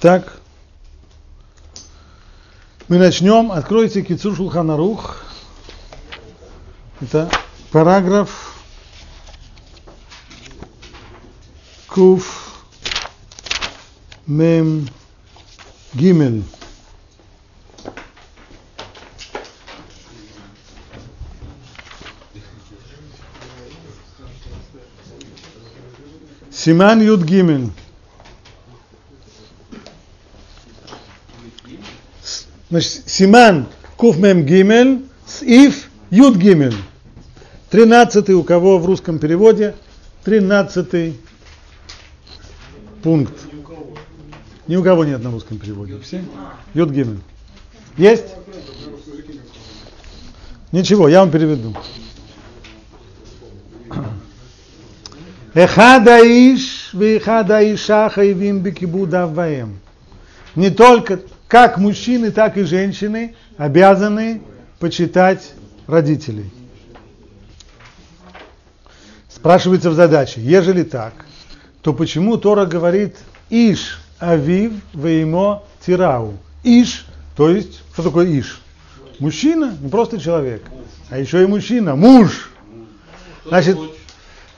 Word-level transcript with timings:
Так, 0.00 0.40
мы 2.88 2.98
начнем. 2.98 3.50
Откройте 3.50 4.02
Кицур 4.02 4.36
Шулханарух. 4.36 5.24
Это 7.00 7.30
параграф 7.72 8.58
Куф 11.86 12.66
Мем 14.26 14.86
Гимель. 15.94 16.44
Симан 26.50 27.00
Юд 27.00 27.22
Гимель. 27.22 27.70
Значит, 32.76 33.04
Симан 33.06 33.66
Куф 33.96 34.18
Мем 34.18 34.44
Гимель, 34.44 35.06
Сиф 35.26 35.88
Юд 36.10 36.36
Гимель. 36.36 36.76
Тринадцатый 37.70 38.34
у 38.34 38.42
кого 38.42 38.78
в 38.78 38.84
русском 38.84 39.18
переводе? 39.18 39.74
Тринадцатый 40.24 41.18
пункт. 43.02 43.32
Ни 44.66 44.76
у 44.76 44.82
кого 44.82 45.06
нет 45.06 45.24
на 45.24 45.30
русском 45.30 45.58
переводе. 45.58 45.98
Все? 46.00 46.22
Юд 46.74 46.90
Гимель. 46.90 47.20
Есть? 47.96 48.26
Ничего, 50.70 51.08
я 51.08 51.20
вам 51.20 51.30
переведу. 51.30 51.74
Эхада 55.54 56.20
иш 56.20 56.90
вехада 56.92 57.74
иша 57.74 58.10
хайвим 58.10 58.58
бекибуда 58.58 59.26
ваем. 59.26 59.78
Не 60.54 60.68
только 60.68 61.20
как 61.48 61.78
мужчины, 61.78 62.30
так 62.30 62.56
и 62.56 62.62
женщины 62.62 63.34
обязаны 63.56 64.42
почитать 64.78 65.52
родителей. 65.86 66.50
Спрашивается 69.28 69.90
в 69.90 69.94
задаче, 69.94 70.40
ежели 70.40 70.82
так, 70.82 71.12
то 71.82 71.92
почему 71.92 72.36
Тора 72.36 72.66
говорит 72.66 73.16
Иш 73.48 74.00
Авив 74.18 74.72
Веймо 74.92 75.62
Тирау? 75.84 76.34
Иш, 76.64 77.06
то 77.36 77.50
есть, 77.50 77.82
что 77.92 78.02
такое 78.02 78.26
Иш? 78.26 78.60
Мужчина, 79.20 79.76
не 79.80 79.88
просто 79.88 80.18
человек, 80.18 80.62
а 81.10 81.18
еще 81.18 81.42
и 81.42 81.46
мужчина, 81.46 81.94
муж. 81.94 82.50
Значит, 83.44 83.78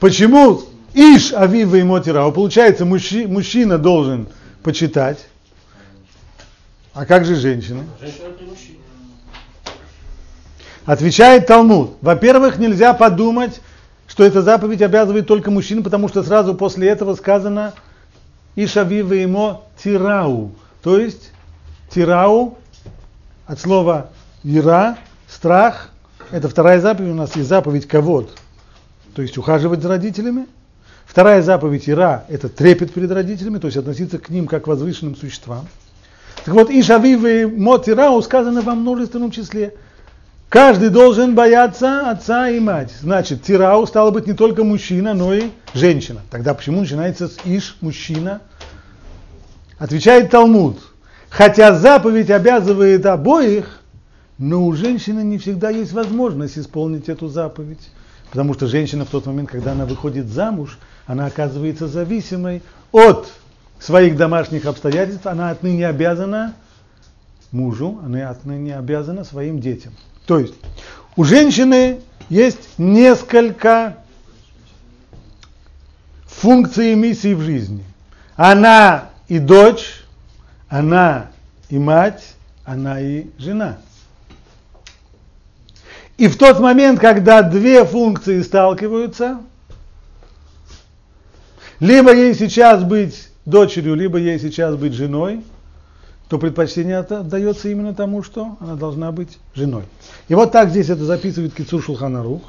почему 0.00 0.62
Иш 0.94 1.32
Авив 1.34 1.68
Веймо 1.68 2.00
Тирау? 2.00 2.32
Получается, 2.32 2.86
мужчи, 2.86 3.26
мужчина 3.26 3.76
должен 3.76 4.26
почитать, 4.62 5.18
а 6.98 7.06
как 7.06 7.24
же 7.24 7.36
женщина? 7.36 7.84
Отвечает 10.84 11.46
Талмуд. 11.46 11.96
Во-первых, 12.00 12.58
нельзя 12.58 12.92
подумать, 12.92 13.60
что 14.08 14.24
эта 14.24 14.42
заповедь 14.42 14.82
обязывает 14.82 15.28
только 15.28 15.52
мужчин, 15.52 15.84
потому 15.84 16.08
что 16.08 16.24
сразу 16.24 16.56
после 16.56 16.88
этого 16.88 17.14
сказано 17.14 17.72
Ишавива 18.56 19.12
ему 19.12 19.60
тирау. 19.80 20.50
То 20.82 20.98
есть 20.98 21.30
тирау 21.88 22.58
от 23.46 23.60
слова 23.60 24.10
ира, 24.42 24.98
страх. 25.28 25.90
Это 26.32 26.48
вторая 26.48 26.80
заповедь, 26.80 27.12
у 27.12 27.14
нас 27.14 27.36
есть 27.36 27.48
заповедь 27.48 27.86
ковод, 27.86 28.36
то 29.14 29.22
есть 29.22 29.38
ухаживать 29.38 29.82
за 29.82 29.88
родителями. 29.88 30.46
Вторая 31.06 31.42
заповедь 31.42 31.88
ира– 31.88 32.24
это 32.28 32.48
трепет 32.48 32.92
перед 32.92 33.12
родителями, 33.12 33.58
то 33.58 33.68
есть 33.68 33.76
относиться 33.76 34.18
к 34.18 34.30
ним 34.30 34.48
как 34.48 34.64
к 34.64 34.66
возвышенным 34.66 35.14
существам. 35.14 35.68
Так 36.44 36.54
вот, 36.54 36.70
Ишавивы 36.70 37.46
Мотирау 37.46 38.22
сказано 38.22 38.62
во 38.62 38.74
множественном 38.74 39.30
числе. 39.30 39.74
Каждый 40.48 40.88
должен 40.88 41.34
бояться 41.34 42.10
отца 42.10 42.48
и 42.48 42.58
мать. 42.58 42.92
Значит, 43.00 43.42
Тирау 43.42 43.86
стало 43.86 44.10
быть 44.10 44.26
не 44.26 44.32
только 44.32 44.64
мужчина, 44.64 45.12
но 45.12 45.34
и 45.34 45.50
женщина. 45.74 46.20
Тогда 46.30 46.54
почему 46.54 46.80
начинается 46.80 47.28
с 47.28 47.36
Иш, 47.44 47.76
мужчина? 47.82 48.40
Отвечает 49.78 50.30
Талмуд. 50.30 50.78
Хотя 51.28 51.74
заповедь 51.74 52.30
обязывает 52.30 53.04
обоих, 53.04 53.80
но 54.38 54.64
у 54.64 54.72
женщины 54.72 55.20
не 55.20 55.36
всегда 55.36 55.68
есть 55.68 55.92
возможность 55.92 56.56
исполнить 56.56 57.10
эту 57.10 57.28
заповедь. 57.28 57.90
Потому 58.30 58.54
что 58.54 58.66
женщина 58.66 59.04
в 59.04 59.10
тот 59.10 59.26
момент, 59.26 59.50
когда 59.50 59.72
она 59.72 59.84
выходит 59.84 60.28
замуж, 60.28 60.78
она 61.06 61.26
оказывается 61.26 61.88
зависимой 61.88 62.62
от 62.92 63.28
своих 63.80 64.16
домашних 64.16 64.66
обстоятельств, 64.66 65.26
она 65.26 65.50
отныне 65.50 65.86
обязана 65.86 66.54
мужу, 67.52 68.00
она 68.04 68.30
отныне 68.30 68.76
обязана 68.76 69.24
своим 69.24 69.60
детям. 69.60 69.92
То 70.26 70.38
есть 70.38 70.54
у 71.16 71.24
женщины 71.24 72.00
есть 72.28 72.78
несколько 72.78 73.96
функций 76.26 76.92
и 76.92 76.94
миссий 76.94 77.34
в 77.34 77.40
жизни. 77.40 77.84
Она 78.36 79.10
и 79.28 79.38
дочь, 79.38 80.04
она 80.68 81.30
и 81.68 81.78
мать, 81.78 82.34
она 82.64 83.00
и 83.00 83.26
жена. 83.38 83.78
И 86.18 86.26
в 86.28 86.36
тот 86.36 86.60
момент, 86.60 87.00
когда 87.00 87.42
две 87.42 87.84
функции 87.84 88.42
сталкиваются, 88.42 89.40
либо 91.80 92.14
ей 92.14 92.34
сейчас 92.34 92.82
быть 92.82 93.27
дочерью, 93.47 93.95
либо 93.95 94.17
ей 94.17 94.39
сейчас 94.39 94.75
быть 94.75 94.93
женой, 94.93 95.41
то 96.29 96.37
предпочтение 96.37 96.97
отдается 96.97 97.69
именно 97.69 97.93
тому, 97.93 98.23
что 98.23 98.57
она 98.59 98.75
должна 98.75 99.11
быть 99.11 99.37
женой. 99.53 99.83
И 100.27 100.35
вот 100.35 100.51
так 100.51 100.69
здесь 100.69 100.89
это 100.89 101.03
записывает 101.05 101.53
Кицур 101.53 101.81
Шулханарух. 101.81 102.41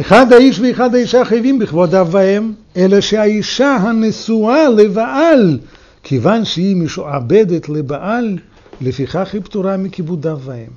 אחד 0.00 0.32
האיש 0.32 0.60
ואחד 0.60 0.94
האישה 0.94 1.24
חייבים 1.24 1.58
בכבוד 1.58 1.94
אביהם, 1.94 2.54
אלא 2.76 3.00
שהאישה 3.00 3.76
הנשואה 3.76 4.68
לבעל, 4.68 5.58
כיוון 6.02 6.44
שהיא 6.44 6.76
משועבדת 6.76 7.68
לבעל, 7.68 8.38
לפיכך 8.80 9.30
היא 9.32 9.42
פטורה 9.42 9.76
מכיבוד 9.76 10.26
אביהם. 10.26 10.70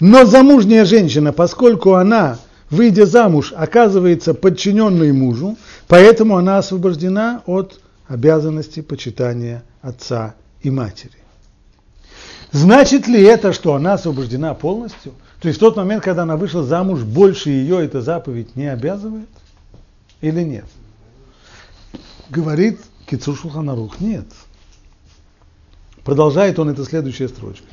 Но 0.00 0.24
замужняя 0.24 0.84
женщина, 0.84 1.32
поскольку 1.32 1.94
она 1.94 2.36
выйдя 2.69 3.05
замуж, 3.05 3.53
оказывается 3.55 4.33
подчиненной 4.33 5.11
мужу, 5.11 5.57
поэтому 5.87 6.37
она 6.37 6.57
освобождена 6.57 7.43
от 7.45 7.79
обязанности 8.07 8.81
почитания 8.81 9.63
отца 9.81 10.35
и 10.61 10.69
матери. 10.69 11.13
Значит 12.51 13.07
ли 13.07 13.21
это, 13.21 13.53
что 13.53 13.75
она 13.75 13.93
освобождена 13.93 14.53
полностью? 14.53 15.13
То 15.39 15.47
есть 15.47 15.59
в 15.59 15.61
тот 15.61 15.77
момент, 15.77 16.03
когда 16.03 16.23
она 16.23 16.35
вышла 16.35 16.63
замуж, 16.63 17.01
больше 17.01 17.49
ее 17.49 17.83
эта 17.83 18.01
заповедь 18.01 18.55
не 18.55 18.65
обязывает? 18.65 19.29
Или 20.21 20.41
нет? 20.43 20.65
Говорит 22.29 22.79
Кицур 23.05 23.37
нет. 23.99 24.25
Продолжает 26.03 26.59
он 26.59 26.69
это 26.69 26.83
следующая 26.85 27.27
строчка. 27.27 27.67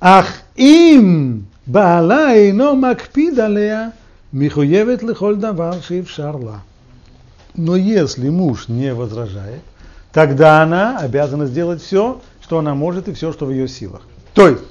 Ах 0.00 0.26
им 0.56 1.46
בעלה 1.67 2.33
אינו 2.33 2.75
מקפיד 2.75 3.39
עליה, 3.39 3.87
מחויבת 4.33 5.03
לכל 5.03 5.35
דבר 5.35 5.71
שאפשר 5.81 6.35
לה. 6.35 6.57
Но 7.57 7.75
если 7.75 8.29
муж 8.29 8.67
не 8.67 8.93
возражает, 8.93 9.61
тогда 10.13 10.61
она 10.61 10.99
обязана 10.99 11.47
сделать 11.47 11.81
все, 11.81 12.21
что 12.41 12.59
она 12.59 12.75
может 12.75 13.07
и 13.07 13.13
все, 13.13 13.33
что 13.33 13.47
в 13.47 13.51
ее 13.51 13.67
силах. 13.67 14.01
То 14.35 14.49
есть, 14.49 14.61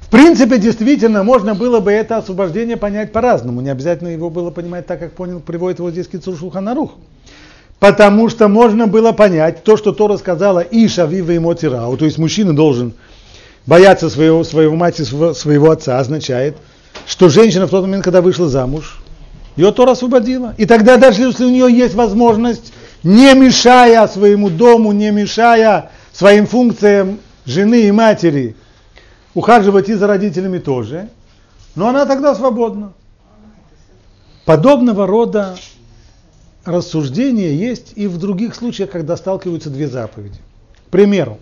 в 0.00 0.10
принципе, 0.10 0.58
действительно, 0.58 1.24
можно 1.24 1.54
было 1.54 1.80
бы 1.80 1.90
это 1.90 2.18
освобождение 2.18 2.76
понять 2.76 3.12
по-разному. 3.12 3.62
Не 3.62 3.70
обязательно 3.70 4.08
его 4.08 4.28
было 4.28 4.50
понимать 4.50 4.86
так, 4.86 5.00
как 5.00 5.12
понял, 5.12 5.40
приводит 5.40 5.78
его 5.78 5.90
здесь 5.90 6.06
Кицур 6.06 6.36
Шулханарух. 6.36 6.92
Потому 7.80 8.28
что 8.28 8.48
можно 8.48 8.86
было 8.86 9.12
понять 9.12 9.64
то, 9.64 9.76
что 9.76 9.92
Тора 9.92 10.16
сказала 10.16 10.60
Иша 10.60 11.06
Вива 11.06 11.32
и 11.32 11.38
Мотирау, 11.38 11.96
то 11.96 12.04
есть 12.04 12.18
мужчина 12.18 12.54
должен 12.54 12.92
бояться 13.65 14.09
своего, 14.09 14.43
своего 14.43 14.75
мать 14.75 14.99
и 14.99 15.03
своего 15.03 15.71
отца 15.71 15.99
означает, 15.99 16.57
что 17.05 17.29
женщина 17.29 17.67
в 17.67 17.69
тот 17.69 17.83
момент, 17.83 18.03
когда 18.03 18.21
вышла 18.21 18.49
замуж, 18.49 19.01
ее 19.55 19.71
Тора 19.71 19.91
освободила. 19.91 20.53
И 20.57 20.65
тогда 20.65 20.97
даже 20.97 21.23
если 21.23 21.45
у 21.45 21.49
нее 21.49 21.67
есть 21.69 21.93
возможность, 21.93 22.71
не 23.03 23.33
мешая 23.33 24.07
своему 24.07 24.49
дому, 24.49 24.91
не 24.91 25.11
мешая 25.11 25.91
своим 26.13 26.47
функциям 26.47 27.19
жены 27.45 27.83
и 27.83 27.91
матери, 27.91 28.55
ухаживать 29.33 29.89
и 29.89 29.93
за 29.93 30.07
родителями 30.07 30.59
тоже, 30.59 31.09
но 31.75 31.87
она 31.87 32.05
тогда 32.05 32.35
свободна. 32.35 32.93
Подобного 34.45 35.05
рода 35.05 35.55
рассуждения 36.65 37.53
есть 37.53 37.93
и 37.95 38.07
в 38.07 38.17
других 38.17 38.55
случаях, 38.55 38.89
когда 38.91 39.15
сталкиваются 39.15 39.69
две 39.69 39.87
заповеди. 39.87 40.39
К 40.87 40.91
примеру, 40.91 41.39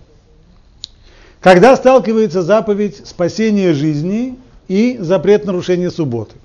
когда 1.48 1.78
сталкивается 1.78 2.42
заповедь 2.42 3.08
спасения 3.08 3.72
жизни 3.72 4.38
и 4.68 4.98
запрет 5.00 5.46
нарушения 5.46 5.90
субботы. 5.90 6.36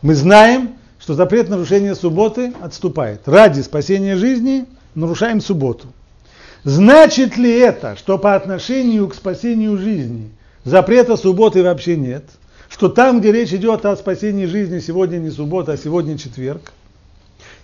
Мы 0.00 0.14
знаем, 0.14 0.76
что 1.00 1.14
запрет 1.14 1.48
нарушения 1.48 1.96
субботы 1.96 2.52
отступает. 2.60 3.22
Ради 3.26 3.62
спасения 3.62 4.14
жизни 4.14 4.66
нарушаем 4.94 5.40
субботу. 5.40 5.88
Значит 6.62 7.36
ли 7.36 7.50
это, 7.50 7.96
что 7.96 8.16
по 8.16 8.36
отношению 8.36 9.08
к 9.08 9.16
спасению 9.16 9.76
жизни 9.76 10.30
запрета 10.62 11.16
субботы 11.16 11.64
вообще 11.64 11.96
нет? 11.96 12.22
Что 12.68 12.88
там, 12.88 13.18
где 13.18 13.32
речь 13.32 13.52
идет 13.52 13.84
о 13.84 13.96
спасении 13.96 14.46
жизни, 14.46 14.78
сегодня 14.78 15.16
не 15.16 15.30
суббота, 15.30 15.72
а 15.72 15.76
сегодня 15.76 16.16
четверг? 16.16 16.72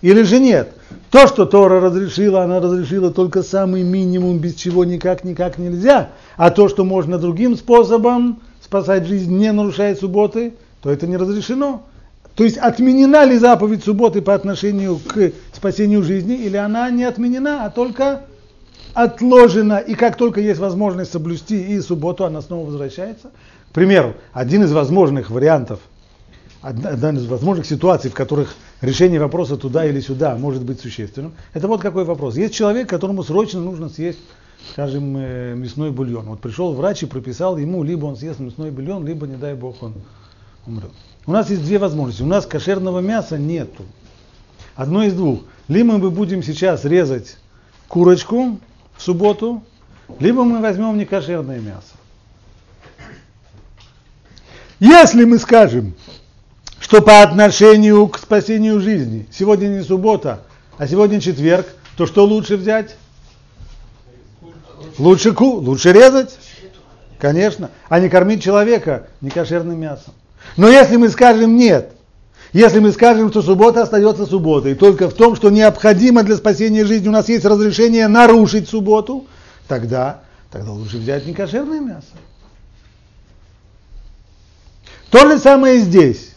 Или 0.02 0.22
же 0.22 0.40
нет? 0.40 0.72
То, 1.10 1.26
что 1.26 1.44
Тора 1.44 1.80
разрешила, 1.80 2.42
она 2.42 2.60
разрешила 2.60 3.10
только 3.10 3.42
самый 3.42 3.82
минимум, 3.82 4.38
без 4.38 4.54
чего 4.54 4.84
никак-никак 4.84 5.58
нельзя. 5.58 6.10
А 6.36 6.50
то, 6.50 6.68
что 6.68 6.84
можно 6.84 7.18
другим 7.18 7.56
способом 7.56 8.40
спасать 8.62 9.06
жизнь, 9.06 9.36
не 9.36 9.52
нарушая 9.52 9.94
субботы, 9.94 10.54
то 10.82 10.90
это 10.90 11.06
не 11.06 11.16
разрешено. 11.16 11.82
То 12.34 12.44
есть 12.44 12.56
отменена 12.56 13.24
ли 13.24 13.36
заповедь 13.36 13.84
субботы 13.84 14.22
по 14.22 14.34
отношению 14.34 14.96
к 14.98 15.32
спасению 15.52 16.02
жизни, 16.02 16.36
или 16.36 16.56
она 16.56 16.88
не 16.90 17.04
отменена, 17.04 17.64
а 17.64 17.70
только 17.70 18.22
отложена, 18.94 19.78
и 19.78 19.94
как 19.94 20.16
только 20.16 20.40
есть 20.40 20.60
возможность 20.60 21.12
соблюсти 21.12 21.74
и 21.74 21.80
субботу, 21.80 22.24
она 22.24 22.40
снова 22.40 22.66
возвращается. 22.66 23.30
К 23.70 23.74
примеру, 23.74 24.14
один 24.32 24.64
из 24.64 24.72
возможных 24.72 25.30
вариантов, 25.30 25.80
одна 26.62 27.10
из 27.10 27.26
возможных 27.26 27.66
ситуаций, 27.66 28.10
в 28.10 28.14
которых 28.14 28.54
решение 28.80 29.20
вопроса 29.20 29.56
туда 29.56 29.84
или 29.84 30.00
сюда 30.00 30.36
может 30.36 30.62
быть 30.62 30.80
существенным, 30.80 31.32
это 31.52 31.68
вот 31.68 31.80
какой 31.80 32.04
вопрос. 32.04 32.36
Есть 32.36 32.54
человек, 32.54 32.88
которому 32.88 33.22
срочно 33.22 33.60
нужно 33.60 33.88
съесть, 33.88 34.18
скажем, 34.72 35.16
э, 35.16 35.54
мясной 35.54 35.90
бульон. 35.90 36.26
Вот 36.26 36.40
пришел 36.40 36.72
врач 36.74 37.02
и 37.02 37.06
прописал 37.06 37.56
ему, 37.56 37.82
либо 37.82 38.06
он 38.06 38.16
съест 38.16 38.40
мясной 38.40 38.70
бульон, 38.70 39.06
либо, 39.06 39.26
не 39.26 39.36
дай 39.36 39.54
бог, 39.54 39.82
он 39.82 39.94
умрет. 40.66 40.90
У 41.26 41.32
нас 41.32 41.50
есть 41.50 41.64
две 41.64 41.78
возможности. 41.78 42.22
У 42.22 42.26
нас 42.26 42.46
кошерного 42.46 43.00
мяса 43.00 43.38
нету. 43.38 43.84
Одно 44.74 45.02
из 45.02 45.12
двух. 45.12 45.40
Либо 45.68 45.98
мы 45.98 46.10
будем 46.10 46.42
сейчас 46.42 46.84
резать 46.84 47.36
курочку, 47.88 48.58
в 48.96 49.02
субботу, 49.02 49.62
либо 50.18 50.44
мы 50.44 50.60
возьмем 50.60 50.98
некошерное 50.98 51.58
мясо. 51.58 51.94
Если 54.78 55.24
мы 55.24 55.38
скажем, 55.38 55.94
что 56.90 57.02
по 57.02 57.22
отношению 57.22 58.08
к 58.08 58.18
спасению 58.18 58.80
жизни 58.80 59.24
сегодня 59.30 59.68
не 59.68 59.84
суббота, 59.84 60.40
а 60.76 60.88
сегодня 60.88 61.20
четверг, 61.20 61.68
то 61.96 62.04
что 62.04 62.24
лучше 62.24 62.56
взять? 62.56 62.96
Лучше 64.98 65.32
ку, 65.32 65.58
лучше 65.58 65.92
резать, 65.92 66.36
конечно, 67.20 67.70
а 67.88 68.00
не 68.00 68.08
кормить 68.08 68.42
человека 68.42 69.06
некошерным 69.20 69.78
мясом. 69.78 70.14
Но 70.56 70.68
если 70.68 70.96
мы 70.96 71.10
скажем 71.10 71.56
нет, 71.56 71.92
если 72.52 72.80
мы 72.80 72.90
скажем, 72.90 73.30
что 73.30 73.40
суббота 73.40 73.82
остается 73.82 74.26
субботой, 74.26 74.74
только 74.74 75.08
в 75.08 75.14
том, 75.14 75.36
что 75.36 75.48
необходимо 75.48 76.24
для 76.24 76.36
спасения 76.36 76.84
жизни, 76.84 77.06
у 77.06 77.12
нас 77.12 77.28
есть 77.28 77.44
разрешение 77.44 78.08
нарушить 78.08 78.68
субботу, 78.68 79.28
тогда, 79.68 80.22
тогда 80.50 80.72
лучше 80.72 80.96
взять 80.96 81.24
некошерное 81.24 81.78
мясо. 81.78 82.16
То 85.10 85.30
же 85.30 85.38
самое 85.38 85.78
здесь. 85.78 86.29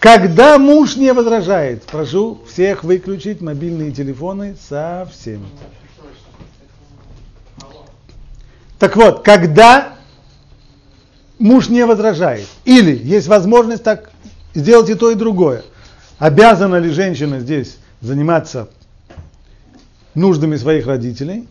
Когда 0.00 0.58
муж 0.58 0.96
не 0.96 1.12
возражает, 1.12 1.82
прошу 1.82 2.40
всех 2.48 2.84
выключить 2.84 3.40
мобильные 3.40 3.90
телефоны 3.90 4.56
совсем. 4.68 5.44
Так 8.78 8.96
вот, 8.96 9.24
когда 9.24 9.96
муж 11.40 11.68
не 11.68 11.84
возражает, 11.84 12.46
или 12.64 12.96
есть 12.96 13.26
возможность 13.26 13.82
так 13.82 14.12
сделать 14.54 14.88
и 14.88 14.94
то, 14.94 15.10
и 15.10 15.16
другое. 15.16 15.64
Обязана 16.18 16.76
ли 16.76 16.90
женщина 16.90 17.40
здесь 17.40 17.78
заниматься 18.00 18.68
нуждами 20.14 20.56
своих 20.56 20.86
родителей? 20.86 21.48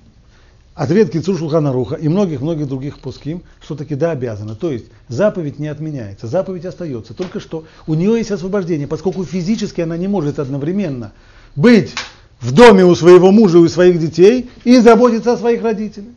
Ответ 0.77 1.09
Кицур 1.09 1.35
Шулханаруха 1.35 1.95
и 1.95 2.07
многих-многих 2.07 2.68
других 2.68 3.00
пуским, 3.00 3.41
что 3.59 3.74
таки 3.74 3.95
да, 3.95 4.12
обязана. 4.12 4.53
То 4.53 4.71
есть 4.71 4.85
заповедь 5.07 5.57
не 5.57 5.69
отменяется, 5.69 6.27
заповедь 6.27 6.65
остается. 6.65 7.15
Только 7.15 7.39
что 7.39 7.65
у 7.88 7.95
нее 7.95 8.15
есть 8.19 8.29
освобождение, 8.29 8.85
поскольку 8.85 9.25
физически 9.25 9.81
она 9.81 9.97
не 9.97 10.07
может 10.07 10.38
одновременно 10.38 11.13
быть 11.56 11.95
в 12.39 12.51
доме 12.51 12.85
у 12.85 12.94
своего 12.94 13.31
мужа 13.31 13.57
и 13.57 13.62
у 13.62 13.68
своих 13.68 13.97
детей 13.97 14.51
и 14.65 14.77
заботиться 14.77 15.33
о 15.33 15.38
своих 15.38 15.63
родителях. 15.63 16.12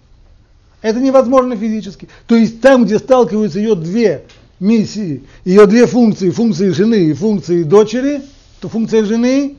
Это 0.83 1.01
невозможно 1.01 1.57
физически. 1.57 2.11
То 2.27 2.37
есть 2.37 2.61
там, 2.61 2.85
где 2.85 2.99
сталкиваются 2.99 3.59
ее 3.59 3.75
две 3.75 4.25
миссии, 4.61 5.23
ее 5.47 5.65
две 5.65 5.87
функции, 5.87 6.29
функции 6.29 6.69
жены 6.69 7.07
и 7.07 7.15
функции 7.15 7.63
дочери, 7.63 8.21
то 8.61 8.69
функция 8.69 9.07
жены 9.07 9.57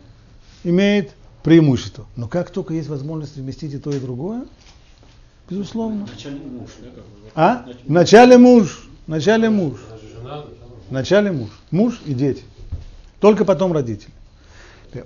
имеет 0.63 1.09
преимущество. 1.41 2.05
Но 2.15 2.27
как 2.27 2.51
только 2.51 2.75
есть 2.75 2.87
возможность 2.87 3.33
совместить 3.33 3.73
и 3.73 3.79
то, 3.79 3.89
и 3.89 3.99
другое, 3.99 4.43
безусловно. 5.49 6.05
Вначале 6.05 6.39
муж, 6.39 6.69
А? 7.35 7.65
Вначале 7.85 8.37
муж. 8.37 8.87
Вначале 9.07 9.49
муж. 9.49 9.79
Вначале 10.89 11.31
муж. 11.31 11.49
Муж 11.71 12.01
и 12.05 12.13
дети. 12.13 12.43
Только 13.19 13.45
потом 13.45 13.73
родители. 13.73 14.11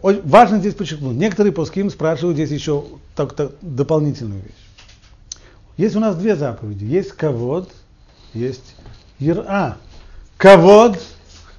Важно 0.01 0.59
здесь 0.59 0.73
подчеркнуть. 0.73 1.15
Некоторые 1.15 1.53
пуским 1.53 1.89
спрашивают 1.89 2.37
здесь 2.37 2.49
еще 2.49 2.85
так, 3.15 3.33
так, 3.33 3.51
дополнительную 3.61 4.41
вещь. 4.41 4.53
Есть 5.77 5.95
у 5.95 5.99
нас 5.99 6.15
две 6.15 6.35
заповеди. 6.35 6.85
Есть 6.85 7.11
ковод, 7.11 7.69
есть 8.33 8.75
ира. 9.19 9.77
Ковод, 10.38 10.99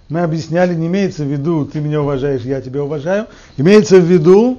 мы 0.09 0.21
объясняли, 0.21 0.75
не 0.75 0.87
имеется 0.87 1.25
в 1.25 1.29
виду, 1.29 1.67
ты 1.67 1.81
меня 1.81 2.03
уважаешь, 2.03 2.43
я 2.43 2.61
тебя 2.61 2.83
уважаю, 2.83 3.27
имеется 3.57 3.99
в 3.99 4.05
виду 4.05 4.59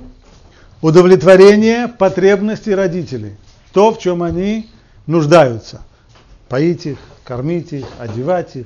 удовлетворение 0.82 1.88
потребностей 1.88 2.76
родителей, 2.76 3.36
то, 3.78 3.94
в 3.94 4.00
чем 4.00 4.24
они 4.24 4.68
нуждаются. 5.06 5.82
Поить 6.50 6.88
их, 6.88 6.98
кормить 7.24 7.74
их, 7.74 7.86
одевать 8.00 8.56
их, 8.56 8.66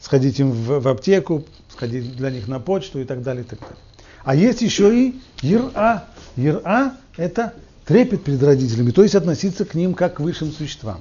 сходить 0.00 0.40
им 0.40 0.50
в, 0.50 0.80
в 0.80 0.88
аптеку, 0.88 1.44
сходить 1.68 2.16
для 2.16 2.30
них 2.30 2.48
на 2.48 2.58
почту 2.58 2.98
и 2.98 3.04
так 3.04 3.22
далее, 3.22 3.44
и 3.44 3.46
так 3.46 3.60
далее. 3.60 3.76
А 4.24 4.34
есть 4.34 4.60
еще 4.60 4.92
и 4.92 5.20
ира. 5.42 6.06
Ира– 6.34 6.96
это 7.16 7.54
трепет 7.86 8.24
перед 8.24 8.42
родителями, 8.42 8.90
то 8.90 9.04
есть 9.04 9.14
относиться 9.14 9.64
к 9.64 9.74
ним 9.74 9.94
как 9.94 10.14
к 10.14 10.20
высшим 10.20 10.50
существам. 10.50 11.00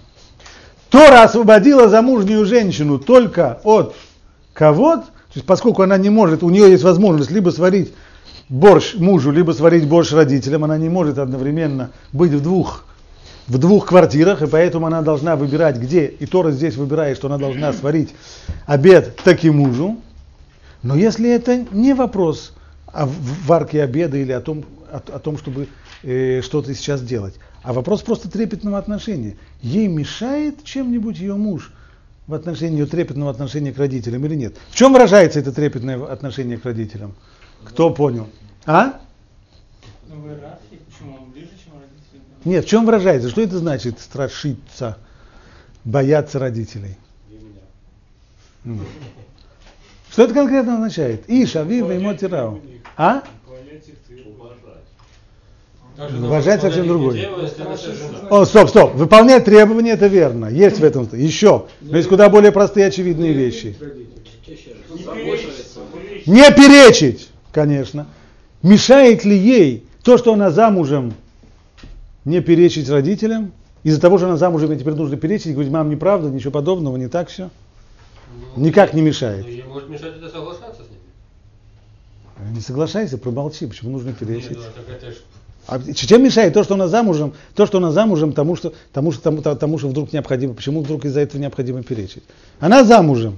Тора 0.91 1.23
освободила 1.23 1.89
замужнюю 1.89 2.45
женщину 2.45 2.99
только 2.99 3.59
от 3.63 3.95
ковод, 4.53 5.05
то 5.05 5.33
есть 5.33 5.47
поскольку 5.47 5.81
она 5.81 5.97
не 5.97 6.11
может, 6.11 6.43
у 6.43 6.51
нее 6.51 6.69
есть 6.69 6.83
возможность 6.83 7.31
либо 7.31 7.49
сварить 7.49 7.95
борщ 8.47 8.93
мужу, 8.93 9.31
либо 9.31 9.53
сварить 9.53 9.87
борщ 9.87 10.11
родителям, 10.11 10.65
она 10.65 10.77
не 10.77 10.89
может 10.89 11.17
одновременно 11.17 11.89
быть 12.13 12.33
в 12.33 12.43
двух, 12.43 12.85
в 13.49 13.57
двух 13.57 13.87
квартирах, 13.87 14.41
и 14.43 14.47
поэтому 14.47 14.85
она 14.85 15.01
должна 15.01 15.35
выбирать, 15.35 15.77
где, 15.77 16.05
и 16.05 16.25
Тора 16.25 16.51
здесь 16.51 16.75
выбирает, 16.75 17.17
что 17.17 17.27
она 17.27 17.37
должна 17.37 17.73
сварить 17.73 18.13
обед 18.67 19.17
таки 19.17 19.49
мужу. 19.49 19.97
Но 20.83 20.95
если 20.95 21.29
это 21.29 21.65
не 21.71 21.93
вопрос 21.93 22.53
о 22.85 23.07
варке 23.45 23.83
обеда 23.83 24.17
или 24.17 24.31
о 24.31 24.39
том, 24.39 24.63
о, 24.91 24.97
о 24.97 25.19
том 25.19 25.37
чтобы 25.37 25.67
э, 26.03 26.41
что-то 26.41 26.73
сейчас 26.75 27.01
делать, 27.01 27.35
а 27.63 27.73
вопрос 27.73 28.03
просто 28.03 28.29
трепетного 28.29 28.77
отношения. 28.77 29.35
Ей 29.61 29.87
мешает 29.87 30.63
чем-нибудь 30.63 31.17
ее 31.17 31.35
муж 31.35 31.73
в 32.27 32.33
отношении 32.33 32.79
ее 32.79 32.85
трепетного 32.85 33.31
отношения 33.31 33.73
к 33.73 33.77
родителям 33.77 34.25
или 34.25 34.35
нет? 34.35 34.55
В 34.69 34.75
чем 34.75 34.93
выражается 34.93 35.39
это 35.39 35.51
трепетное 35.51 36.01
отношение 36.05 36.57
к 36.57 36.65
родителям? 36.65 37.15
Кто 37.65 37.89
понял? 37.89 38.27
А? 38.65 38.99
Нет, 42.45 42.65
в 42.65 42.67
чем 42.67 42.85
выражается? 42.85 43.29
Что 43.29 43.41
это 43.41 43.57
значит 43.57 43.99
страшиться, 43.99 44.97
бояться 45.83 46.39
родителей? 46.39 46.97
Что 50.11 50.23
это 50.23 50.33
конкретно 50.33 50.75
означает? 50.75 51.23
Иша, 51.27 51.63
Вива 51.63 51.95
и 51.95 51.99
Мотирау. 51.99 52.61
А? 52.97 53.23
Уважать 55.97 56.61
совсем 56.61 56.87
другой. 56.87 57.27
О, 58.29 58.45
стоп, 58.45 58.69
стоп. 58.69 58.95
Выполнять 58.95 59.43
требования 59.43 59.91
это 59.91 60.07
верно. 60.07 60.45
Есть 60.45 60.79
в 60.79 60.83
этом. 60.83 61.09
Еще. 61.11 61.65
Но 61.81 61.97
есть 61.97 62.07
куда 62.07 62.29
более 62.29 62.53
простые 62.53 62.87
очевидные 62.87 63.33
вещи. 63.33 63.75
Не 66.25 66.51
перечить, 66.53 67.29
конечно. 67.51 68.07
Мешает 68.61 69.25
ли 69.25 69.37
ей 69.37 69.85
то, 70.03 70.17
что 70.17 70.33
она 70.33 70.51
замужем, 70.51 71.13
не 72.29 72.41
перечить 72.41 72.89
родителям? 72.89 73.51
Из-за 73.83 73.99
того, 73.99 74.17
что 74.17 74.27
она 74.27 74.37
замужем, 74.37 74.77
теперь 74.77 74.93
нужно 74.93 75.17
перечить, 75.17 75.53
говорить, 75.53 75.71
мам, 75.71 75.89
неправда, 75.89 76.29
ничего 76.29 76.51
подобного, 76.51 76.97
не 76.97 77.07
так 77.07 77.29
все. 77.29 77.49
Ну, 78.55 78.65
Никак 78.65 78.93
не 78.93 79.01
мешает. 79.01 79.47
Ей 79.47 79.63
может 79.63 79.89
мешать 79.89 80.17
это 80.17 80.29
соглашаться 80.29 80.83
с 80.83 80.87
ними. 80.89 82.55
Не 82.55 82.61
соглашайся, 82.61 83.17
промолчи, 83.17 83.65
почему 83.65 83.91
нужно 83.91 84.13
перечить. 84.13 84.51
Нет, 84.51 84.59
ну, 84.75 84.93
это 84.93 85.15
а 85.67 85.79
чем 85.93 86.23
мешает 86.23 86.55
то, 86.55 86.63
что 86.63 86.73
она 86.73 86.87
замужем, 86.87 87.33
то, 87.53 87.67
что 87.67 87.77
она 87.77 87.91
замужем, 87.91 88.33
тому, 88.33 88.55
что, 88.55 88.73
тому, 88.91 89.11
что, 89.11 89.21
тому, 89.21 89.41
тому, 89.41 89.77
что 89.77 89.87
вдруг 89.87 90.11
необходимо, 90.11 90.55
почему 90.55 90.81
вдруг 90.81 91.05
из-за 91.05 91.19
этого 91.19 91.39
необходимо 91.39 91.83
перечить? 91.83 92.23
Она 92.59 92.83
замужем. 92.83 93.37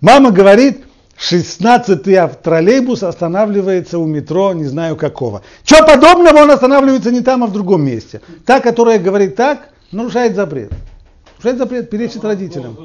Мама 0.00 0.30
говорит, 0.30 0.84
16 1.16 2.42
троллейбус 2.42 3.02
останавливается 3.02 3.98
у 3.98 4.06
метро, 4.06 4.52
не 4.52 4.64
знаю 4.64 4.96
какого. 4.96 5.42
Что 5.64 5.84
подобного, 5.84 6.38
он 6.38 6.50
останавливается 6.50 7.10
не 7.10 7.20
там, 7.20 7.44
а 7.44 7.46
в 7.46 7.52
другом 7.52 7.84
месте. 7.84 8.20
Та, 8.44 8.60
которая 8.60 8.98
говорит 8.98 9.36
так, 9.36 9.70
нарушает 9.92 10.34
запрет. 10.34 10.72
Нарушает 11.38 11.58
запрет, 11.58 11.90
перечит 11.90 12.24
родителям. 12.24 12.76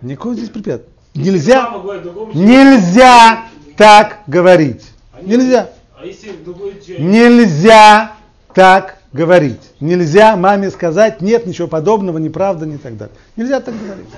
Никакого 0.00 0.34
здесь 0.34 0.50
препятствия. 0.50 0.92
Нельзя, 1.14 1.70
нельзя 2.34 3.44
так 3.76 4.20
говорить. 4.26 4.84
Нельзя. 5.22 5.70
Нельзя 6.98 8.12
так 8.52 8.98
говорить. 9.12 9.60
Нельзя 9.80 10.36
маме 10.36 10.70
сказать, 10.70 11.20
нет 11.20 11.46
ничего 11.46 11.68
подобного, 11.68 12.18
неправда, 12.18 12.66
не 12.66 12.78
так 12.78 12.96
далее. 12.96 13.14
Нельзя 13.36 13.60
так 13.60 13.74
говорить. 13.80 14.08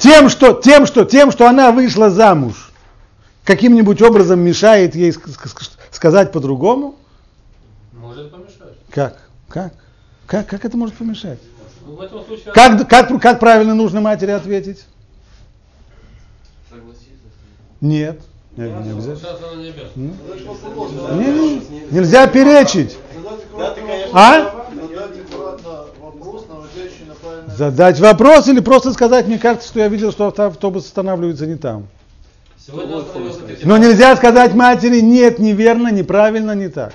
Тем, 0.00 0.30
что, 0.30 0.54
тем, 0.54 0.86
что, 0.86 1.04
тем, 1.04 1.30
что 1.30 1.46
она 1.46 1.72
вышла 1.72 2.08
замуж, 2.08 2.72
каким-нибудь 3.44 4.00
образом 4.00 4.40
мешает 4.40 4.94
ей 4.94 5.14
сказать 5.90 6.32
по-другому? 6.32 6.96
Может 7.92 8.30
помешать. 8.30 8.78
Как? 8.90 9.18
Как? 9.48 9.74
Как, 10.26 10.46
как 10.46 10.64
это 10.64 10.78
может 10.78 10.96
помешать? 10.96 11.38
Ну, 11.84 11.96
случае... 11.96 12.52
как, 12.54 12.88
как, 12.88 13.20
как 13.20 13.40
правильно 13.40 13.74
нужно 13.74 14.00
матери 14.00 14.30
ответить? 14.30 14.86
Нет. 17.82 18.20
Не, 18.56 18.64
не 18.64 18.90
обязательно. 18.90 19.54
Не, 21.14 21.32
не, 21.32 21.62
нельзя 21.90 22.26
перечить. 22.26 22.98
А? 24.12 24.66
Задать 27.56 28.00
вопрос 28.00 28.48
или 28.48 28.60
просто 28.60 28.92
сказать, 28.92 29.26
мне 29.26 29.38
кажется, 29.38 29.68
что 29.68 29.80
я 29.80 29.88
видел, 29.88 30.12
что 30.12 30.26
автобус 30.28 30.86
останавливается 30.86 31.46
не 31.46 31.56
там. 31.56 31.86
Но 33.64 33.76
нельзя 33.76 34.16
сказать 34.16 34.54
матери, 34.54 35.00
нет, 35.00 35.38
неверно, 35.38 35.90
неправильно, 35.90 36.54
не 36.54 36.68
так. 36.68 36.92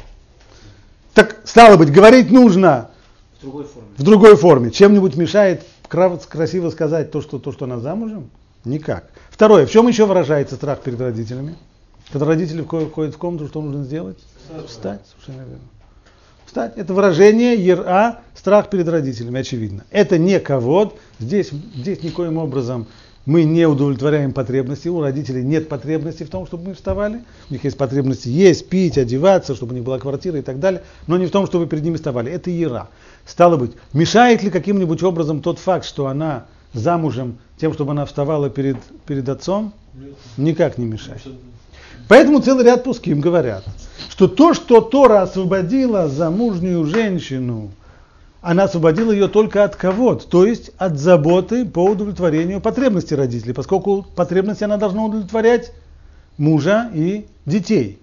Так, 1.13 1.37
стало 1.45 1.77
быть, 1.77 1.91
говорить 1.91 2.31
нужно 2.31 2.89
в 3.37 3.41
другой 3.41 3.63
форме. 3.65 3.89
В 3.97 4.03
другой 4.03 4.35
форме. 4.35 4.71
Чем-нибудь 4.71 5.15
мешает 5.15 5.63
красиво 5.87 6.69
сказать 6.69 7.11
то, 7.11 7.21
что, 7.21 7.39
то, 7.39 7.51
что 7.51 7.65
она 7.65 7.79
замужем? 7.79 8.29
Никак. 8.65 9.05
Второе, 9.35 9.65
в 9.65 9.69
чем 9.69 9.89
еще 9.89 10.05
выражается 10.05 10.55
страх 10.55 10.79
перед 10.79 10.97
родителями? 10.97 11.57
Когда 12.09 12.25
родители 12.25 12.61
входят 12.61 13.15
в 13.15 13.17
комнату, 13.17 13.49
что 13.49 13.61
нужно 13.61 13.83
сделать? 13.83 14.17
Встать, 14.65 15.01
совершенно 15.11 15.45
верно. 15.45 15.65
Встать. 16.45 16.77
Это 16.77 16.93
выражение 16.93 17.57
ера, 17.57 18.21
страх 18.33 18.69
перед 18.69 18.87
родителями, 18.87 19.41
очевидно. 19.41 19.83
Это 19.91 20.17
не 20.17 20.39
ковод. 20.39 20.97
Здесь, 21.19 21.51
здесь 21.51 22.01
никоим 22.01 22.37
образом 22.37 22.87
мы 23.25 23.43
не 23.43 23.67
удовлетворяем 23.67 24.31
потребности. 24.31 24.87
У 24.87 25.01
родителей 25.01 25.43
нет 25.43 25.67
потребности 25.67 26.23
в 26.23 26.29
том, 26.29 26.47
чтобы 26.47 26.69
мы 26.69 26.73
вставали. 26.73 27.21
У 27.49 27.53
них 27.55 27.65
есть 27.65 27.77
потребности 27.77 28.29
есть, 28.29 28.69
пить, 28.69 28.97
одеваться, 28.97 29.53
чтобы 29.53 29.73
у 29.73 29.75
них 29.75 29.83
была 29.83 29.99
квартира 29.99 30.39
и 30.39 30.43
так 30.43 30.61
далее. 30.61 30.81
Но 31.07 31.17
не 31.17 31.25
в 31.25 31.31
том, 31.31 31.45
чтобы 31.45 31.67
перед 31.67 31.83
ними 31.83 31.97
вставали. 31.97 32.31
Это 32.31 32.51
ера. 32.51 32.87
Стало 33.25 33.57
быть, 33.57 33.73
мешает 33.91 34.43
ли 34.43 34.49
каким-нибудь 34.49 35.03
образом 35.03 35.41
тот 35.41 35.59
факт, 35.59 35.85
что 35.85 36.07
она 36.07 36.45
замужем 36.71 37.37
тем, 37.57 37.73
чтобы 37.73 37.91
она 37.91 38.05
вставала 38.05 38.49
перед, 38.49 38.77
перед 39.05 39.27
отцом? 39.29 39.73
Никак 40.37 40.77
не 40.77 40.85
мешает. 40.85 41.21
Поэтому 42.07 42.39
целый 42.39 42.65
ряд 42.65 42.83
пуским 42.83 43.19
говорят, 43.19 43.63
что 44.09 44.27
то, 44.27 44.53
что 44.53 44.81
Тора 44.81 45.23
освободила 45.23 46.07
замужнюю 46.07 46.85
женщину, 46.85 47.71
она 48.41 48.65
освободила 48.65 49.11
ее 49.11 49.27
только 49.27 49.63
от 49.63 49.75
кого-то, 49.75 50.27
то 50.27 50.45
есть 50.45 50.69
от 50.77 50.99
заботы 50.99 51.65
по 51.65 51.83
удовлетворению 51.83 52.61
потребностей 52.61 53.15
родителей, 53.15 53.53
поскольку 53.53 54.05
потребности 54.15 54.63
она 54.63 54.77
должна 54.77 55.05
удовлетворять 55.05 55.71
мужа 56.37 56.91
и 56.93 57.25
детей. 57.47 57.99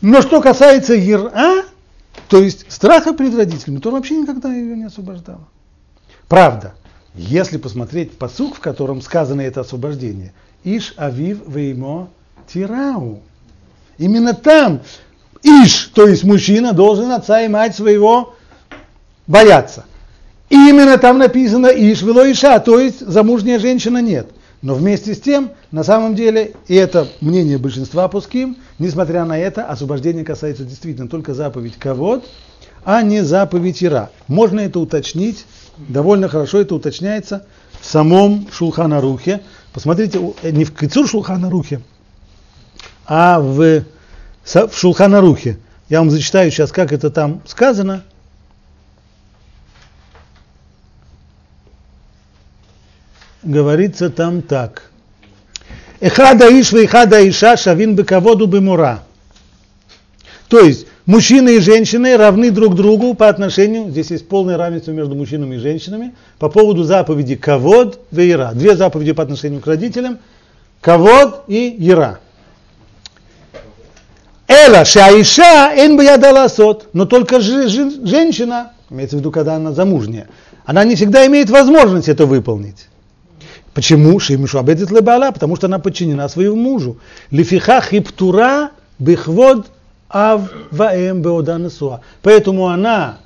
Но 0.00 0.22
что 0.22 0.40
касается 0.40 0.94
Ера, 0.94 1.64
то 2.28 2.40
есть 2.40 2.64
страха 2.72 3.12
перед 3.12 3.34
родителями, 3.34 3.78
то 3.80 3.90
он 3.90 3.96
вообще 3.96 4.16
никогда 4.16 4.50
ее 4.50 4.74
не 4.74 4.84
освобождала. 4.84 5.46
Правда, 6.26 6.74
если 7.14 7.56
посмотреть 7.56 8.12
посук, 8.12 8.56
в 8.56 8.60
котором 8.60 9.02
сказано 9.02 9.40
это 9.40 9.60
освобождение, 9.60 10.32
Иш 10.64 10.94
Авив 10.96 11.40
Веймо 11.46 12.08
Тирау. 12.52 13.20
Именно 13.98 14.34
там 14.34 14.80
Иш, 15.42 15.90
то 15.94 16.06
есть 16.06 16.24
мужчина, 16.24 16.72
должен 16.72 17.10
отца 17.12 17.42
и 17.42 17.48
мать 17.48 17.74
своего 17.74 18.34
бояться. 19.26 19.84
И 20.48 20.54
именно 20.54 20.98
там 20.98 21.18
написано 21.18 21.68
Иш 21.68 22.02
вело 22.02 22.30
Иша, 22.30 22.58
то 22.60 22.78
есть 22.78 23.00
замужняя 23.00 23.58
женщина 23.58 23.98
нет. 24.02 24.28
Но 24.62 24.74
вместе 24.74 25.14
с 25.14 25.20
тем, 25.20 25.52
на 25.70 25.84
самом 25.84 26.14
деле, 26.14 26.52
и 26.68 26.74
это 26.74 27.08
мнение 27.22 27.56
большинства 27.56 28.08
пуским, 28.08 28.58
несмотря 28.78 29.24
на 29.24 29.38
это, 29.38 29.64
освобождение 29.64 30.22
касается 30.22 30.64
действительно 30.64 31.08
только 31.08 31.32
заповедь 31.32 31.78
кого 31.78 32.22
а 32.84 33.02
не 33.02 33.22
заповедь 33.22 33.82
Ира. 33.82 34.10
Можно 34.28 34.60
это 34.60 34.80
уточнить, 34.80 35.44
довольно 35.88 36.28
хорошо 36.28 36.60
это 36.60 36.74
уточняется 36.74 37.46
в 37.80 37.86
самом 37.86 38.48
Шулханарухе. 38.52 39.42
Посмотрите, 39.72 40.20
не 40.42 40.64
в 40.64 40.74
Кицур 40.74 41.08
Шулханарухе, 41.08 41.80
а 43.06 43.40
в, 43.40 43.84
в 44.44 44.76
Шулханарухе. 44.76 45.58
Я 45.88 45.98
вам 45.98 46.10
зачитаю 46.10 46.50
сейчас, 46.50 46.72
как 46.72 46.92
это 46.92 47.10
там 47.10 47.42
сказано. 47.46 48.04
Говорится 53.42 54.10
там 54.10 54.42
так. 54.42 54.90
Эхада 56.00 56.48
иш 56.48 56.72
эхада 56.72 57.28
иша 57.28 57.56
шавин 57.56 57.94
бекаводу 57.96 58.46
бемура. 58.46 59.02
То 60.48 60.60
есть 60.60 60.86
мужчины 61.06 61.56
и 61.56 61.60
женщины 61.60 62.16
равны 62.16 62.50
друг 62.50 62.74
другу 62.74 63.14
по 63.14 63.28
отношению, 63.28 63.90
здесь 63.90 64.10
есть 64.10 64.28
полное 64.28 64.56
равенство 64.56 64.92
между 64.92 65.14
мужчинами 65.14 65.56
и 65.56 65.58
женщинами, 65.58 66.14
по 66.38 66.48
поводу 66.48 66.82
заповеди 66.84 67.36
кавод 67.36 68.00
и 68.12 68.30
ира. 68.30 68.52
Две 68.52 68.76
заповеди 68.76 69.12
по 69.12 69.22
отношению 69.22 69.60
к 69.60 69.66
родителям, 69.66 70.18
кавод 70.80 71.44
и 71.48 71.76
ира. 71.78 72.20
Эла 74.48 74.84
шаиша 74.84 75.72
эн 75.76 75.96
баяда 75.96 76.48
сот. 76.48 76.88
Но 76.92 77.06
только 77.06 77.40
женщина, 77.40 78.72
имеется 78.90 79.16
в 79.16 79.20
виду, 79.20 79.30
когда 79.30 79.54
она 79.54 79.72
замужняя, 79.72 80.26
она 80.64 80.82
не 80.84 80.96
всегда 80.96 81.26
имеет 81.26 81.50
возможность 81.50 82.08
это 82.08 82.26
выполнить. 82.26 82.88
Почему? 83.74 84.18
Шимишу 84.18 84.58
абедит 84.58 84.90
лебала, 84.90 85.30
потому 85.30 85.54
что 85.54 85.68
она 85.68 85.78
подчинена 85.78 86.28
своему 86.28 86.56
мужу. 86.56 86.98
Лифиха 87.30 87.80
хиптура 87.80 88.70
бихвод 88.98 89.68
ав 90.10 90.50
ваэм 90.70 91.22
беоданасуа. 91.22 92.00
Поэтому 92.22 92.68
она 92.68 93.18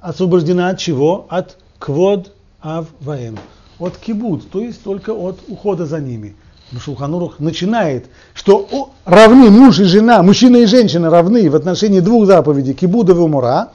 освобождена 0.00 0.68
от 0.68 0.78
чего? 0.78 1.26
От 1.28 1.56
квод 1.78 2.32
ав 2.60 2.86
ваэм. 3.00 3.38
От 3.78 3.96
кибуд, 3.96 4.50
то 4.50 4.60
есть 4.60 4.82
только 4.82 5.10
от 5.10 5.38
ухода 5.48 5.86
за 5.86 6.00
ними. 6.00 6.36
Шулханурух 6.76 7.38
начинает, 7.38 8.06
что 8.32 8.90
равны 9.04 9.48
муж 9.50 9.78
и 9.78 9.84
жена, 9.84 10.22
мужчина 10.22 10.56
и 10.56 10.66
женщина 10.66 11.08
равны 11.08 11.48
в 11.48 11.54
отношении 11.54 12.00
двух 12.00 12.26
заповедей, 12.26 12.74
кибуда 12.74 13.12
и 13.12 13.16
умура, 13.16 13.70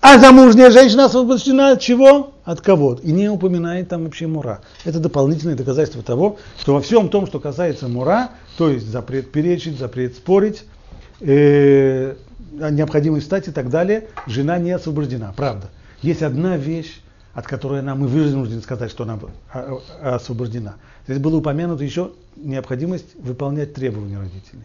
а 0.00 0.18
замужняя 0.18 0.70
женщина 0.70 1.06
освобождена 1.06 1.72
от 1.72 1.80
чего? 1.80 2.30
От 2.44 2.60
кого? 2.60 2.98
И 3.02 3.10
не 3.10 3.28
упоминает 3.28 3.88
там 3.88 4.04
вообще 4.04 4.26
мура. 4.26 4.60
Это 4.84 5.00
дополнительное 5.00 5.56
доказательство 5.56 6.02
того, 6.02 6.36
что 6.58 6.74
во 6.74 6.80
всем 6.80 7.08
том, 7.08 7.26
что 7.26 7.40
касается 7.40 7.88
мура, 7.88 8.30
то 8.56 8.70
есть 8.70 8.86
запрет 8.86 9.32
перечить, 9.32 9.78
запрет 9.78 10.14
спорить, 10.14 10.64
э, 11.20 12.14
необходимость 12.52 13.24
встать 13.24 13.48
и 13.48 13.50
так 13.50 13.70
далее, 13.70 14.08
жена 14.26 14.58
не 14.58 14.72
освобождена. 14.72 15.32
Правда. 15.36 15.68
Есть 16.02 16.22
одна 16.22 16.56
вещь, 16.56 17.00
от 17.34 17.46
которой 17.46 17.80
она, 17.80 17.94
мы 17.94 18.08
вынуждены 18.08 18.60
сказать, 18.60 18.90
что 18.90 19.04
она 19.04 19.18
а, 19.52 19.78
а, 20.00 20.14
освобождена. 20.16 20.76
Здесь 21.06 21.18
было 21.18 21.36
упомянуто 21.36 21.84
еще 21.84 22.12
необходимость 22.36 23.14
выполнять 23.16 23.74
требования 23.74 24.18
родителей. 24.18 24.64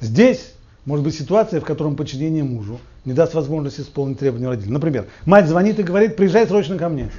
Здесь 0.00 0.54
может 0.84 1.04
быть 1.04 1.14
ситуация, 1.14 1.60
в 1.60 1.64
которой 1.64 1.94
подчинение 1.94 2.42
мужу 2.42 2.80
не 3.04 3.12
даст 3.12 3.34
возможности 3.34 3.80
исполнить 3.82 4.18
требования 4.18 4.48
родителей. 4.48 4.72
Например, 4.72 5.06
мать 5.26 5.48
звонит 5.48 5.78
и 5.78 5.82
говорит, 5.82 6.16
приезжай 6.16 6.46
срочно 6.46 6.76
ко 6.76 6.88
мне. 6.88 7.10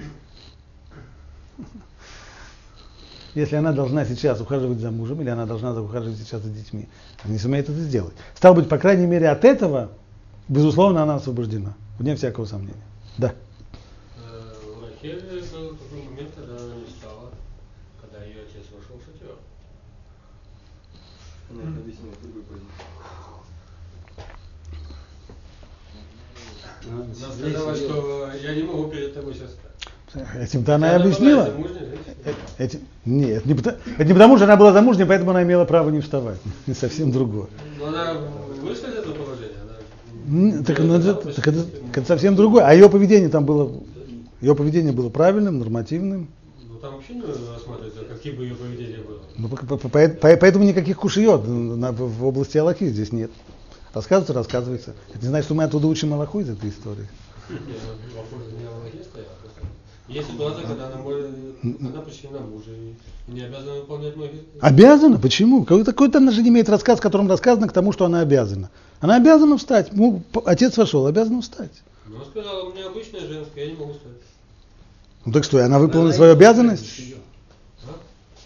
Если 3.36 3.56
она 3.56 3.72
должна 3.72 4.06
сейчас 4.06 4.40
ухаживать 4.42 4.80
за 4.80 4.92
мужем, 4.92 5.22
или 5.22 5.30
она 5.30 5.46
должна 5.48 5.74
ухаживать 5.80 6.20
сейчас 6.20 6.44
за 6.44 6.50
детьми, 6.50 6.88
она 7.24 7.34
не 7.34 7.40
сумеет 7.40 7.68
это 7.68 7.80
сделать. 7.80 8.14
Стало 8.36 8.56
быть, 8.56 8.70
по 8.70 8.78
крайней 8.78 9.08
мере, 9.08 9.30
от 9.30 9.44
этого, 9.44 9.90
безусловно, 10.48 11.02
она 11.02 11.16
освобождена. 11.16 11.74
Вне 11.98 12.16
всякого 12.16 12.46
сомнения. 12.46 12.84
Да. 13.18 13.34
Э, 14.18 14.54
Рахель 14.82 15.22
был 15.52 15.76
такой 15.76 16.04
момент, 16.04 16.30
когда 16.36 16.58
она 16.58 16.76
не 16.76 16.88
стала, 16.88 17.32
когда 18.02 18.24
ее 18.24 18.42
отец 18.42 18.66
вошел 18.72 18.98
в 18.98 19.06
шатер. 19.06 19.36
Она 21.50 21.72
это 21.72 21.80
объяснила 21.80 22.14
в 22.14 22.22
другой 22.22 22.44
позиции. 22.44 22.68
Она 26.92 27.14
сказала, 27.16 27.76
что 27.76 28.32
я 28.44 28.56
не 28.56 28.64
могу 28.64 28.90
перед 28.90 29.14
тобой 29.14 29.34
сейчас 29.34 29.56
Этим-то 30.40 30.76
она 30.76 30.94
и 30.94 30.96
объяснила. 30.96 31.50
это, 32.58 32.78
нет, 33.06 33.46
не, 33.46 33.54
это 33.54 34.06
не 34.06 34.14
потому, 34.14 34.38
что 34.38 34.46
она 34.46 34.56
была 34.56 34.72
замужней, 34.72 35.06
поэтому 35.06 35.32
она 35.32 35.44
имела 35.44 35.66
право 35.66 35.90
не 35.90 36.02
вставать. 36.02 36.38
Совсем 36.80 37.12
другое. 37.12 37.48
Но 37.80 37.88
она 37.88 38.14
вышла 38.62 38.88
из 38.88 38.96
этого 38.96 39.14
положения? 39.14 39.54
Она... 40.28 40.64
Так, 40.64 40.80
ну, 40.80 40.96
это, 40.96 41.14
так, 41.16 41.48
это, 41.48 41.64
так 41.64 41.98
это 41.98 42.08
совсем 42.08 42.36
другое. 42.36 42.66
А 42.66 42.74
ее 42.74 42.90
поведение 42.90 43.30
там 43.30 43.46
было, 43.46 43.72
ее 44.40 44.56
поведение 44.56 44.94
было 44.94 45.10
правильным, 45.10 45.60
нормативным. 45.60 46.30
Ну 46.66 46.76
там 46.78 46.96
вообще 46.96 47.16
не 47.16 47.22
рассматривается, 47.22 48.06
какие 48.06 48.34
бы 48.34 48.44
ее 48.44 48.56
поведение 48.56 49.00
было. 49.00 49.20
Ну, 49.38 49.50
по, 49.50 49.78
по, 49.78 49.90
по, 49.90 49.90
поэтому 49.90 50.64
никаких 50.64 50.98
кушиот 50.98 51.44
в 51.46 52.26
области 52.26 52.58
Аллахи 52.58 52.86
здесь 52.86 53.12
нет. 53.12 53.32
Рассказывается, 53.94 54.34
рассказывается. 54.34 54.94
Это 55.14 55.24
не 55.24 55.28
значит, 55.28 55.46
что 55.46 55.56
мы 55.56 55.64
оттуда 55.64 55.88
учим 55.88 56.14
Аллаху 56.14 56.40
из 56.40 56.50
этой 56.50 56.70
истории. 56.70 57.08
Есть 60.08 60.32
ситуация, 60.32 60.68
когда 60.68 60.88
она 60.88 60.98
может, 60.98 61.32
она 61.64 62.02
подчинена 62.02 62.40
мужу 62.40 62.72
и 62.72 63.32
не 63.32 63.42
обязана 63.42 63.76
выполнять 63.76 64.16
многие... 64.16 64.44
Обязана? 64.60 65.18
Почему? 65.18 65.64
Какой-то, 65.64 66.18
она 66.18 66.32
же 66.32 66.42
имеет 66.42 66.68
рассказ, 66.68 67.00
в 67.00 67.02
котором 67.02 67.30
рассказано 67.30 67.70
к 67.70 67.74
тому, 67.74 67.94
что 67.94 68.06
она 68.06 68.20
обязана. 68.20 68.70
Она 69.00 69.16
обязана 69.16 69.58
встать. 69.58 69.94
Ну, 69.94 70.22
отец 70.46 70.78
вошел, 70.78 71.06
обязана 71.08 71.42
встать. 71.42 71.72
Ну, 72.06 72.18
она 72.18 72.26
сказала, 72.26 72.70
у 72.70 72.74
меня 72.74 72.88
обычная 72.88 73.22
женская, 73.22 73.66
я 73.66 73.72
не 73.72 73.78
могу 73.78 73.94
встать. 73.94 74.12
Ну 75.26 75.32
так 75.32 75.46
что, 75.46 75.64
она 75.64 75.80
выполнила 75.80 76.10
она 76.10 76.16
свою 76.16 76.34
обязанность? 76.34 77.02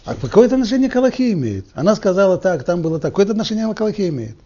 А 0.04 0.14
какое 0.14 0.46
это 0.46 0.54
отношение 0.54 0.88
к 0.88 0.96
Аллахе 0.96 1.32
имеет? 1.32 1.66
Она 1.74 1.96
сказала 1.96 2.38
так, 2.38 2.64
там 2.64 2.82
было 2.82 3.00
так. 3.00 3.10
Какое 3.10 3.24
это 3.24 3.32
отношение 3.32 3.72
к 3.74 3.80
Аллахе 3.80 4.08
имеет? 4.08 4.36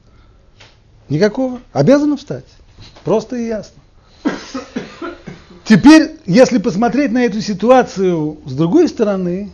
Никакого. 1.09 1.61
Обязана 1.73 2.17
встать. 2.17 2.47
Просто 3.05 3.37
и 3.37 3.47
ясно. 3.47 3.82
Теперь, 5.65 6.19
если 6.27 6.59
посмотреть 6.59 7.13
на 7.13 7.25
эту 7.25 7.41
ситуацию 7.41 8.39
с 8.47 8.53
другой 8.53 8.89
стороны, 8.89 9.53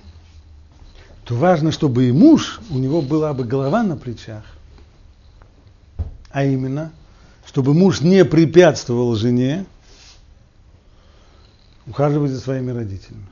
то 1.24 1.34
важно, 1.34 1.72
чтобы 1.72 2.08
и 2.08 2.12
муж, 2.12 2.60
у 2.70 2.78
него 2.78 3.02
была 3.02 3.34
бы 3.34 3.44
голова 3.44 3.82
на 3.82 3.96
плечах. 3.96 4.44
А 6.30 6.44
именно, 6.44 6.92
чтобы 7.46 7.74
муж 7.74 8.00
не 8.00 8.24
препятствовал 8.24 9.14
жене 9.14 9.66
ухаживать 11.86 12.30
за 12.30 12.40
своими 12.40 12.70
родителями. 12.70 13.26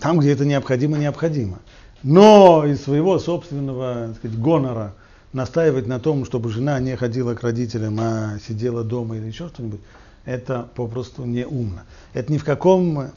Там, 0.00 0.18
где 0.18 0.32
это 0.32 0.44
необходимо, 0.44 0.98
необходимо. 0.98 1.58
Но 2.02 2.64
из 2.66 2.82
своего 2.82 3.18
собственного 3.18 4.08
так 4.08 4.16
сказать, 4.16 4.38
гонора 4.38 4.94
настаивать 5.32 5.86
на 5.86 5.98
том, 5.98 6.24
чтобы 6.24 6.50
жена 6.50 6.78
не 6.80 6.96
ходила 6.96 7.34
к 7.34 7.42
родителям, 7.42 7.98
а 8.00 8.38
сидела 8.46 8.84
дома 8.84 9.16
или 9.16 9.26
еще 9.26 9.48
что-нибудь, 9.48 9.80
это 10.24 10.68
попросту 10.74 11.24
не 11.24 11.46
умно. 11.46 11.82
Это 12.12 12.32
ни 12.32 12.38
в 12.38 12.44
каком, 12.44 13.10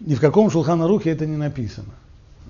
ни 0.00 0.14
в 0.14 0.20
каком 0.20 0.50
шулханарухе 0.50 1.10
это 1.10 1.26
не 1.26 1.36
написано. 1.36 1.94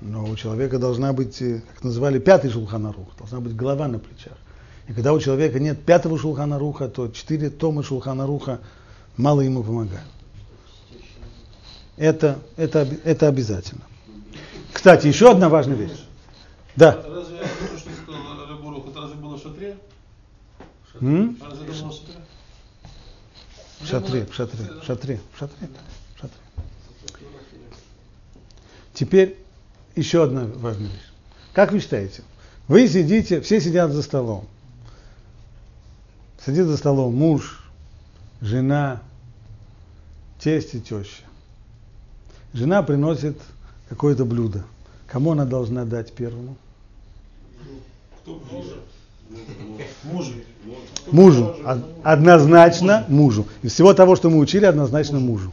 Но 0.00 0.24
у 0.24 0.36
человека 0.36 0.78
должна 0.78 1.12
быть, 1.12 1.40
э, 1.40 1.62
как 1.74 1.84
называли, 1.84 2.18
пятый 2.18 2.50
шулханарух, 2.50 3.16
должна 3.18 3.40
быть 3.40 3.56
голова 3.56 3.88
на 3.88 3.98
плечах. 3.98 4.36
И 4.88 4.92
когда 4.92 5.12
у 5.12 5.20
человека 5.20 5.58
нет 5.58 5.82
пятого 5.84 6.18
шулханаруха, 6.18 6.88
то 6.88 7.08
четыре 7.08 7.48
тома 7.48 7.82
шулханаруха 7.82 8.60
мало 9.16 9.40
ему 9.40 9.62
помогают. 9.62 10.06
Это, 11.96 12.38
это, 12.56 12.86
это 13.04 13.28
обязательно. 13.28 13.82
Кстати, 14.72 15.06
еще 15.06 15.30
одна 15.30 15.48
важная 15.48 15.76
вещь. 15.76 16.04
Да. 16.76 17.02
Разве 17.08 17.38
то, 17.38 17.78
что 17.78 17.90
сказал 18.02 18.46
Рыбурух, 18.50 18.88
это 18.88 19.00
разве 19.00 19.16
было 19.16 19.38
в 19.38 19.42
шатре? 19.42 19.78
Разве 21.40 21.64
это 21.64 21.82
было 21.82 21.90
в 21.90 21.94
шатре? 21.94 22.25
В 23.80 23.86
шатре, 23.86 24.26
в 24.26 24.34
шатре, 24.34 24.64
в 24.82 24.84
шатре, 24.84 25.20
в 25.32 25.38
шатре, 25.38 25.68
в 26.14 26.20
шатре. 26.20 26.38
Теперь 28.94 29.38
еще 29.94 30.24
одна 30.24 30.46
важная 30.46 30.88
вещь. 30.88 31.10
Как 31.52 31.72
вы 31.72 31.80
считаете? 31.80 32.22
Вы 32.68 32.88
сидите, 32.88 33.40
все 33.40 33.60
сидят 33.60 33.92
за 33.92 34.02
столом. 34.02 34.46
Сидит 36.44 36.66
за 36.66 36.76
столом 36.76 37.14
муж, 37.14 37.62
жена, 38.40 39.02
тесть 40.38 40.74
и 40.74 40.80
теща. 40.80 41.22
Жена 42.52 42.82
приносит 42.82 43.38
какое-то 43.88 44.24
блюдо. 44.24 44.64
Кому 45.06 45.32
она 45.32 45.44
должна 45.44 45.84
дать 45.84 46.12
первому? 46.12 46.56
Кто 48.22 48.36
ближе? 48.36 48.80
Мужу. 50.04 50.32
Мужу. 51.10 51.56
Однозначно 52.02 53.04
мужу. 53.08 53.46
Из 53.62 53.72
всего 53.72 53.94
того, 53.94 54.16
что 54.16 54.30
мы 54.30 54.38
учили, 54.38 54.64
однозначно 54.64 55.18
мужу. 55.18 55.52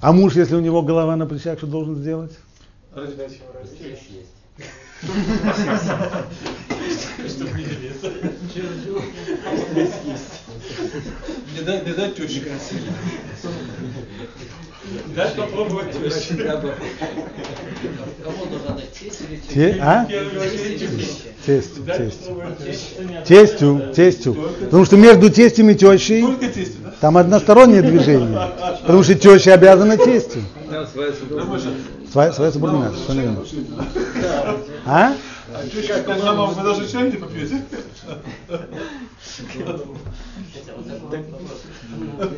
А 0.00 0.12
муж, 0.12 0.36
если 0.36 0.54
у 0.54 0.60
него 0.60 0.82
голова 0.82 1.16
на 1.16 1.26
плечах, 1.26 1.58
что 1.58 1.66
должен 1.66 1.96
сделать? 1.96 2.32
Раздать 2.94 3.32
его. 3.32 3.44
Чтобы 7.28 7.50
не 11.54 11.60
дать, 11.62 11.86
не 11.86 11.92
дать 11.92 12.16
тещик. 12.16 12.48
Дать 15.14 15.34
попробовать 15.34 15.92
тещу. 15.92 16.36
Кому 18.22 18.44
нужно 18.46 18.76
дать 18.76 18.92
тесть 18.92 19.20
или 19.28 19.36
тесть? 19.36 19.52
Те, 19.52 19.78
а? 19.80 20.06
Тестю, 21.44 21.82
тестю. 21.84 22.42
Тестю, 23.26 23.80
тестю. 23.94 24.34
Потому 24.60 24.84
что 24.86 24.96
между 24.96 25.30
тестем 25.30 25.68
и 25.70 25.74
тещей 25.74 26.24
там 27.00 27.18
одностороннее 27.18 27.82
движение. 27.82 28.38
Потому 28.82 29.02
что 29.02 29.14
теща 29.14 29.54
обязана 29.54 29.96
тестю. 29.98 30.42
Своя, 32.10 32.32
своя 32.32 32.52
субординация. 32.52 33.04
что. 33.44 33.56
А? 34.86 35.14
А 35.54 35.62
вы 36.54 36.62
даже 36.62 36.88
чай 36.90 37.12
не 37.12 37.16
попьете? 37.18 37.64
Хотя 40.54 40.72
вот 40.76 40.86
такой 41.10 41.30
вопрос. 41.30 41.62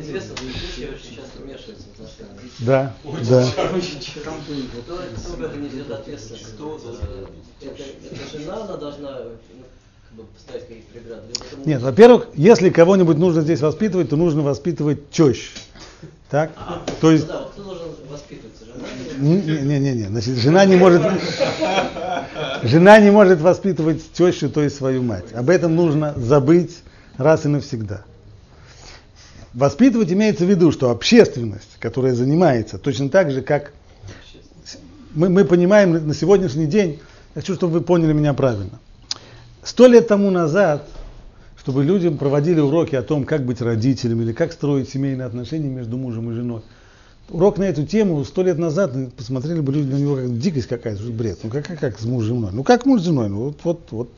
Известно, 0.01 0.35
что 0.37 0.45
теща 0.45 0.93
очень 0.93 1.15
часто 1.15 1.39
вмешивается 1.41 1.85
в 1.87 1.91
отношения. 1.93 2.37
Да, 2.59 2.93
да. 3.29 3.45
Кто, 4.83 4.95
этом 5.41 5.63
несет 5.63 5.91
ответственность? 5.91 6.53
Это, 7.61 7.83
это 8.11 8.39
жена, 8.39 8.63
она 8.63 8.77
должна 8.77 9.19
ну, 10.15 10.23
поставить 10.33 10.67
какие-то 10.67 10.91
преграды? 10.91 11.23
Это? 11.29 11.69
Нет, 11.69 11.81
во-первых, 11.81 12.27
если 12.35 12.69
кого-нибудь 12.69 13.17
нужно 13.17 13.41
здесь 13.41 13.61
воспитывать, 13.61 14.09
то 14.09 14.15
нужно 14.15 14.41
воспитывать 14.41 15.09
тещ. 15.09 15.51
Так? 16.29 16.51
То 16.99 17.11
есть, 17.11 17.25
Ну 17.27 17.33
да, 17.33 17.43
кто 17.51 17.63
должен 17.63 17.87
воспитываться? 18.09 18.65
Не-не-не, 19.17 20.07
значит, 20.07 20.37
жена 20.37 20.65
не 20.65 20.75
может, 20.75 21.01
жена 22.63 22.99
не 22.99 23.11
может 23.11 23.39
воспитывать 23.39 24.11
тещу, 24.11 24.49
то 24.49 24.61
есть 24.61 24.75
свою 24.75 25.03
мать. 25.03 25.33
Об 25.33 25.49
этом 25.49 25.75
нужно 25.75 26.13
забыть 26.17 26.79
раз 27.17 27.45
и 27.45 27.47
навсегда. 27.47 28.03
Воспитывать 29.53 30.11
имеется 30.11 30.45
в 30.45 30.49
виду, 30.49 30.71
что 30.71 30.91
общественность, 30.91 31.77
которая 31.79 32.13
занимается 32.13 32.77
точно 32.77 33.09
так 33.09 33.31
же, 33.31 33.41
как 33.41 33.71
мы, 35.15 35.29
мы 35.29 35.45
понимаем 35.45 36.07
на 36.07 36.13
сегодняшний 36.13 36.67
день, 36.67 36.99
я 37.33 37.41
хочу, 37.41 37.55
чтобы 37.55 37.73
вы 37.73 37.81
поняли 37.81 38.13
меня 38.13 38.33
правильно. 38.33 38.79
Сто 39.63 39.87
лет 39.87 40.07
тому 40.07 40.29
назад, 40.29 40.87
чтобы 41.67 41.83
людям 41.83 42.17
проводили 42.17 42.61
уроки 42.61 42.95
о 42.95 43.03
том, 43.03 43.25
как 43.25 43.43
быть 43.45 43.59
родителем 43.59 44.21
или 44.21 44.31
как 44.31 44.53
строить 44.53 44.87
семейные 44.87 45.25
отношения 45.25 45.67
между 45.67 45.97
мужем 45.97 46.31
и 46.31 46.33
женой, 46.33 46.61
урок 47.29 47.57
на 47.57 47.63
эту 47.63 47.85
тему 47.85 48.23
сто 48.23 48.41
лет 48.41 48.57
назад 48.57 48.93
посмотрели 49.17 49.59
бы 49.59 49.73
люди 49.73 49.91
на 49.91 49.97
него 49.97 50.15
как 50.15 50.39
дикость 50.39 50.67
какая-то, 50.67 51.03
бред. 51.11 51.39
Ну 51.43 51.49
как, 51.49 51.65
как, 51.67 51.77
как 51.77 51.99
с 51.99 52.05
мужем 52.05 52.35
и 52.37 52.39
женой? 52.39 52.51
Ну 52.53 52.63
как 52.63 52.85
муж 52.85 53.01
с 53.01 53.03
женой? 53.03 53.27
Ну 53.27 53.47
вот, 53.47 53.57
вот, 53.65 53.81
вот. 53.91 54.09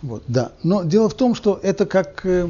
Вот, 0.00 0.22
да. 0.28 0.52
Но 0.62 0.82
дело 0.82 1.10
в 1.10 1.14
том, 1.14 1.34
что 1.34 1.60
это 1.62 1.84
как 1.84 2.24
э, 2.24 2.48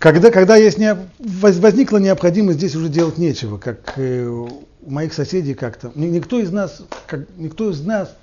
когда, 0.00 0.32
когда 0.32 0.56
есть 0.56 0.78
не, 0.78 0.96
возникла 1.20 1.98
необходимость 1.98 2.58
здесь 2.58 2.74
уже 2.74 2.88
делать 2.88 3.18
нечего, 3.18 3.56
как 3.56 3.92
э, 3.98 4.26
у 4.26 4.50
моих 4.84 5.14
соседей 5.14 5.54
как-то. 5.54 5.92
Ни- 5.94 6.08
Никто 6.08 6.40
из 6.40 6.50
нас, 6.50 6.82
как, 7.06 7.28
никто 7.36 7.70
из 7.70 7.80
нас 7.82 8.16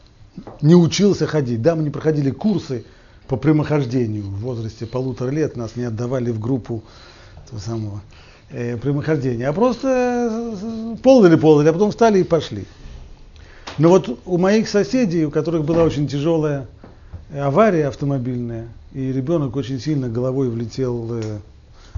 не 0.61 0.75
учился 0.75 1.25
ходить. 1.25 1.61
Да, 1.61 1.77
мы 1.77 1.83
не 1.83 1.89
проходили 1.89 2.31
курсы 2.31 2.83
по 3.27 3.37
прямохождению 3.37 4.23
в 4.23 4.39
возрасте 4.39 4.85
полутора 4.85 5.29
лет, 5.29 5.55
нас 5.55 5.75
не 5.75 5.83
отдавали 5.83 6.31
в 6.31 6.39
группу 6.39 6.83
этого 7.45 7.59
самого 7.59 8.01
э, 8.49 8.77
прямохождения, 8.77 9.47
а 9.47 9.53
просто 9.53 9.87
э, 10.61 10.95
ползали, 11.03 11.35
ползали, 11.35 11.69
а 11.69 11.73
потом 11.73 11.91
встали 11.91 12.19
и 12.19 12.23
пошли. 12.23 12.65
Но 13.77 13.89
вот 13.89 14.19
у 14.25 14.37
моих 14.37 14.67
соседей, 14.69 15.25
у 15.25 15.31
которых 15.31 15.65
была 15.65 15.83
очень 15.83 16.07
тяжелая 16.07 16.67
э, 17.29 17.39
авария 17.39 17.87
автомобильная, 17.87 18.67
и 18.93 19.11
ребенок 19.11 19.55
очень 19.55 19.79
сильно 19.79 20.09
головой 20.09 20.49
влетел, 20.49 21.19
э, 21.19 21.39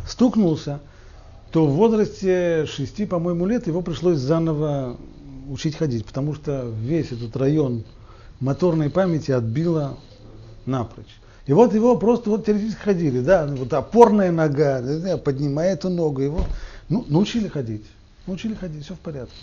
стукнулся, 0.08 0.80
то 1.52 1.66
в 1.66 1.72
возрасте 1.74 2.66
6, 2.66 3.08
по-моему, 3.08 3.46
лет 3.46 3.68
его 3.68 3.82
пришлось 3.82 4.18
заново 4.18 4.98
учить 5.50 5.76
ходить, 5.76 6.06
потому 6.06 6.36
что 6.36 6.72
весь 6.82 7.12
этот 7.12 7.36
район 7.38 7.84
моторной 8.40 8.90
памяти 8.90 9.32
отбило 9.32 9.98
напрочь. 10.70 11.20
И 11.46 11.54
вот 11.54 11.74
его 11.74 11.98
просто 11.98 12.30
вот 12.30 12.46
теоретически 12.46 12.80
ходили, 12.80 13.22
да, 13.22 13.48
вот 13.48 13.74
опорная 13.74 14.32
нога, 14.32 14.82
да, 14.82 15.18
поднимая 15.18 15.74
эту 15.74 15.90
ногу, 15.90 16.22
его 16.22 16.46
ну, 16.90 17.06
научили 17.08 17.48
ходить, 17.48 17.86
научили 18.28 18.54
ходить, 18.54 18.86
все 18.86 18.94
в 18.94 19.00
порядке. 19.00 19.36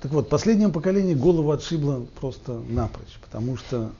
Так 0.00 0.12
вот, 0.12 0.28
последнему 0.28 0.72
поколению 0.72 1.18
голову 1.18 1.52
отшибло 1.52 2.06
просто 2.20 2.60
напрочь, 2.68 3.18
потому 3.22 3.56
что 3.56 3.92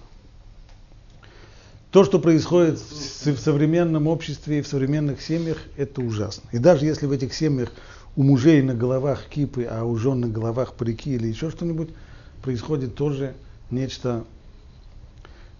то, 1.93 2.05
что 2.05 2.19
происходит 2.19 2.79
в 2.79 3.37
современном 3.37 4.07
обществе 4.07 4.59
и 4.59 4.63
в 4.63 4.67
современных 4.67 5.21
семьях, 5.21 5.59
это 5.77 6.01
ужасно. 6.01 6.49
И 6.51 6.59
даже 6.59 6.87
если 6.87 7.05
в 7.05 7.13
этих 7.13 7.35
семьях 7.35 7.71
у 8.17 8.23
мужей 8.23 8.63
на 8.63 8.75
головах 8.75 9.27
кипы, 9.29 9.65
а 9.71 9.85
у 9.85 9.97
жен 9.97 10.21
на 10.21 10.29
головах 10.29 10.73
парики 10.73 11.15
или 11.15 11.29
еще 11.29 11.51
что-нибудь, 11.51 11.91
происходит 12.43 12.95
тоже 12.95 13.35
нечто, 13.71 14.25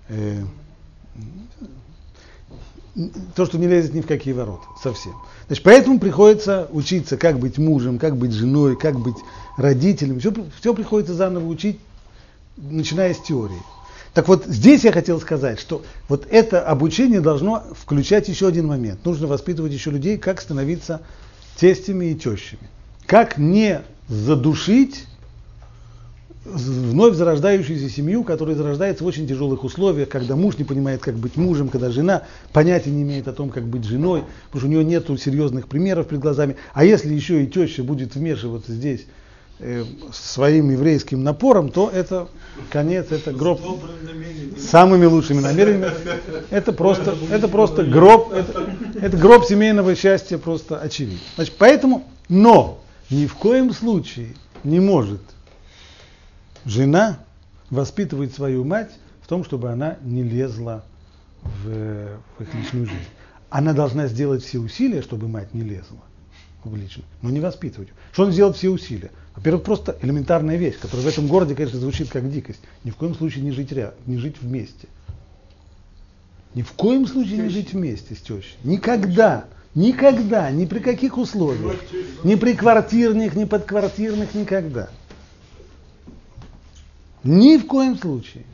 э, 0.09 0.43
то, 3.35 3.47
что 3.47 3.59
не 3.59 3.67
лезет 3.67 3.95
ни 3.95 4.01
в 4.01 4.07
какие 4.07 4.35
ворота, 4.35 4.65
совсем. 4.83 5.15
Значит, 5.47 5.65
поэтому 5.65 5.99
приходится 5.99 6.69
учиться, 6.73 7.17
как 7.17 7.39
быть 7.39 7.59
мужем, 7.59 7.99
как 7.99 8.17
быть 8.17 8.33
женой, 8.33 8.77
как 8.77 8.99
быть 8.99 9.17
родителем. 9.57 10.21
Все, 10.21 10.33
все 10.59 10.75
приходится 10.75 11.15
заново 11.15 11.47
учить, 11.47 11.81
начиная 12.57 13.15
с 13.15 13.19
теории. 13.19 13.63
Так 14.13 14.29
вот, 14.29 14.45
здесь 14.45 14.85
я 14.85 14.93
хотел 14.93 15.21
сказать, 15.21 15.59
что 15.59 15.83
вот 16.09 16.27
это 16.29 16.63
обучение 16.63 17.23
должно 17.23 17.65
включать 17.81 18.29
еще 18.29 18.47
один 18.47 18.67
момент. 18.67 19.05
Нужно 19.07 19.27
воспитывать 19.27 19.73
еще 19.73 19.91
людей, 19.91 20.19
как 20.19 20.41
становиться 20.41 21.01
тестями 21.57 22.07
и 22.07 22.15
тещами. 22.15 22.69
Как 23.07 23.39
не 23.39 23.81
задушить 24.09 25.07
вновь 26.45 27.15
зарождающуюся 27.15 27.89
семью, 27.89 28.25
которая 28.25 28.57
зарождается 28.57 29.05
в 29.05 29.07
очень 29.07 29.29
тяжелых 29.29 29.65
условиях, 29.65 30.09
когда 30.09 30.35
муж 30.35 30.59
не 30.59 30.65
понимает, 30.65 31.01
как 31.01 31.15
быть 31.15 31.37
мужем, 31.37 31.69
когда 31.69 31.91
жена 31.91 32.25
понятия 32.53 32.91
не 32.91 33.03
имеет 33.03 33.29
о 33.29 33.33
том, 33.33 33.51
как 33.51 33.65
быть 33.65 33.85
женой, 33.85 34.25
потому 34.47 34.61
что 34.61 34.67
у 34.67 34.71
нее 34.71 34.85
нет 34.85 35.07
серьезных 35.21 35.69
примеров 35.69 36.09
перед 36.09 36.21
глазами. 36.21 36.57
А 36.75 36.85
если 36.85 37.15
еще 37.15 37.45
и 37.45 37.47
теща 37.47 37.85
будет 37.85 38.17
вмешиваться 38.17 38.73
здесь 38.73 39.07
э, 39.61 39.85
своим 40.13 40.71
еврейским 40.71 41.23
напором, 41.23 41.69
то 41.69 41.89
это 41.93 42.29
конец, 42.71 43.07
это 43.11 43.33
гроб 43.33 43.61
с 44.57 44.65
самыми 44.65 45.05
лучшими 45.05 45.41
намерениями. 45.41 45.93
Это 46.51 46.73
просто, 46.73 47.15
это 47.31 47.47
просто 47.47 47.85
гроб, 47.85 48.33
это, 48.33 48.69
это 49.01 49.17
гроб 49.17 49.45
семейного 49.45 49.95
счастья 49.95 50.39
просто 50.39 50.79
очевидно. 50.79 51.21
Значит, 51.37 51.55
поэтому, 51.57 52.05
но 52.29 52.81
ни 53.11 53.27
в 53.27 53.35
коем 53.35 53.73
случае 53.73 54.35
не 54.65 54.81
может 54.81 55.21
жена 56.65 57.19
воспитывать 57.71 58.35
свою 58.35 58.65
мать 58.65 58.91
в 59.23 59.29
том, 59.29 59.45
чтобы 59.45 59.71
она 59.71 59.97
не 60.03 60.23
лезла 60.23 60.85
в, 61.43 62.09
в 62.39 62.43
их 62.43 62.55
личную 62.55 62.87
жизнь. 62.87 63.09
Она 63.51 63.73
должна 63.73 64.07
сделать 64.07 64.43
все 64.43 64.59
усилия, 64.59 65.03
чтобы 65.03 65.29
мать 65.29 65.55
не 65.55 65.63
лезла 65.63 65.99
в 66.65 66.77
личную, 66.77 67.07
но 67.23 67.31
не 67.31 67.41
воспитывать. 67.41 67.89
Что 68.13 68.25
он 68.25 68.33
сделает 68.33 68.57
все 68.57 68.71
усилия? 68.71 69.11
Во-первых, 69.35 69.65
просто 69.65 69.97
элементарная 70.03 70.57
вещь, 70.57 70.79
которая 70.79 71.07
в 71.07 71.09
этом 71.09 71.27
городе, 71.27 71.55
конечно, 71.55 71.81
звучит 71.81 72.09
как 72.09 72.31
дикость. 72.31 72.61
Ни 72.85 72.91
в 72.91 72.97
коем 72.97 73.15
случае 73.15 73.45
не 73.45 73.51
жить 73.51 73.73
рядом, 73.73 73.95
не 74.07 74.19
жить 74.19 74.37
вместе. 74.41 74.89
Ни 76.55 76.63
в 76.63 76.73
коем 76.73 77.07
случае 77.07 77.39
не 77.39 77.49
жить 77.49 77.73
вместе 77.73 78.15
с 78.15 78.19
тещей. 78.21 78.57
Никогда. 78.63 79.47
Никогда, 79.75 80.51
ни 80.51 80.67
при 80.67 80.81
каких 80.81 81.17
условиях. 81.17 81.81
Ни 82.25 82.35
при 82.35 82.53
квартирных, 82.53 83.35
ни 83.35 83.45
подквартирных, 83.45 84.35
никогда. 84.35 84.91
Ни 87.25 87.57
в 87.57 87.67
коем 87.67 87.97
случае. 87.97 88.45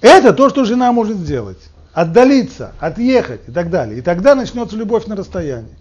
Это 0.00 0.32
то, 0.32 0.48
что 0.48 0.64
жена 0.64 0.92
может 0.92 1.16
сделать. 1.16 1.58
Отдалиться, 1.92 2.72
отъехать 2.78 3.48
и 3.48 3.52
так 3.52 3.70
далее. 3.70 3.98
И 3.98 4.02
тогда 4.02 4.34
начнется 4.34 4.76
любовь 4.76 5.06
на 5.06 5.16
расстоянии. 5.16 5.74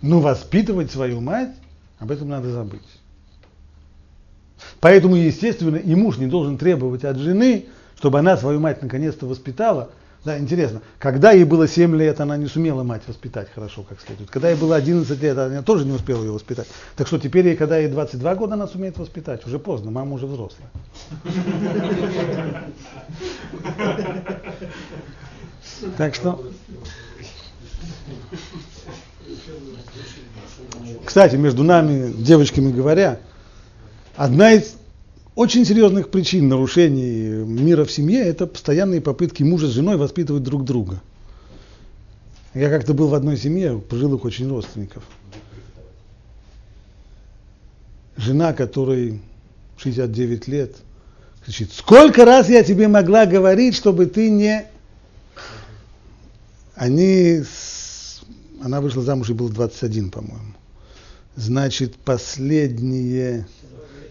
Но 0.00 0.20
воспитывать 0.20 0.90
свою 0.90 1.20
мать, 1.20 1.54
об 1.98 2.10
этом 2.10 2.28
надо 2.28 2.50
забыть. 2.50 2.80
Поэтому, 4.80 5.16
естественно, 5.16 5.76
и 5.76 5.94
муж 5.94 6.18
не 6.18 6.26
должен 6.26 6.56
требовать 6.56 7.04
от 7.04 7.18
жены, 7.18 7.66
чтобы 7.96 8.18
она 8.20 8.36
свою 8.36 8.60
мать 8.60 8.82
наконец-то 8.82 9.26
воспитала, 9.26 9.90
да, 10.28 10.38
интересно, 10.38 10.82
когда 10.98 11.32
ей 11.32 11.44
было 11.44 11.66
7 11.66 11.96
лет, 11.96 12.20
она 12.20 12.36
не 12.36 12.48
сумела 12.48 12.82
мать 12.82 13.00
воспитать 13.06 13.48
хорошо, 13.54 13.82
как 13.82 13.98
следует. 13.98 14.28
Когда 14.30 14.50
ей 14.50 14.58
было 14.58 14.76
11 14.76 15.22
лет, 15.22 15.38
она 15.38 15.62
тоже 15.62 15.86
не 15.86 15.92
успела 15.92 16.22
ее 16.22 16.32
воспитать. 16.32 16.66
Так 16.96 17.06
что 17.06 17.18
теперь, 17.18 17.46
ей, 17.46 17.56
когда 17.56 17.78
ей 17.78 17.88
22 17.88 18.34
года, 18.34 18.52
она 18.52 18.66
сумеет 18.66 18.98
воспитать. 18.98 19.46
Уже 19.46 19.58
поздно, 19.58 19.90
мама 19.90 20.16
уже 20.16 20.26
взрослая. 20.26 20.68
Так 25.96 26.14
что... 26.14 26.44
Кстати, 31.06 31.36
между 31.36 31.64
нами, 31.64 32.12
девочками 32.12 32.70
говоря, 32.70 33.18
одна 34.14 34.52
из 34.52 34.77
очень 35.38 35.64
серьезных 35.64 36.10
причин 36.10 36.48
нарушений 36.48 37.44
мира 37.44 37.84
в 37.84 37.92
семье– 37.92 38.18
это 38.26 38.44
постоянные 38.48 39.00
попытки 39.00 39.44
мужа 39.44 39.68
с 39.68 39.70
женой 39.70 39.96
воспитывать 39.96 40.42
друг 40.42 40.64
друга. 40.64 41.00
Я 42.54 42.68
как-то 42.70 42.92
был 42.92 43.06
в 43.06 43.14
одной 43.14 43.36
семье, 43.36 43.78
пожилых 43.78 44.24
очень 44.24 44.48
родственников. 44.48 45.04
Жена, 48.16 48.52
которой 48.52 49.20
69 49.76 50.48
лет, 50.48 50.74
кричит, 51.44 51.70
сколько 51.72 52.24
раз 52.24 52.48
я 52.48 52.64
тебе 52.64 52.88
могла 52.88 53.24
говорить, 53.24 53.76
чтобы 53.76 54.06
ты 54.06 54.30
не... 54.30 54.66
Они... 56.74 57.44
Она 58.60 58.80
вышла 58.80 59.04
замуж 59.04 59.30
и 59.30 59.34
был 59.34 59.50
21, 59.50 60.10
по-моему. 60.10 60.54
Значит, 61.36 61.94
последние 61.94 63.46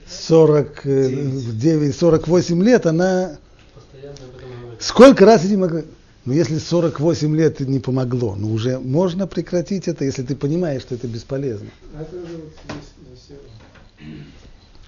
49, 0.09 1.95
48 1.95 2.63
лет, 2.63 2.85
она 2.85 3.37
сколько 4.79 5.25
раз 5.25 5.45
этим 5.45 5.61
могла... 5.61 5.81
Ну, 6.25 6.33
если 6.33 6.57
48 6.57 7.35
лет 7.37 7.59
не 7.61 7.79
помогло, 7.79 8.35
ну, 8.35 8.51
уже 8.51 8.79
можно 8.79 9.27
прекратить 9.27 9.87
это, 9.87 10.03
если 10.03 10.23
ты 10.23 10.35
понимаешь, 10.35 10.81
что 10.81 10.95
это 10.95 11.07
бесполезно. 11.07 11.69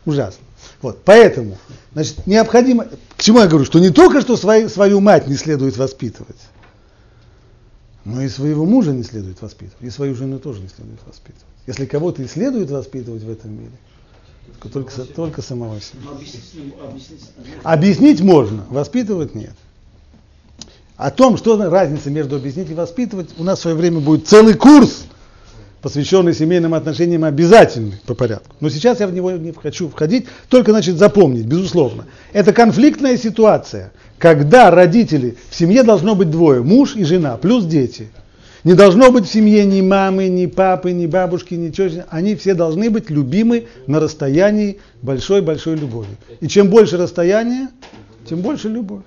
Ужасно. 0.06 0.44
Вот, 0.82 1.00
поэтому, 1.06 1.58
значит, 1.94 2.28
необходимо, 2.28 2.88
к 3.16 3.22
чему 3.22 3.40
я 3.40 3.48
говорю, 3.48 3.66
что 3.66 3.80
не 3.80 3.90
только 3.90 4.20
что 4.22 4.36
свою, 4.36 4.68
свою 4.68 5.00
мать 5.00 5.28
не 5.28 5.36
следует 5.36 5.78
воспитывать, 5.78 6.40
но 8.04 8.22
и 8.22 8.28
своего 8.28 8.66
мужа 8.66 8.92
не 8.92 9.04
следует 9.04 9.42
воспитывать, 9.42 9.82
и 9.82 9.90
свою 9.90 10.16
жену 10.16 10.40
тоже 10.40 10.62
не 10.62 10.68
следует 10.68 11.00
воспитывать. 11.06 11.46
Если 11.68 11.86
кого-то 11.86 12.22
и 12.22 12.28
следует 12.28 12.70
воспитывать 12.70 13.24
в 13.24 13.32
этом 13.32 13.54
мире, 13.54 13.72
только, 14.72 14.92
только 15.04 15.42
самого 15.42 15.80
себя. 15.80 16.02
Объяснить 17.64 18.22
можно, 18.22 18.66
воспитывать 18.70 19.36
нет. 19.36 19.54
О 20.98 21.12
том, 21.12 21.38
что 21.38 21.58
разница 21.70 22.10
между 22.10 22.36
объяснить 22.36 22.70
и 22.70 22.74
воспитывать, 22.74 23.30
у 23.38 23.44
нас 23.44 23.60
в 23.60 23.62
свое 23.62 23.78
время 23.78 24.00
будет 24.00 24.28
целый 24.28 24.54
курс, 24.54 25.06
посвященный 25.82 26.34
семейным 26.34 26.74
отношениям, 26.74 27.24
обязательный 27.24 28.02
по 28.06 28.16
порядку. 28.16 28.54
Но 28.60 28.70
сейчас 28.70 29.00
я 29.00 29.08
в 29.08 29.14
него 29.14 29.32
не 29.32 29.54
хочу 29.54 29.88
входить, 29.88 30.28
только, 30.50 30.72
значит, 30.72 30.98
запомнить, 30.98 31.46
безусловно. 31.46 32.06
Это 32.34 32.52
конфликтная 32.52 33.18
ситуация, 33.18 33.94
когда 34.18 34.72
родители, 34.72 35.38
в 35.50 35.56
семье 35.56 35.84
должно 35.84 36.16
быть 36.16 36.30
двое, 36.30 36.62
муж 36.62 36.96
и 36.96 37.06
жена, 37.06 37.38
плюс 37.38 37.64
дети– 37.66 38.10
не 38.64 38.74
должно 38.74 39.12
быть 39.12 39.26
в 39.26 39.32
семье 39.32 39.66
ни 39.66 39.82
мамы, 39.82 40.28
ни 40.28 40.46
папы, 40.46 40.92
ни 40.92 41.06
бабушки, 41.06 41.54
ни 41.54 41.70
тети. 41.70 42.06
Они 42.10 42.36
все 42.36 42.54
должны 42.54 42.90
быть 42.90 43.10
любимы 43.10 43.68
на 43.88 44.00
расстоянии 44.00 44.80
большой-большой 45.02 45.76
любови. 45.76 46.18
И 46.42 46.48
чем 46.48 46.70
больше 46.70 46.98
расстояние, 46.98 47.70
тем 48.28 48.42
больше 48.42 48.68
любовь. 48.68 49.04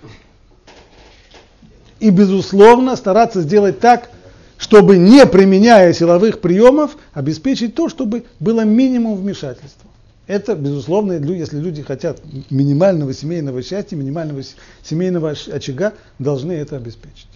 И, 2.01 2.11
безусловно, 2.11 2.97
стараться 2.97 3.43
сделать 3.43 3.79
так, 3.79 4.11
чтобы, 4.57 4.97
не 4.97 5.27
применяя 5.27 5.93
силовых 5.93 6.41
приемов, 6.41 6.97
обеспечить 7.13 7.75
то, 7.75 7.89
чтобы 7.89 8.25
было 8.41 8.65
минимум 8.65 9.17
вмешательства. 9.17 9.91
Это, 10.27 10.55
безусловно, 10.55 11.13
если 11.13 11.59
люди 11.59 11.83
хотят 11.83 12.23
минимального 12.49 13.13
семейного 13.13 13.63
счастья, 13.63 13.97
минимального 13.97 14.43
семейного 14.83 15.35
очага, 15.53 15.93
должны 16.19 16.53
это 16.53 16.77
обеспечить. 16.77 17.27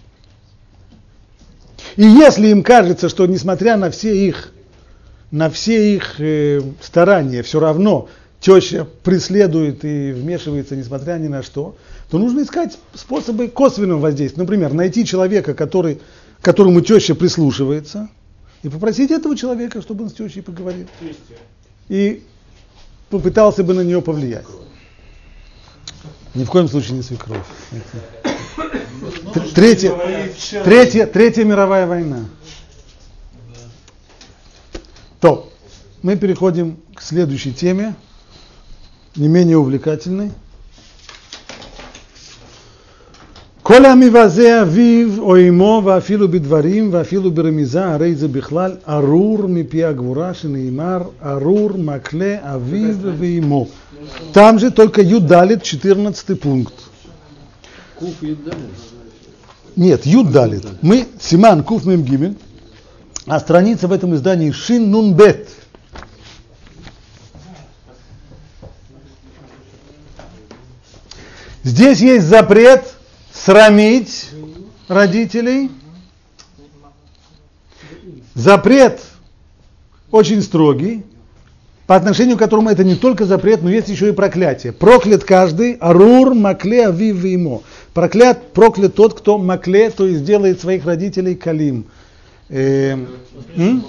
И 1.97 2.03
если 2.03 2.47
им 2.49 2.63
кажется, 2.63 3.09
что 3.09 3.25
несмотря 3.25 3.75
на 3.75 3.89
все 3.89 4.15
их, 4.15 4.53
на 5.31 5.49
все 5.49 5.95
их 5.95 6.19
э, 6.19 6.61
старания, 6.79 7.41
все 7.41 7.59
равно 7.59 8.07
теща 8.39 8.87
преследует 9.03 9.83
и 9.83 10.11
вмешивается, 10.11 10.75
несмотря 10.75 11.17
ни 11.17 11.27
на 11.27 11.41
что, 11.41 11.75
то 12.09 12.19
нужно 12.19 12.43
искать 12.43 12.77
способы 12.93 13.47
косвенного 13.47 13.99
воздействия. 13.99 14.43
Например, 14.43 14.73
найти 14.73 15.05
человека, 15.05 15.55
который, 15.55 15.99
которому 16.41 16.81
теща 16.81 17.15
прислушивается, 17.15 18.09
и 18.61 18.69
попросить 18.69 19.09
этого 19.11 19.35
человека, 19.35 19.81
чтобы 19.81 20.03
он 20.03 20.09
с 20.11 20.13
тещей 20.13 20.41
поговорил. 20.41 20.87
И 21.89 22.23
попытался 23.09 23.63
бы 23.63 23.73
на 23.73 23.81
нее 23.81 24.03
повлиять. 24.03 24.45
Ни 26.35 26.43
в 26.43 26.49
коем 26.49 26.67
случае 26.67 26.97
не 26.97 27.01
свекровь. 27.01 27.41
Третья, 29.54 29.92
третья, 30.64 31.06
третья 31.06 31.44
мировая 31.44 31.86
война. 31.86 32.24
То. 35.20 35.52
мы 36.02 36.16
переходим 36.16 36.78
к 36.94 37.00
следующей 37.00 37.52
теме, 37.52 37.94
не 39.16 39.28
менее 39.28 39.56
увлекательной. 39.58 40.30
כל 43.62 43.84
המבזה 43.84 44.62
אביו 44.62 45.20
או 45.20 45.36
אמו 45.48 45.82
ואפילו 45.84 46.28
בדברים 46.28 46.88
ואפילו 46.92 47.30
ברמיזה 47.30 47.84
הרי 47.84 48.14
זה 48.14 48.28
בכלל 48.28 48.76
ארור 48.88 49.46
מפי 49.48 49.84
הגבורה 49.84 50.34
שנאמר 50.34 51.02
ארור 51.24 51.70
מקלה 51.78 52.36
אביו 52.54 52.96
ואמו. 53.18 53.66
Там 54.32 54.58
же 54.58 54.72
только 54.72 55.00
Юдалит, 55.00 55.62
14 55.62 56.34
пункт. 56.34 56.74
Куф 58.00 58.20
Юдалит. 58.20 58.95
Нет, 59.77 60.07
Юдалит. 60.07 60.65
Мы 60.81 61.07
Симан 61.21 61.63
Куф 61.63 61.85
Мем 61.85 62.03
Гимель, 62.03 62.35
а 63.27 63.39
страница 63.39 63.87
в 63.87 63.91
этом 63.91 64.15
издании 64.15 64.49
Шин 64.49 64.89
Нун 64.89 65.13
Бет. 65.13 65.49
Здесь 71.63 71.99
есть 71.99 72.25
запрет 72.25 72.91
срамить 73.31 74.31
родителей. 74.87 75.69
Запрет 78.33 78.99
очень 80.09 80.41
строгий, 80.41 81.05
по 81.87 81.95
отношению 81.95 82.35
к 82.35 82.39
которому 82.39 82.69
это 82.69 82.83
не 82.83 82.95
только 82.95 83.25
запрет, 83.25 83.63
но 83.63 83.69
есть 83.69 83.87
еще 83.87 84.09
и 84.09 84.11
проклятие. 84.11 84.73
Проклят 84.73 85.23
каждый, 85.23 85.73
арур, 85.75 86.33
макле, 86.33 86.87
авив 86.87 87.23
и 87.23 87.29
ему. 87.29 87.63
Проклят, 87.93 88.51
проклят 88.51 88.93
тот, 88.93 89.17
кто 89.17 89.37
макле, 89.37 89.89
то 89.89 90.05
есть 90.05 90.25
делает 90.25 90.59
своих 90.59 90.85
родителей 90.85 91.35
калим. 91.35 91.85
Э, 92.49 92.97
м? 93.55 93.85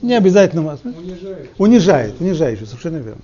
Не 0.00 0.14
обязательно 0.14 0.62
вас. 0.62 0.80
Унижает. 0.84 1.50
Унижает, 1.58 2.20
унижающий, 2.20 2.66
совершенно 2.66 2.96
верно. 2.96 3.22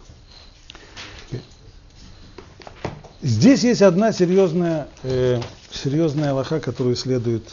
Здесь 3.23 3.63
есть 3.63 3.83
одна 3.83 4.13
серьезная, 4.13 4.89
э, 5.05 5.41
серьезная 5.71 6.35
лоха, 6.35 6.61
которую 6.61 6.97
следует. 6.97 7.45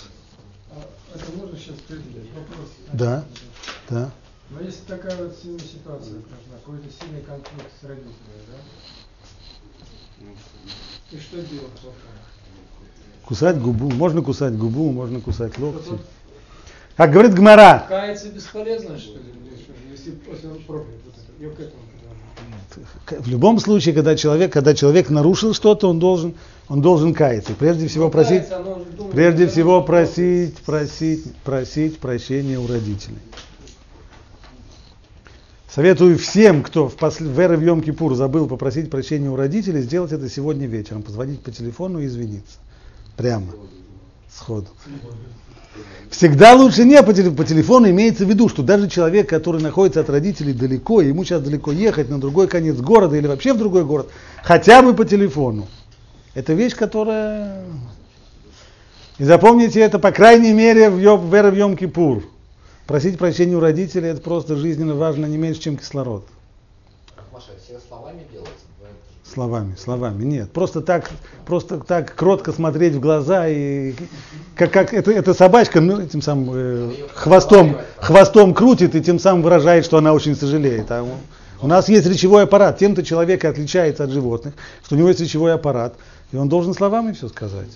А 0.72 0.82
Это 1.16 1.26
можно 1.38 1.58
сейчас? 1.58 1.76
Вопрос. 1.88 2.70
Да, 2.92 3.24
да. 3.90 4.12
Но 4.52 4.62
если 4.62 4.82
такая 4.88 5.16
вот 5.18 5.38
сильная 5.42 5.60
ситуация, 5.60 6.14
нужна, 6.14 6.28
какой-то 6.54 6.86
сильный 7.00 7.22
конфликт 7.22 7.72
с 7.80 7.84
родителями, 7.84 8.16
да? 8.48 8.58
И 11.12 11.20
что 11.20 11.38
делать 11.38 11.72
потом? 11.76 11.94
Кусать 13.26 13.60
губу, 13.62 13.90
можно 13.92 14.22
кусать 14.22 14.58
губу, 14.58 14.92
можно 14.92 15.22
кусать 15.22 15.58
локти. 15.60 15.92
Как 16.98 17.12
говорит 17.12 17.34
Гмара, 17.34 17.86
Каяться 17.88 18.30
бесполезно, 18.30 18.98
что 18.98 19.18
ли? 19.18 19.26
Если 19.92 20.12
после 20.12 20.50
проклят 20.50 20.98
вот 21.06 21.14
это, 21.14 21.44
я 21.44 21.50
к 21.50 21.60
этому 21.60 21.84
в 23.08 23.28
любом 23.28 23.60
случае, 23.60 23.96
когда 23.96 24.16
человек, 24.16 24.54
когда 24.54 24.74
человек 24.74 25.10
нарушил 25.10 25.54
что-то, 25.54 25.90
он 25.90 26.00
должен, 26.00 26.36
он 26.68 26.82
должен 26.82 27.14
каяться. 27.14 27.54
И 27.54 27.56
Прежде 27.56 27.88
всего 27.88 28.10
просить, 28.10 28.48
Каяться, 28.48 28.60
уже 28.60 28.86
думает, 28.92 29.14
прежде 29.14 29.48
всего 29.48 29.82
просить, 29.82 30.58
просить, 30.60 31.36
просить 31.38 32.00
прощения 32.00 32.60
у 32.60 32.68
родителей. 32.68 33.18
Советую 35.74 36.18
всем, 36.18 36.64
кто 36.64 36.90
в, 36.90 36.96
посл... 36.96 37.26
в 37.26 37.40
Эры 37.40 37.56
в 37.56 37.62
Йом 37.62 37.82
Кипур 37.82 38.16
забыл 38.16 38.48
попросить 38.48 38.90
прощения 38.90 39.30
у 39.30 39.36
родителей, 39.36 39.82
сделать 39.82 40.12
это 40.12 40.28
сегодня 40.28 40.66
вечером, 40.66 41.04
позвонить 41.04 41.42
по 41.42 41.52
телефону 41.52 42.00
и 42.00 42.08
извиниться. 42.08 42.58
Прямо, 43.16 43.48
сходу. 44.34 44.68
Всегда 46.10 46.56
лучше 46.56 46.86
не 46.86 47.02
по, 47.04 47.12
теле- 47.12 47.30
по 47.30 47.44
телефону, 47.44 47.88
имеется 47.88 48.26
в 48.26 48.30
виду, 48.30 48.50
что 48.50 48.64
даже 48.64 48.90
человек, 48.90 49.30
который 49.30 49.62
находится 49.62 50.00
от 50.00 50.10
родителей 50.10 50.54
далеко, 50.54 51.02
ему 51.02 51.24
сейчас 51.24 51.44
далеко 51.44 51.72
ехать 51.72 52.10
на 52.10 52.20
другой 52.20 52.48
конец 52.48 52.78
города 52.78 53.16
или 53.16 53.28
вообще 53.28 53.54
в 53.54 53.60
другой 53.60 53.86
город, 53.86 54.10
хотя 54.44 54.82
бы 54.82 54.96
по 54.96 55.06
телефону. 55.06 55.68
Это 56.34 56.54
вещь, 56.54 56.76
которая... 56.76 57.64
И 59.20 59.24
запомните 59.24 59.82
это, 59.82 60.00
по 60.00 60.12
крайней 60.12 60.54
мере, 60.54 60.90
в, 60.90 60.98
Йом, 60.98 61.30
в 61.30 61.34
Эры 61.34 61.52
в 61.52 61.56
Йом 61.56 61.78
Кипур. 61.78 62.24
Просить 62.90 63.20
прощения 63.20 63.56
у 63.56 63.60
родителей 63.60 64.08
это 64.10 64.20
просто 64.20 64.56
жизненно 64.56 64.96
важно, 64.96 65.28
не 65.28 65.38
меньше, 65.38 65.62
чем 65.62 65.78
кислород. 65.78 66.26
Маша, 67.32 67.52
все 67.64 67.78
словами 67.88 68.24
делается? 68.32 68.56
Словами, 69.32 69.76
словами, 69.76 70.24
нет. 70.24 70.52
Просто 70.52 70.82
так, 70.82 71.12
просто 71.46 71.78
так 71.78 72.16
кротко 72.16 72.52
смотреть 72.52 72.96
в 72.96 73.00
глаза 73.00 73.48
и 73.48 73.94
как, 74.56 74.72
как 74.72 74.92
это, 74.96 75.12
эта 75.12 75.36
собачка, 75.36 75.82
ну, 75.82 76.02
этим 76.02 76.24
самым 76.24 76.50
э, 76.52 76.92
хвостом, 77.14 77.78
хвостом 77.98 78.56
крутит 78.56 78.96
и 78.96 79.04
тем 79.04 79.20
самым 79.20 79.44
выражает, 79.44 79.86
что 79.86 80.00
она 80.00 80.12
очень 80.12 80.36
сожалеет. 80.36 80.90
А 80.90 81.04
у- 81.04 81.10
у 81.62 81.68
нас 81.68 81.90
есть 81.90 82.08
речевой 82.08 82.46
аппарат. 82.46 82.80
Тем-то 82.80 83.04
человек 83.04 83.46
отличается 83.46 84.04
от 84.04 84.10
животных, 84.10 84.56
что 84.84 84.96
у 84.96 84.98
него 84.98 85.10
есть 85.10 85.20
речевой 85.20 85.54
аппарат, 85.54 85.94
и 86.32 86.38
он 86.38 86.50
должен 86.50 86.74
словами 86.74 87.12
все 87.12 87.28
сказать. 87.30 87.70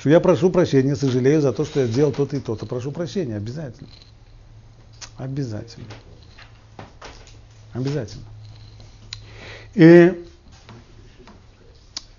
Что 0.00 0.10
я 0.10 0.20
прошу 0.20 0.50
прощения, 0.50 0.96
сожалею 0.96 1.40
за 1.40 1.54
то, 1.54 1.64
что 1.64 1.80
я 1.80 1.86
сделал 1.86 2.12
то-то 2.12 2.36
и 2.36 2.40
то-то. 2.40 2.66
Прошу 2.66 2.92
прощения, 2.92 3.36
обязательно. 3.36 3.88
Обязательно. 5.18 5.86
Обязательно. 7.72 8.24
И 9.74 10.24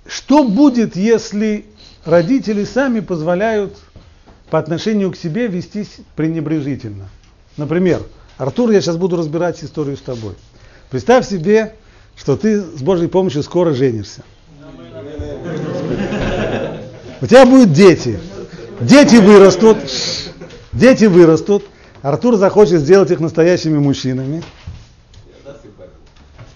что 0.08 0.44
будет, 0.44 0.96
если 0.96 1.66
родители 2.04 2.64
сами 2.64 3.00
позволяют 3.00 3.78
по 4.50 4.60
отношению 4.60 5.12
к 5.12 5.18
себе 5.18 5.48
вестись 5.48 5.98
пренебрежительно? 6.16 7.10
Например, 7.58 8.04
Артур, 8.38 8.72
я 8.72 8.82
сейчас 8.82 8.98
буду 8.98 9.16
разбирать 9.16 9.64
историю 9.64 9.98
с 9.98 10.02
тобой. 10.02 10.36
Представь 10.90 11.28
себе, 11.28 11.76
что 12.16 12.36
ты 12.36 12.62
с 12.62 12.82
Божьей 12.82 13.08
помощью 13.08 13.44
скоро 13.44 13.74
женишься. 13.74 14.24
У 17.22 17.28
тебя 17.28 17.46
будут 17.46 17.72
дети. 17.72 18.20
Дети 18.82 19.16
вырастут. 19.16 19.78
Дети 20.74 21.06
вырастут. 21.06 21.64
Артур 22.06 22.36
захочет 22.36 22.82
сделать 22.82 23.10
их 23.10 23.20
настоящими 23.20 23.80
мужчинами. 23.80 24.44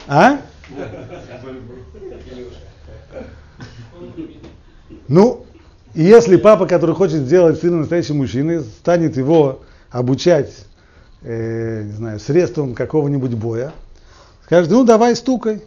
А? 0.08 0.40
Ну, 5.08 5.46
и 5.96 6.04
если 6.04 6.36
папа, 6.36 6.68
который 6.68 6.94
хочет 6.94 7.22
сделать 7.22 7.60
сына 7.60 7.78
настоящим 7.78 8.18
мужчиной, 8.18 8.62
станет 8.62 9.18
его 9.18 9.62
обучать, 9.90 10.54
э, 11.24 11.82
не 11.82 11.94
знаю, 11.94 12.20
средством 12.20 12.76
какого-нибудь 12.76 13.34
боя, 13.34 13.74
скажет, 14.46 14.70
ну 14.70 14.84
давай 14.84 15.16
стукай, 15.16 15.64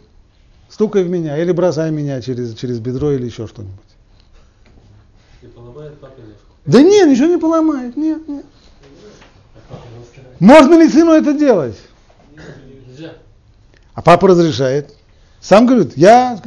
стукай 0.69 1.03
в 1.03 1.09
меня, 1.09 1.37
или 1.37 1.51
бросай 1.51 1.91
меня 1.91 2.21
через, 2.21 2.55
через 2.55 2.79
бедро 2.79 3.11
или 3.11 3.25
еще 3.25 3.47
что-нибудь. 3.47 3.75
И 5.41 5.47
поломает 5.47 5.99
папе. 5.99 6.21
Да 6.65 6.81
нет, 6.81 7.09
ничего 7.09 7.27
не 7.27 7.37
поломает, 7.37 7.97
нет, 7.97 8.25
нет. 8.29 8.45
А 9.55 9.73
папа 9.73 9.83
не 9.93 10.03
устраивает. 10.03 10.32
Можно 10.43 10.73
ли 10.77 10.89
сыну 10.89 11.13
это 11.13 11.31
делать? 11.31 11.77
Нельзя. 12.89 13.13
А 13.93 14.01
папа 14.01 14.27
разрешает. 14.27 14.93
Сам 15.39 15.65
говорит, 15.65 15.93
я... 15.95 16.37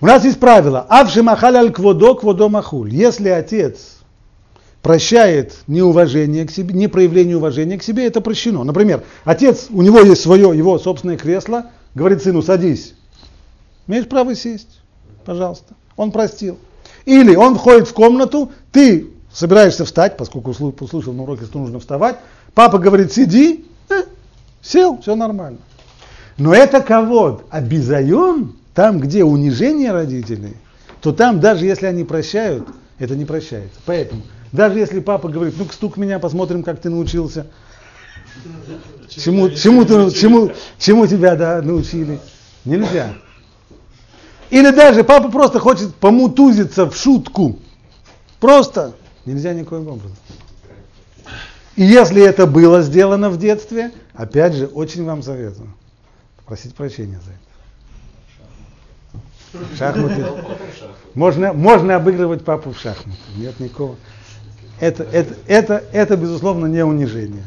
У 0.00 0.06
нас 0.06 0.24
есть 0.24 0.40
правило. 0.40 0.84
Авши 0.88 1.22
махаль 1.22 1.54
аль 1.54 1.72
кводо, 1.72 2.16
кводо 2.16 2.48
махуль. 2.48 2.92
Если 2.92 3.28
отец 3.28 3.98
прощает 4.82 5.54
неуважение 5.68 6.44
к 6.44 6.50
себе, 6.50 6.74
не 6.74 6.88
проявление 6.88 7.36
уважения 7.36 7.78
к 7.78 7.84
себе, 7.84 8.08
это 8.08 8.20
прощено. 8.20 8.64
Например, 8.64 9.04
отец, 9.22 9.68
у 9.70 9.80
него 9.80 10.00
есть 10.00 10.22
свое, 10.22 10.50
его 10.52 10.80
собственное 10.80 11.16
кресло, 11.16 11.66
говорит 11.94 12.24
сыну, 12.24 12.42
садись. 12.42 12.94
Имеешь 13.86 14.08
право 14.08 14.34
сесть, 14.34 14.80
пожалуйста. 15.24 15.74
Он 15.96 16.10
простил. 16.10 16.58
Или 17.04 17.36
он 17.36 17.54
входит 17.54 17.86
в 17.86 17.94
комнату, 17.94 18.50
ты 18.72 19.12
собираешься 19.32 19.84
встать, 19.84 20.16
поскольку 20.16 20.50
услы- 20.50 20.74
услышал 20.78 21.12
на 21.12 21.22
уроке, 21.22 21.44
что 21.44 21.58
нужно 21.58 21.80
вставать. 21.80 22.16
Папа 22.54 22.78
говорит, 22.78 23.12
сиди, 23.12 23.64
э, 23.88 24.02
сел, 24.60 24.98
все 25.00 25.14
нормально. 25.16 25.58
Но 26.36 26.54
это 26.54 26.80
кого? 26.80 27.42
А 27.50 27.62
там, 28.74 29.00
где 29.00 29.24
унижение 29.24 29.92
родителей, 29.92 30.56
то 31.00 31.12
там, 31.12 31.40
даже 31.40 31.66
если 31.66 31.86
они 31.86 32.04
прощают, 32.04 32.66
это 32.98 33.16
не 33.16 33.24
прощается. 33.24 33.78
Поэтому, 33.84 34.22
даже 34.50 34.78
если 34.78 35.00
папа 35.00 35.28
говорит, 35.28 35.54
ну-ка 35.58 35.72
стук 35.72 35.96
меня, 35.96 36.18
посмотрим, 36.18 36.62
как 36.62 36.80
ты 36.80 36.90
научился. 36.90 37.46
Чему, 39.08 39.50
чему, 39.50 39.84
ты, 39.84 40.10
чему, 40.10 40.52
чему 40.78 41.06
тебя 41.06 41.36
да, 41.36 41.60
научили? 41.60 42.18
Нельзя. 42.64 43.14
Или 44.50 44.70
даже 44.70 45.04
папа 45.04 45.30
просто 45.30 45.58
хочет 45.58 45.94
помутузиться 45.94 46.88
в 46.88 46.96
шутку. 46.96 47.58
Просто 48.40 48.94
нельзя 49.26 49.54
никоим 49.54 49.88
образом. 49.88 50.16
И 51.76 51.84
если 51.84 52.22
это 52.22 52.46
было 52.46 52.82
сделано 52.82 53.30
в 53.30 53.38
детстве, 53.38 53.92
опять 54.14 54.54
же, 54.54 54.66
очень 54.66 55.04
вам 55.04 55.22
советую 55.22 55.74
просить 56.44 56.74
прощения 56.74 57.18
за 57.24 57.30
это. 57.32 57.38
Шахматы. 59.76 60.26
Можно, 61.14 61.52
можно 61.52 61.96
обыгрывать 61.96 62.44
папу 62.44 62.72
в 62.72 62.78
шахматы. 62.78 63.18
Нет 63.36 63.58
никакого. 63.60 63.96
Это, 64.80 65.04
это, 65.04 65.34
это, 65.46 65.84
это, 65.92 66.16
безусловно, 66.16 66.66
не 66.66 66.84
унижение. 66.84 67.46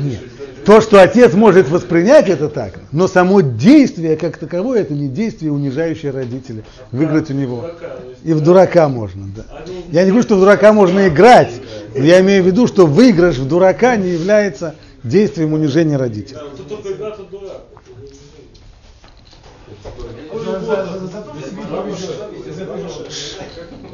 Нет. 0.00 0.20
То, 0.64 0.80
что 0.80 1.00
отец 1.00 1.32
может 1.34 1.68
воспринять 1.68 2.28
это 2.28 2.48
так, 2.48 2.80
но 2.90 3.06
само 3.06 3.40
действие 3.40 4.16
как 4.16 4.36
таковое, 4.36 4.80
это 4.80 4.94
не 4.94 5.06
действие, 5.06 5.52
унижающее 5.52 6.10
родителя. 6.10 6.64
Выиграть 6.90 7.30
у 7.30 7.34
него. 7.34 7.70
И 8.24 8.32
в 8.32 8.40
дурака 8.40 8.88
можно, 8.88 9.26
да. 9.34 9.44
Я 9.92 10.02
не 10.02 10.10
говорю, 10.10 10.24
что 10.24 10.34
в 10.36 10.40
дурака 10.40 10.72
можно 10.72 11.06
играть, 11.06 11.52
но 11.94 12.02
я 12.02 12.20
имею 12.20 12.42
в 12.42 12.46
виду, 12.46 12.66
что 12.66 12.84
выигрыш 12.84 13.36
в 13.36 13.46
дурака 13.46 13.94
не 13.96 14.10
является 14.10 14.74
действием 15.04 15.52
унижения 15.52 15.96
родителя. 15.96 16.40
Тут 16.56 16.68
только 16.68 16.92
игра, 16.92 17.10
тут 17.12 17.30
дурак. 17.30 17.62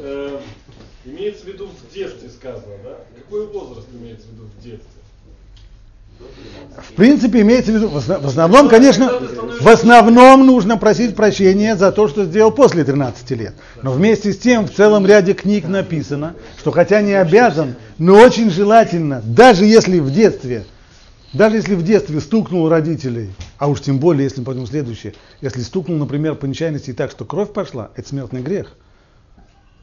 Э, 0.01 0.37
Имеется 1.05 1.43
в 1.43 1.47
виду 1.47 1.67
в 1.67 1.93
детстве 1.93 2.29
сказано, 2.29 2.75
да? 2.83 2.97
Какой 3.17 3.47
возраст 3.47 3.87
имеется 3.93 4.25
в 4.27 4.31
виду 4.31 4.43
в 4.57 4.63
детстве? 4.63 4.89
В 6.77 6.93
принципе, 6.93 7.41
имеется 7.41 7.71
в 7.71 7.75
виду, 7.75 7.89
в 7.89 7.97
основном, 7.97 8.69
конечно, 8.69 9.11
в 9.59 9.67
основном 9.67 10.45
нужно 10.45 10.77
просить 10.77 11.15
прощения 11.15 11.75
за 11.75 11.91
то, 11.91 12.07
что 12.07 12.23
сделал 12.25 12.51
после 12.51 12.83
13 12.85 13.31
лет. 13.31 13.53
Но 13.81 13.91
вместе 13.91 14.31
с 14.31 14.37
тем, 14.37 14.67
в 14.67 14.71
целом 14.71 15.05
ряде 15.05 15.33
книг 15.33 15.67
написано, 15.67 16.35
что 16.57 16.71
хотя 16.71 17.01
не 17.01 17.13
обязан, 17.13 17.75
но 17.97 18.15
очень 18.15 18.49
желательно, 18.49 19.21
даже 19.25 19.65
если 19.65 19.99
в 19.99 20.11
детстве, 20.11 20.65
даже 21.33 21.57
если 21.57 21.75
в 21.75 21.83
детстве 21.83 22.21
стукнул 22.21 22.69
родителей, 22.69 23.31
а 23.57 23.67
уж 23.67 23.81
тем 23.81 23.99
более, 23.99 24.23
если 24.23 24.43
потом 24.43 24.67
следующее, 24.67 25.13
если 25.41 25.61
стукнул, 25.61 25.97
например, 25.97 26.35
по 26.35 26.45
нечаянности 26.45 26.93
так, 26.93 27.11
что 27.11 27.25
кровь 27.25 27.51
пошла, 27.51 27.89
это 27.95 28.07
смертный 28.07 28.41
грех. 28.41 28.75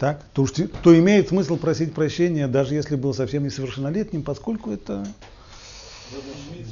Так, 0.01 0.23
то, 0.33 0.43
уж 0.43 0.53
то 0.83 0.99
имеет 0.99 1.29
смысл 1.29 1.59
просить 1.59 1.93
прощения, 1.93 2.49
даже 2.49 2.75
если 2.75 2.97
был 2.97 3.13
совсем 3.13 3.45
несовершеннолетним, 3.45 4.23
поскольку 4.23 4.71
это 4.71 5.07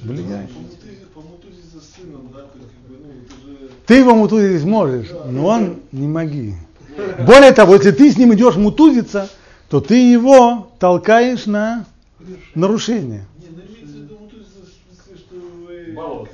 влияет. 0.02 0.48
Помутузить 1.14 1.66
за 1.74 1.80
сыном, 1.82 2.30
да, 2.32 2.40
как 2.40 2.56
бы, 2.88 2.96
ну, 3.04 3.10
это 3.22 3.34
же... 3.46 3.70
Ты 3.84 3.96
его 3.96 4.14
мутузить 4.14 4.64
можешь, 4.64 5.08
но 5.26 5.44
он 5.44 5.80
не 5.92 6.08
моги. 6.08 6.54
Более 7.18 7.52
того, 7.52 7.74
если 7.74 7.90
ты 7.90 8.10
с 8.10 8.16
ним 8.16 8.32
идешь 8.32 8.56
мутузиться, 8.56 9.28
то 9.68 9.82
ты 9.82 10.10
его 10.10 10.70
толкаешь 10.78 11.44
на 11.44 11.84
нарушение. 12.54 13.26
Не, 13.42 13.48
ну 15.94 16.28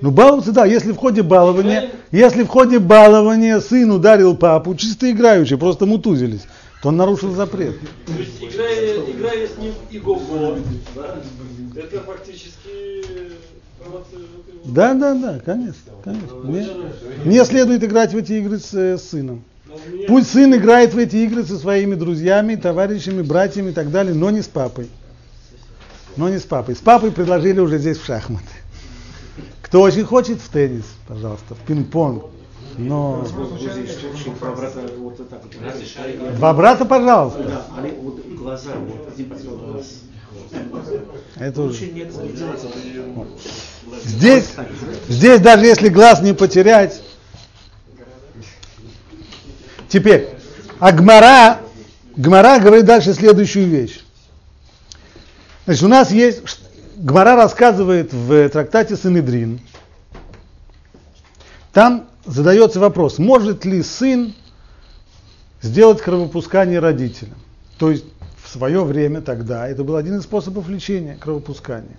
Ну, 0.00 0.10
баловаться, 0.10 0.52
да, 0.52 0.64
если 0.64 0.92
в 0.92 0.96
ходе 0.96 1.22
балования, 1.22 1.90
если 2.12 2.44
в 2.44 2.48
ходе 2.48 2.78
балования 2.78 3.60
сын 3.60 3.90
ударил 3.90 4.36
папу, 4.36 4.74
чисто 4.74 5.10
играючи, 5.10 5.56
просто 5.56 5.86
мутузились, 5.86 6.46
то 6.82 6.90
он 6.90 6.96
нарушил 6.96 7.34
запрет. 7.34 7.76
То 8.06 8.12
есть 8.12 8.40
играя, 8.40 8.96
играя 9.10 9.48
с 9.48 9.58
ним 9.58 9.74
игого, 9.90 10.58
да, 10.94 11.16
это 11.74 12.00
фактически. 12.00 13.04
Да, 14.64 14.94
да, 14.94 15.14
да, 15.14 15.40
конечно, 15.44 15.92
конечно. 16.04 16.36
Не, 16.44 17.28
не 17.28 17.44
следует 17.44 17.82
играть 17.82 18.12
в 18.12 18.16
эти 18.16 18.34
игры 18.34 18.58
с, 18.58 18.74
э, 18.74 18.98
с 18.98 19.10
сыном. 19.10 19.42
Пусть 20.06 20.30
сын 20.30 20.54
играет 20.54 20.94
в 20.94 20.98
эти 20.98 21.16
игры 21.16 21.44
со 21.44 21.58
своими 21.58 21.94
друзьями, 21.94 22.54
товарищами, 22.56 23.22
братьями 23.22 23.70
и 23.70 23.72
так 23.72 23.90
далее, 23.90 24.14
но 24.14 24.30
не 24.30 24.42
с 24.42 24.46
папой. 24.46 24.88
Но 26.16 26.28
не 26.28 26.38
с 26.38 26.42
папой. 26.42 26.74
С 26.74 26.78
папой 26.78 27.12
предложили 27.12 27.60
уже 27.60 27.78
здесь 27.78 27.98
в 27.98 28.04
шахматы. 28.04 28.44
Кто 29.68 29.82
очень 29.82 30.04
хочет 30.04 30.40
в 30.40 30.48
теннис, 30.48 30.86
пожалуйста, 31.06 31.54
в 31.54 31.58
пинг-понг. 31.58 32.24
Но 32.78 33.22
Два 36.36 36.54
брата 36.54 36.84
пожалуйста. 36.86 37.64
Это 41.36 41.62
уже. 41.62 41.84
Здесь, 44.04 44.46
здесь 45.08 45.40
даже 45.40 45.66
если 45.66 45.88
глаз 45.90 46.22
не 46.22 46.32
потерять. 46.32 47.02
Теперь, 49.88 50.30
а 50.78 50.92
Гмара, 50.92 51.60
Гмара 52.16 52.58
говорит 52.58 52.86
дальше 52.86 53.12
следующую 53.12 53.66
вещь. 53.66 54.00
Значит, 55.66 55.82
у 55.82 55.88
нас 55.88 56.10
есть, 56.10 56.42
Гмара 56.98 57.36
рассказывает 57.36 58.12
в 58.12 58.48
трактате 58.48 58.96
Синедрин, 58.96 59.60
там 61.72 62.08
задается 62.26 62.80
вопрос, 62.80 63.18
может 63.18 63.64
ли 63.64 63.84
сын 63.84 64.34
сделать 65.62 66.00
кровопускание 66.00 66.80
родителям? 66.80 67.36
То 67.78 67.92
есть 67.92 68.04
в 68.42 68.48
свое 68.48 68.82
время 68.82 69.20
тогда 69.20 69.68
это 69.68 69.84
был 69.84 69.94
один 69.94 70.16
из 70.18 70.24
способов 70.24 70.68
лечения 70.68 71.16
кровопускания. 71.20 71.96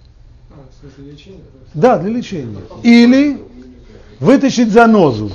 А, 0.52 0.56
в 0.70 0.82
смысле 0.82 1.14
лечения? 1.14 1.44
Да, 1.74 1.98
для 1.98 2.10
лечения. 2.10 2.58
Или 2.84 3.42
вытащить 4.20 4.70
занозу. 4.70 5.32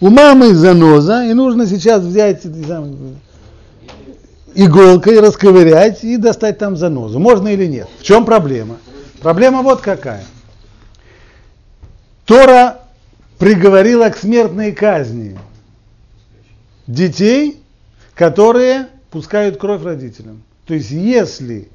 У 0.00 0.08
мамы 0.08 0.54
заноза, 0.54 1.26
и 1.26 1.34
нужно 1.34 1.66
сейчас 1.66 2.02
взять 2.02 2.44
знаю, 2.44 2.96
иголкой, 4.54 5.20
расковырять 5.20 6.02
и 6.02 6.16
достать 6.16 6.56
там 6.56 6.76
занозу. 6.76 7.18
Можно 7.18 7.48
или 7.48 7.66
нет? 7.66 7.88
В 7.98 8.02
чем 8.02 8.24
проблема? 8.24 8.78
Проблема 9.26 9.62
вот 9.62 9.80
какая. 9.80 10.24
Тора 12.26 12.82
приговорила 13.40 14.08
к 14.08 14.16
смертной 14.16 14.70
казни 14.70 15.36
детей, 16.86 17.60
которые 18.14 18.86
пускают 19.10 19.56
кровь 19.56 19.82
родителям. 19.82 20.44
То 20.64 20.74
есть 20.74 20.92
если 20.92 21.68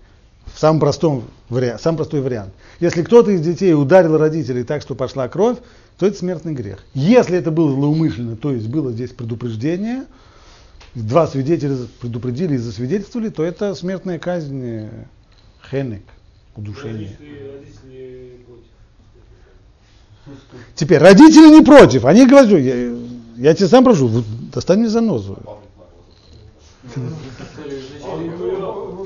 в 0.46 0.58
самом 0.58 0.80
простом 0.80 1.26
вариант, 1.50 1.82
самый 1.82 1.98
простой 1.98 2.22
вариант. 2.22 2.54
Если 2.80 3.04
кто-то 3.04 3.32
из 3.32 3.42
детей 3.42 3.74
ударил 3.74 4.18
родителей 4.18 4.64
так, 4.64 4.82
что 4.82 4.96
пошла 4.96 5.28
кровь, 5.28 5.58
то 5.98 6.06
это 6.06 6.18
смертный 6.18 6.54
грех. 6.54 6.80
Если 6.94 7.38
это 7.38 7.52
было 7.52 7.70
злоумышленно, 7.70 8.38
то 8.38 8.54
есть 8.54 8.70
было 8.70 8.94
здесь 8.94 9.12
предупреждение, 9.12 10.06
два 10.96 11.28
свидетеля 11.28 11.76
предупредили 12.00 12.54
и 12.54 12.60
засвидетельствовали, 12.60 13.28
то 13.28 13.44
это 13.44 13.76
смертная 13.76 14.20
казнь 14.20 14.64
э, 14.64 14.90
хенек, 15.70 16.04
удушение. 16.62 17.17
Против. 17.17 18.62
Теперь, 20.76 21.00
родители 21.00 21.50
не 21.50 21.63
против, 21.63 22.06
они 22.06 22.26
говорят, 22.26 22.50
я, 22.50 22.91
я 23.38 23.54
тебя 23.54 23.67
сам 23.67 23.84
прошу, 23.84 24.24
достань 24.54 24.80
мне 24.80 24.89
занозу. 24.89 25.38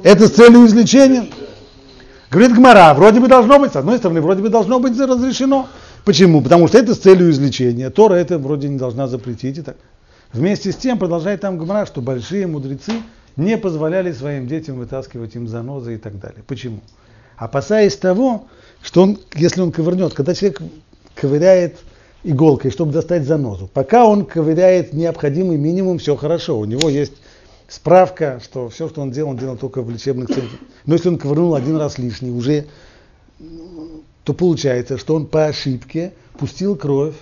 Это 0.03 0.27
с 0.27 0.31
целью 0.31 0.65
излечения. 0.65 1.27
Говорит 2.29 2.55
Гмара, 2.55 2.93
вроде 2.93 3.19
бы 3.19 3.27
должно 3.27 3.59
быть, 3.59 3.73
с 3.73 3.75
одной 3.75 3.97
стороны, 3.97 4.21
вроде 4.21 4.41
бы 4.41 4.49
должно 4.49 4.79
быть 4.79 4.99
разрешено. 4.99 5.67
Почему? 6.03 6.41
Потому 6.41 6.67
что 6.67 6.77
это 6.77 6.93
с 6.93 6.99
целью 6.99 7.31
излечения. 7.31 7.89
Тора 7.89 8.15
это 8.15 8.37
вроде 8.37 8.67
не 8.67 8.77
должна 8.77 9.07
запретить. 9.07 9.57
И 9.57 9.61
так. 9.61 9.77
Вместе 10.33 10.71
с 10.71 10.75
тем 10.75 10.99
продолжает 10.99 11.41
там 11.41 11.57
Гмара, 11.57 11.85
что 11.85 12.01
большие 12.01 12.45
мудрецы 12.45 12.93
не 13.37 13.57
позволяли 13.57 14.11
своим 14.11 14.47
детям 14.47 14.77
вытаскивать 14.77 15.35
им 15.35 15.47
занозы 15.47 15.95
и 15.95 15.97
так 15.97 16.19
далее. 16.19 16.43
Почему? 16.45 16.81
Опасаясь 17.37 17.95
того, 17.95 18.47
что 18.81 19.03
он, 19.03 19.19
если 19.35 19.61
он 19.61 19.71
ковырнет, 19.71 20.13
когда 20.13 20.33
человек 20.33 20.61
ковыряет 21.15 21.77
иголкой, 22.23 22.71
чтобы 22.71 22.91
достать 22.91 23.25
занозу, 23.25 23.69
пока 23.73 24.05
он 24.05 24.25
ковыряет 24.25 24.93
необходимый 24.93 25.57
минимум, 25.57 25.99
все 25.99 26.15
хорошо. 26.15 26.59
У 26.59 26.65
него 26.65 26.89
есть 26.89 27.13
справка, 27.67 28.39
что 28.43 28.69
все, 28.69 28.89
что 28.89 29.01
он 29.01 29.11
делал, 29.11 29.31
он 29.31 29.37
делал 29.37 29.57
только 29.57 29.81
в 29.81 29.89
лечебных 29.89 30.29
целях. 30.29 30.51
Но 30.85 30.93
если 30.93 31.09
он 31.09 31.17
ковырнул 31.17 31.55
один 31.55 31.77
раз 31.77 31.97
лишний, 31.97 32.31
уже, 32.31 32.65
то 34.23 34.33
получается, 34.33 34.97
что 34.97 35.15
он 35.15 35.27
по 35.27 35.45
ошибке 35.45 36.13
пустил 36.37 36.75
кровь 36.75 37.15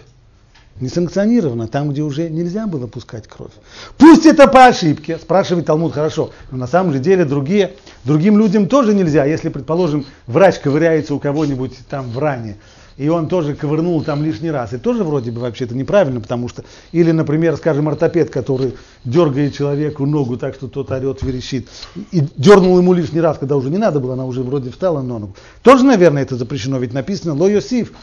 несанкционированно, 0.79 1.67
там, 1.67 1.91
где 1.91 2.01
уже 2.01 2.29
нельзя 2.29 2.67
было 2.67 2.87
пускать 2.87 3.27
кровь. 3.27 3.51
Пусть 3.97 4.25
это 4.25 4.47
по 4.47 4.65
ошибке, 4.65 5.17
спрашивает 5.17 5.65
Талмуд, 5.65 5.93
хорошо, 5.93 6.31
но 6.51 6.57
на 6.57 6.67
самом 6.67 6.93
же 6.93 6.99
деле 6.99 7.25
другие, 7.25 7.73
другим 8.03 8.37
людям 8.37 8.67
тоже 8.67 8.93
нельзя. 8.93 9.25
Если, 9.25 9.49
предположим, 9.49 10.05
врач 10.27 10.59
ковыряется 10.59 11.13
у 11.13 11.19
кого-нибудь 11.19 11.77
там 11.89 12.09
в 12.09 12.17
ране, 12.17 12.57
и 12.97 13.09
он 13.09 13.27
тоже 13.27 13.55
ковырнул 13.55 14.03
там 14.03 14.23
лишний 14.23 14.51
раз, 14.51 14.73
и 14.73 14.77
тоже 14.77 15.03
вроде 15.03 15.31
бы 15.31 15.41
вообще-то 15.41 15.75
неправильно, 15.75 16.21
потому 16.21 16.47
что, 16.47 16.63
или, 16.91 17.11
например, 17.11 17.57
скажем, 17.57 17.87
ортопед, 17.87 18.29
который 18.29 18.75
дергает 19.03 19.55
человеку 19.55 20.05
ногу 20.05 20.37
так, 20.37 20.55
что 20.55 20.67
тот 20.67 20.91
орет, 20.91 21.23
верещит, 21.23 21.67
и 22.11 22.23
дернул 22.37 22.77
ему 22.77 22.93
лишний 22.93 23.21
раз, 23.21 23.37
когда 23.37 23.55
уже 23.55 23.69
не 23.69 23.77
надо 23.77 23.99
было, 23.99 24.13
она 24.13 24.25
уже 24.25 24.43
вроде 24.43 24.69
встала 24.69 25.01
на 25.01 25.19
ногу. 25.19 25.35
Тоже, 25.63 25.85
наверное, 25.85 26.21
это 26.21 26.35
запрещено, 26.35 26.77
ведь 26.77 26.93
написано 26.93 27.33
«Ло 27.33 27.47
Йосиф», 27.47 27.93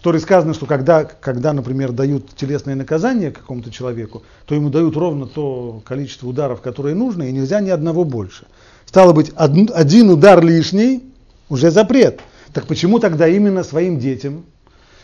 в 0.00 0.02
Торе 0.02 0.18
сказано, 0.18 0.54
что 0.54 0.64
когда, 0.64 1.04
когда, 1.04 1.52
например, 1.52 1.92
дают 1.92 2.34
телесное 2.34 2.74
наказание 2.74 3.30
какому-то 3.30 3.70
человеку, 3.70 4.22
то 4.46 4.54
ему 4.54 4.70
дают 4.70 4.96
ровно 4.96 5.26
то 5.26 5.82
количество 5.84 6.26
ударов, 6.26 6.62
которое 6.62 6.94
нужно, 6.94 7.24
и 7.24 7.32
нельзя 7.32 7.60
ни 7.60 7.68
одного 7.68 8.04
больше. 8.04 8.46
Стало 8.86 9.12
быть, 9.12 9.30
од- 9.36 9.70
один 9.74 10.08
удар 10.08 10.42
лишний 10.42 11.04
уже 11.50 11.70
запрет. 11.70 12.20
Так 12.54 12.66
почему 12.66 12.98
тогда 12.98 13.28
именно 13.28 13.62
своим 13.62 13.98
детям? 13.98 14.46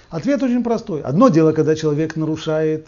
Ответ 0.09 0.43
очень 0.43 0.65
простой. 0.65 1.03
Одно 1.03 1.29
дело, 1.29 1.53
когда 1.53 1.75
человек 1.77 2.17
нарушает 2.17 2.87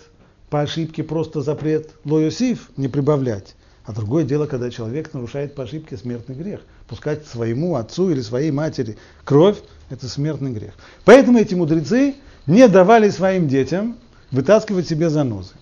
по 0.48 0.62
ошибке 0.62 1.02
просто 1.02 1.42
запрет 1.42 1.90
лоюсиф, 2.06 2.70
не 2.78 2.88
прибавлять. 2.88 3.54
А 3.84 3.92
другое 3.92 4.24
дело, 4.24 4.46
когда 4.46 4.70
человек 4.70 5.12
нарушает 5.12 5.54
по 5.54 5.64
ошибке 5.64 5.98
смертный 5.98 6.36
грех. 6.36 6.60
Пускать 6.88 7.26
своему 7.26 7.76
отцу 7.76 8.08
или 8.08 8.22
своей 8.22 8.50
матери 8.50 8.96
кровь– 9.26 9.58
это 9.90 10.08
смертный 10.08 10.52
грех. 10.52 10.74
Поэтому 11.04 11.38
эти 11.38 11.54
мудрецы 11.54 12.14
не 12.46 12.68
давали 12.68 13.10
своим 13.10 13.48
детям 13.48 13.96
вытаскивать 14.30 14.88
себе 14.88 15.10
занозы. 15.10 15.54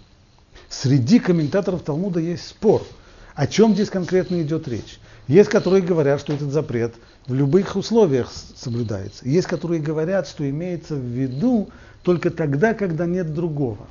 Среди 0.69 1.19
комментаторов 1.19 1.83
Талмуда 1.83 2.21
есть 2.21 2.47
спор, 2.47 2.83
о 3.35 3.47
чем 3.47 3.75
здесь 3.75 3.91
конкретно 3.91 4.43
идет 4.43 4.67
речь. 4.69 4.99
Есть, 5.29 5.51
которые 5.51 5.83
говорят, 5.83 6.21
что 6.21 6.33
этот 6.33 6.53
запрет 6.53 6.95
в 7.27 7.35
любых 7.35 7.75
условиях 7.77 8.33
соблюдается. 8.57 9.29
Есть, 9.29 9.49
которые 9.49 9.81
говорят, 9.81 10.29
что 10.29 10.49
имеется 10.49 10.95
в 10.95 11.05
виду 11.05 11.69
только 12.03 12.31
тогда, 12.31 12.75
когда 12.75 13.07
нет 13.07 13.35
другого. 13.35 13.89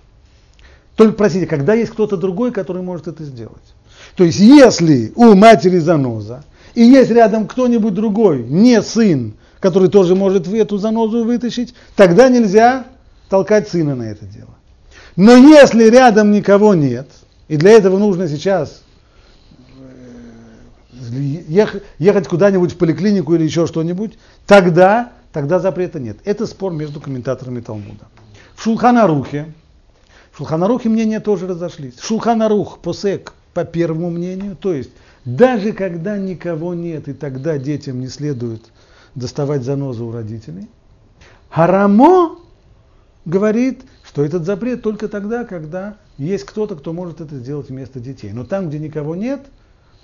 Только, 0.96 1.18
простите, 1.18 1.46
когда 1.46 1.74
есть 1.74 1.92
кто-то 1.92 2.16
другой, 2.16 2.52
который 2.52 2.82
может 2.82 3.08
это 3.08 3.24
сделать. 3.26 3.74
То 4.16 4.24
есть, 4.24 4.40
если 4.40 5.12
у 5.16 5.36
матери 5.36 5.78
заноза, 5.80 6.46
и 6.74 6.84
есть 6.84 7.12
рядом 7.12 7.48
кто-нибудь 7.48 7.94
другой, 7.94 8.44
не 8.44 8.82
сын, 8.82 9.34
который 9.66 9.90
тоже 9.90 10.14
может 10.14 10.48
эту 10.48 10.78
занозу 10.78 11.24
вытащить, 11.24 11.74
тогда 11.96 12.30
нельзя 12.30 12.86
толкать 13.30 13.68
сына 13.68 13.96
на 13.96 14.04
это 14.04 14.24
дело. 14.28 14.54
Но 15.16 15.36
если 15.36 15.86
рядом 15.90 16.30
никого 16.30 16.76
нет, 16.76 17.10
и 17.48 17.58
для 17.58 17.72
этого 17.72 17.98
нужно 17.98 18.28
сейчас 18.28 18.84
ехать 21.98 22.28
куда-нибудь 22.28 22.74
в 22.74 22.78
поликлинику 22.78 23.34
или 23.34 23.44
еще 23.44 23.66
что-нибудь, 23.66 24.20
тогда, 24.46 25.14
тогда 25.34 25.58
запрета 25.58 26.00
нет. 26.00 26.18
Это 26.26 26.46
спор 26.46 26.72
между 26.72 27.02
комментаторами 27.02 27.60
Талмуда. 27.60 28.06
В 28.56 28.62
Шулханарухе, 28.62 29.52
в 30.32 30.38
Шулханарухе 30.38 30.90
мнения 30.90 31.20
тоже 31.20 31.48
разошлись. 31.48 32.00
Шулханарух, 32.00 32.78
посек, 32.78 33.34
по 33.56 33.66
первому 33.66 34.12
мнению, 34.12 34.58
то 34.58 34.76
есть 34.76 34.92
даже 35.26 35.72
когда 35.74 36.20
никого 36.20 36.76
нет, 36.76 37.08
и 37.08 37.14
тогда 37.14 37.58
детям 37.58 38.00
не 38.00 38.10
следует 38.10 38.62
доставать 39.16 39.64
занозу 39.64 40.06
у 40.08 40.12
родителей. 40.12 40.68
Харамо 41.50 42.38
говорит, 43.26 43.82
что 44.04 44.24
этот 44.24 44.46
запрет 44.46 44.82
только 44.82 45.08
тогда, 45.08 45.46
когда 45.46 45.98
есть 46.18 46.46
кто-то, 46.46 46.76
кто 46.76 46.94
может 46.94 47.22
это 47.22 47.36
сделать 47.38 47.70
вместо 47.70 48.00
детей. 48.00 48.32
Но 48.32 48.44
там, 48.46 48.70
где 48.70 48.80
никого 48.80 49.16
нет, 49.16 49.42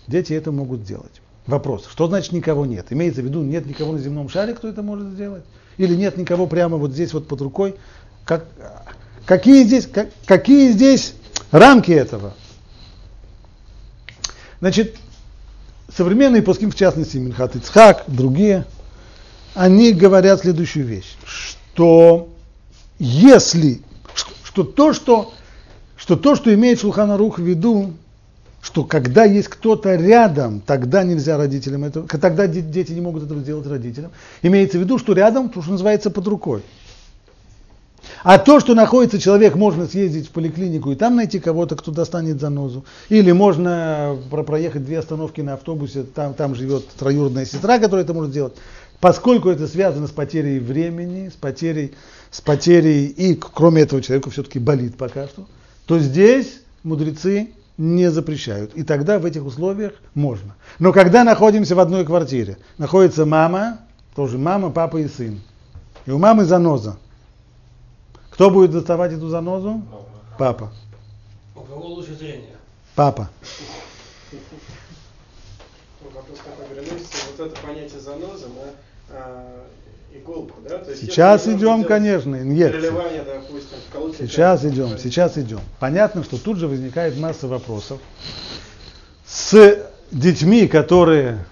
дети 0.07 0.34
это 0.34 0.51
могут 0.51 0.82
сделать. 0.82 1.22
Вопрос, 1.47 1.88
что 1.89 2.07
значит 2.07 2.32
никого 2.32 2.66
нет? 2.66 2.88
Имеется 2.91 3.22
в 3.22 3.26
виду, 3.26 3.41
нет 3.41 3.66
никого 3.66 3.93
на 3.93 3.99
земном 3.99 4.30
шаре, 4.30 4.53
кто 4.53 4.68
это 4.68 4.82
может 4.82 5.07
сделать? 5.07 5.43
Или 5.78 5.95
нет 5.95 6.18
никого 6.18 6.47
прямо 6.47 6.78
вот 6.78 6.91
здесь 6.91 7.14
вот 7.14 7.28
под 7.28 7.41
рукой? 7.41 7.76
Как, 8.26 8.45
какие, 9.26 9.64
здесь, 9.64 9.88
как, 9.88 10.09
какие 10.26 10.72
здесь 10.72 11.16
рамки 11.51 11.91
этого? 11.91 12.34
Значит, 14.59 14.95
современные 15.93 16.43
пуским, 16.43 16.70
в 16.70 16.76
частности, 16.76 17.18
Минхат 17.18 17.55
Ицхак, 17.55 18.03
другие, 18.07 18.66
они 19.54 19.93
говорят 19.93 20.41
следующую 20.41 20.86
вещь, 20.86 21.16
что 21.26 22.30
если, 22.99 23.82
что 24.43 24.64
то, 24.64 24.93
что, 24.93 25.34
что 25.97 26.16
то, 26.16 26.36
что 26.36 26.54
имеет 26.54 26.80
Шулханарух 26.80 27.39
в 27.39 27.43
виду, 27.43 27.93
что 28.62 28.84
когда 28.84 29.26
есть 29.26 29.47
кто-то 29.47 29.95
рядом, 29.95 30.62
тогда 30.62 31.04
нельзя 31.04 31.38
родителям 31.38 31.84
этого, 31.84 32.08
тогда 32.08 32.47
дети 32.47 32.91
не 32.91 33.02
могут 33.02 33.24
этого 33.24 33.41
сделать 33.41 33.68
родителям. 33.68 34.12
Имеется 34.41 34.78
в 34.78 34.82
виду, 34.82 34.99
что 34.99 35.14
рядом, 35.14 35.49
то, 35.49 35.62
что 35.62 35.72
называется, 35.72 36.12
под 36.12 36.28
рукой. 36.28 36.62
А 38.24 38.38
то, 38.38 38.60
что 38.60 38.76
находится 38.76 39.20
человек, 39.20 39.56
можно 39.56 39.88
съездить 39.88 40.28
в 40.28 40.32
поликлинику 40.32 40.91
и 40.91 40.95
там 40.95 41.16
найти 41.16 41.39
кого-то, 41.39 41.76
кто 41.76 41.91
достанет 41.91 42.39
занозу. 42.39 42.86
Или 43.10 43.32
можно 43.32 44.18
проехать 44.30 44.86
две 44.86 44.99
остановки 44.99 45.41
на 45.41 45.54
автобусе, 45.54 46.04
там, 46.04 46.34
там 46.34 46.54
живет 46.54 46.88
троюродная 46.89 47.45
сестра, 47.45 47.80
которая 47.80 48.04
это 48.04 48.14
может 48.14 48.32
сделать. 48.32 48.54
Поскольку 49.02 49.49
это 49.49 49.68
связано 49.68 50.06
с 50.06 50.12
потерей 50.12 50.60
времени, 50.60 51.30
с 51.30 51.34
потерей, 51.34 51.95
с 52.30 52.39
потерей 52.39 53.08
и 53.08 53.34
кроме 53.34 53.82
этого 53.82 53.99
человеку 53.99 54.30
все-таки 54.30 54.60
болит 54.60 54.95
пока 54.95 55.28
что, 55.28 55.47
то 55.88 55.97
здесь 55.97 56.62
мудрецы 56.84 57.49
не 57.80 58.12
запрещают. 58.12 58.76
И 58.76 58.84
тогда 58.84 59.18
в 59.18 59.26
этих 59.26 59.43
условиях 59.43 59.93
можно. 60.14 60.56
Но 60.78 60.93
когда 60.93 61.24
находимся 61.24 61.76
в 61.76 61.80
одной 61.80 62.06
квартире, 62.06 62.60
находится 62.78 63.26
мама, 63.26 63.80
тоже 64.16 64.38
мама, 64.38 64.70
папа 64.70 64.97
и 64.97 65.08
сын. 65.08 65.41
И 66.06 66.12
у 66.12 66.20
мамы 66.20 66.45
заноза. 66.45 66.97
Кто 68.30 68.52
будет 68.52 68.70
доставать 68.70 69.14
эту 69.14 69.30
занозу? 69.30 69.82
Папа. 70.38 70.72
У 71.56 71.62
кого 71.62 71.88
лучше 71.88 72.14
зрение? 72.14 72.56
Папа. 72.93 73.30
Вопрос 76.14 76.39
такой 76.39 76.76
вернулся. 76.76 77.06
Вот 77.38 77.47
это 77.47 77.62
понятие 77.62 77.99
заноза 77.99 78.47
на 78.47 79.16
а, 79.16 79.66
иголку, 80.14 80.56
да? 80.68 80.80
То 80.80 80.91
есть 80.91 81.04
сейчас 81.04 81.47
идем, 81.47 81.84
конечно, 81.84 82.36
инъекции. 82.36 82.89
допустим, 82.89 84.28
сейчас 84.28 84.66
идем, 84.66 84.97
сейчас 84.97 85.38
идем. 85.38 85.62
Понятно, 85.80 86.24
что 86.24 86.38
тут 86.38 86.58
же 86.58 86.68
возникает 86.68 87.18
масса 87.18 87.47
вопросов 87.47 87.99
с 89.26 89.80
детьми, 90.12 90.68
которые 90.68 91.45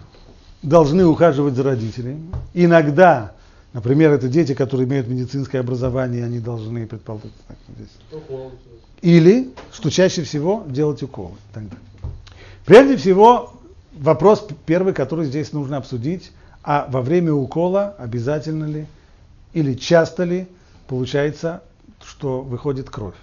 должны 0.61 1.05
ухаживать 1.05 1.53
за 1.53 1.63
родителями. 1.63 2.31
Иногда 2.53 3.33
Например, 3.71 4.11
это 4.11 4.27
дети, 4.27 4.55
которые 4.55 4.87
имеют 4.87 5.07
медицинское 5.07 5.59
образование, 5.59 6.25
они 6.25 6.39
должны 6.39 6.87
предположить. 6.87 7.31
Или, 9.01 9.51
что 9.71 9.91
чаще 9.91 10.23
всего, 10.23 10.63
делать 10.67 11.03
уколы. 11.03 11.35
Тогда. 11.53 11.77
Прежде 12.65 12.97
всего, 12.97 13.53
вопрос 13.99 14.47
первый, 14.65 14.93
который 14.93 15.25
здесь 15.25 15.53
нужно 15.53 15.77
обсудить, 15.77 16.31
а 16.63 16.87
во 16.89 17.01
время 17.01 17.33
укола 17.33 17.95
обязательно 17.97 18.65
ли 18.65 18.85
или 19.53 19.73
часто 19.73 20.23
ли 20.23 20.47
получается, 20.87 21.61
что 22.03 22.41
выходит 22.41 22.89
кровь. 22.89 23.15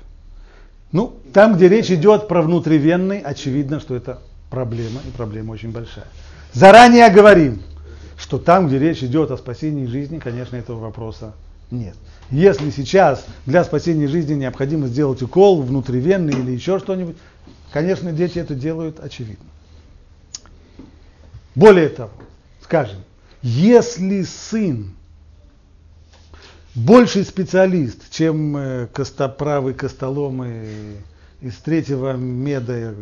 Ну, 0.93 1.14
там, 1.33 1.57
где 1.57 1.68
речь 1.68 1.91
идет 1.91 2.29
про 2.29 2.43
внутривенный, 2.43 3.18
очевидно, 3.18 3.81
что 3.81 3.95
это 3.97 4.20
проблема, 4.51 5.01
и 5.07 5.11
проблема 5.16 5.53
очень 5.53 5.72
большая. 5.72 6.07
Заранее 6.53 7.11
говорим, 7.11 7.62
что 8.16 8.39
там, 8.39 8.68
где 8.68 8.79
речь 8.79 9.03
идет 9.03 9.31
о 9.31 9.37
спасении 9.37 9.87
жизни, 9.87 10.18
конечно, 10.18 10.57
этого 10.57 10.79
вопроса 10.79 11.35
нет. 11.70 11.95
Если 12.31 12.70
сейчас 12.70 13.24
для 13.45 13.64
спасения 13.64 14.09
жизни 14.09 14.35
необходимо 14.35 14.87
сделать 14.87 15.22
укол 15.22 15.62
внутривенный 15.62 16.33
или 16.33 16.53
еще 16.53 16.79
что-нибудь, 16.79 17.16
конечно, 17.72 18.12
дети 18.12 18.39
это 18.39 18.55
делают 18.55 19.01
очевидно. 19.01 19.45
Более 21.57 21.88
того, 21.88 22.11
скажем, 22.62 22.98
если 23.40 24.22
сын 24.22 24.94
больший 26.74 27.24
специалист, 27.24 28.11
чем 28.11 28.57
э, 28.57 28.86
костоправый 28.92 29.72
костоломы 29.72 30.98
из 31.40 31.54
третьего 31.57 32.12
меда, 32.12 32.94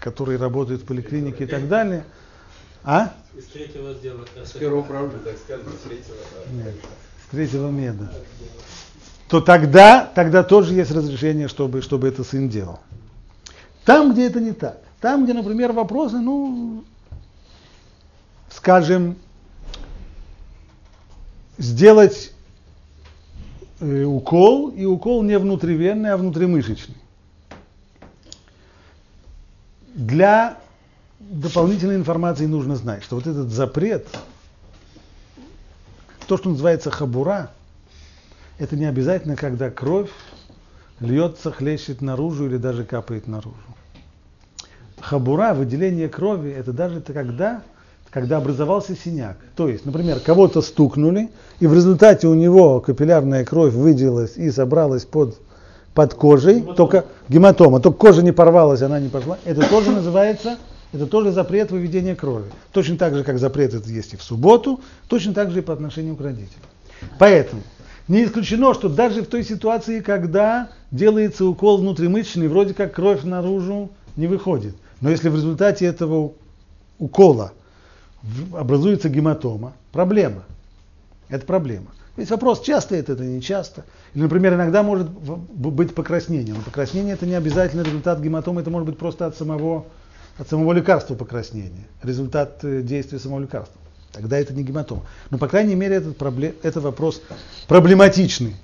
которые 0.00 0.38
работают 0.38 0.82
в 0.82 0.86
поликлинике 0.86 1.44
и 1.44 1.46
так 1.46 1.68
далее, 1.68 2.04
а? 2.82 3.14
Из 3.36 3.44
третьего 3.44 3.90
отдела. 3.90 4.24
С 4.44 4.50
первого 4.52 4.80
управления, 4.80 5.18
так 5.24 5.36
сказать, 5.38 5.64
с 5.66 5.88
третьего. 5.88 6.16
Нет, 6.52 6.74
с 7.24 7.30
третьего 7.30 7.70
меда. 7.70 8.12
То 9.28 9.40
тогда, 9.40 10.10
тогда 10.12 10.42
тоже 10.42 10.74
есть 10.74 10.90
разрешение, 10.90 11.46
чтобы, 11.46 11.80
чтобы 11.82 12.08
это 12.08 12.24
сын 12.24 12.48
делал. 12.48 12.80
Там, 13.84 14.12
где 14.12 14.26
это 14.26 14.40
не 14.40 14.52
так, 14.52 14.80
там, 15.00 15.24
где, 15.24 15.32
например, 15.32 15.70
вопросы, 15.70 16.16
ну, 16.16 16.84
скажем, 18.50 19.16
сделать 21.56 22.32
э, 23.80 24.04
укол, 24.04 24.70
и 24.70 24.84
укол 24.84 25.22
не 25.22 25.38
внутривенный, 25.38 26.12
а 26.12 26.16
внутримышечный. 26.16 26.96
Для 29.94 30.58
дополнительной 31.18 31.96
информации 31.96 32.46
нужно 32.46 32.76
знать, 32.76 33.02
что 33.02 33.16
вот 33.16 33.26
этот 33.26 33.50
запрет, 33.50 34.08
то, 36.26 36.36
что 36.36 36.50
называется 36.50 36.90
хабура, 36.90 37.50
это 38.58 38.76
не 38.76 38.84
обязательно, 38.84 39.36
когда 39.36 39.70
кровь 39.70 40.10
льется, 41.00 41.50
хлещет 41.50 42.02
наружу 42.02 42.46
или 42.46 42.56
даже 42.56 42.84
капает 42.84 43.26
наружу. 43.26 43.56
Хабура, 45.00 45.54
выделение 45.54 46.08
крови, 46.08 46.50
это 46.50 46.72
даже 46.72 47.00
когда, 47.00 47.62
когда 48.10 48.38
образовался 48.38 48.96
синяк. 48.96 49.36
То 49.56 49.68
есть, 49.68 49.86
например, 49.86 50.20
кого-то 50.20 50.62
стукнули, 50.62 51.30
и 51.60 51.66
в 51.66 51.74
результате 51.74 52.26
у 52.26 52.34
него 52.34 52.80
капиллярная 52.80 53.44
кровь 53.44 53.72
выделилась 53.72 54.36
и 54.36 54.50
собралась 54.50 55.04
под, 55.04 55.38
под 55.94 56.14
кожей, 56.14 56.54
гематома. 56.56 56.76
только 56.76 57.04
гематома, 57.28 57.80
только 57.80 57.98
кожа 57.98 58.22
не 58.22 58.32
порвалась, 58.32 58.82
она 58.82 58.98
не 58.98 59.08
пошла. 59.08 59.38
Это 59.44 59.68
тоже 59.68 59.90
называется 59.90 60.58
это 60.92 61.06
тоже 61.06 61.30
запрет 61.30 61.70
выведения 61.70 62.16
крови. 62.16 62.50
Точно 62.72 62.96
так 62.96 63.14
же, 63.14 63.22
как 63.22 63.38
запрет 63.38 63.74
это 63.74 63.88
есть 63.88 64.14
и 64.14 64.16
в 64.16 64.22
субботу, 64.22 64.80
точно 65.08 65.34
так 65.34 65.52
же 65.52 65.60
и 65.60 65.62
по 65.62 65.72
отношению 65.72 66.16
к 66.16 66.20
родителям. 66.20 66.64
Поэтому 67.18 67.62
не 68.08 68.24
исключено, 68.24 68.74
что 68.74 68.88
даже 68.88 69.22
в 69.22 69.26
той 69.26 69.44
ситуации, 69.44 70.00
когда 70.00 70.68
делается 70.90 71.44
укол 71.46 71.78
внутримышечный, 71.78 72.48
вроде 72.48 72.74
как 72.74 72.92
кровь 72.92 73.22
наружу 73.22 73.90
не 74.16 74.26
выходит. 74.26 74.74
Но 75.00 75.10
если 75.10 75.28
в 75.28 75.36
результате 75.36 75.86
этого 75.86 76.32
укола 76.98 77.52
образуется 78.52 79.08
гематома, 79.08 79.72
проблема. 79.92 80.44
Это 81.28 81.46
проблема. 81.46 81.86
Ведь 82.16 82.30
вопрос, 82.30 82.60
часто 82.60 82.96
это, 82.96 83.12
это 83.12 83.24
не 83.24 83.40
часто. 83.40 83.84
Или, 84.14 84.24
например, 84.24 84.54
иногда 84.54 84.82
может 84.82 85.08
быть 85.08 85.94
покраснение. 85.94 86.54
Но 86.54 86.60
покраснение 86.60 87.14
это 87.14 87.24
не 87.24 87.34
обязательно 87.34 87.82
результат 87.82 88.20
гематомы, 88.20 88.60
это 88.60 88.70
может 88.70 88.86
быть 88.88 88.98
просто 88.98 89.26
от 89.26 89.36
самого, 89.36 89.86
от 90.36 90.48
самого 90.48 90.72
лекарства 90.72 91.14
покраснения. 91.14 91.86
Результат 92.02 92.62
э, 92.64 92.82
действия 92.82 93.18
самого 93.18 93.40
лекарства. 93.40 93.80
Тогда 94.12 94.38
это 94.38 94.52
не 94.52 94.64
гематома. 94.64 95.02
Но, 95.30 95.38
по 95.38 95.46
крайней 95.46 95.76
мере, 95.76 95.96
этот, 95.96 96.16
проблем, 96.16 96.54
это 96.62 96.80
вопрос 96.80 97.22
проблематичный. 97.68 98.56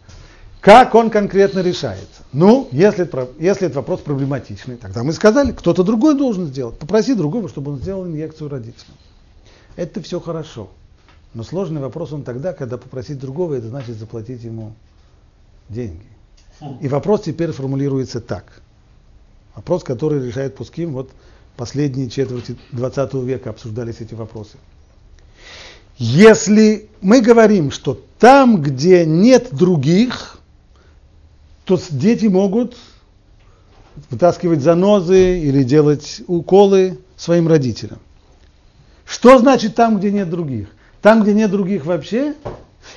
Как 0.61 0.97
он 0.97 1.11
конкретно 1.11 1.61
решается? 1.61 2.23
Ну, 2.33 2.69
если, 2.73 3.09
если 3.41 3.69
это 3.69 3.77
вопрос 3.77 4.01
проблематичный, 4.01 4.77
тогда 4.77 5.05
мы 5.05 5.13
сказали, 5.13 5.53
кто-то 5.53 5.85
другой 5.85 6.19
должен 6.19 6.47
сделать. 6.47 6.77
Попроси 6.77 7.15
другого, 7.15 7.49
чтобы 7.49 7.73
он 7.73 7.79
сделал 7.79 8.05
инъекцию 8.05 8.51
родителям. 8.51 8.97
Это 9.77 10.03
все 10.03 10.21
хорошо. 10.21 10.71
Но 11.35 11.43
сложный 11.43 11.81
вопрос 11.81 12.13
он 12.13 12.25
тогда, 12.25 12.53
когда 12.53 12.79
попросить 12.79 13.19
другого, 13.19 13.55
это 13.55 13.69
значит 13.69 13.97
заплатить 13.97 14.43
ему 14.43 14.73
деньги. 15.69 16.07
И 16.81 16.89
вопрос 16.89 17.23
теперь 17.23 17.53
формулируется 17.53 18.21
так. 18.21 18.63
Вопрос, 19.55 19.85
который 19.85 20.27
решает 20.27 20.55
Пуским, 20.55 20.93
вот 20.93 21.11
последние 21.57 22.09
четверти 22.09 22.57
20 22.73 23.15
века 23.15 23.51
обсуждались 23.51 24.01
эти 24.01 24.15
вопросы. 24.15 24.57
Если 25.99 26.89
мы 27.01 27.21
говорим, 27.21 27.71
что 27.71 28.01
там, 28.19 28.61
где 28.61 29.07
нет 29.07 29.49
других, 29.55 30.39
то 31.65 31.79
дети 31.91 32.27
могут 32.27 32.77
вытаскивать 34.11 34.61
занозы 34.61 35.39
или 35.41 35.63
делать 35.63 36.23
уколы 36.27 36.99
своим 37.17 37.49
родителям. 37.49 37.99
Что 39.07 39.39
значит 39.39 39.75
там, 39.77 39.99
где 39.99 40.11
нет 40.11 40.29
других? 40.29 40.69
Там, 41.01 41.23
где 41.23 41.33
нет 41.33 41.51
других 41.51 41.87
вообще? 41.87 42.35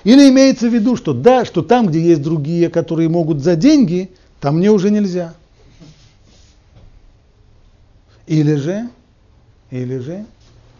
Или 0.03 0.30
имеется 0.30 0.68
в 0.68 0.74
виду, 0.74 0.95
что 0.95 1.14
да, 1.14 1.45
что 1.45 1.62
там, 1.62 1.88
где 1.88 2.01
есть 2.01 2.22
другие, 2.22 2.70
которые 2.70 3.10
могут 3.10 3.41
за 3.41 3.55
деньги, 3.55 4.12
там 4.41 4.57
мне 4.57 4.72
уже 4.72 4.89
нельзя. 4.89 5.34
Или 8.26 8.55
же, 8.55 8.89
или 9.72 9.97
же, 9.99 10.26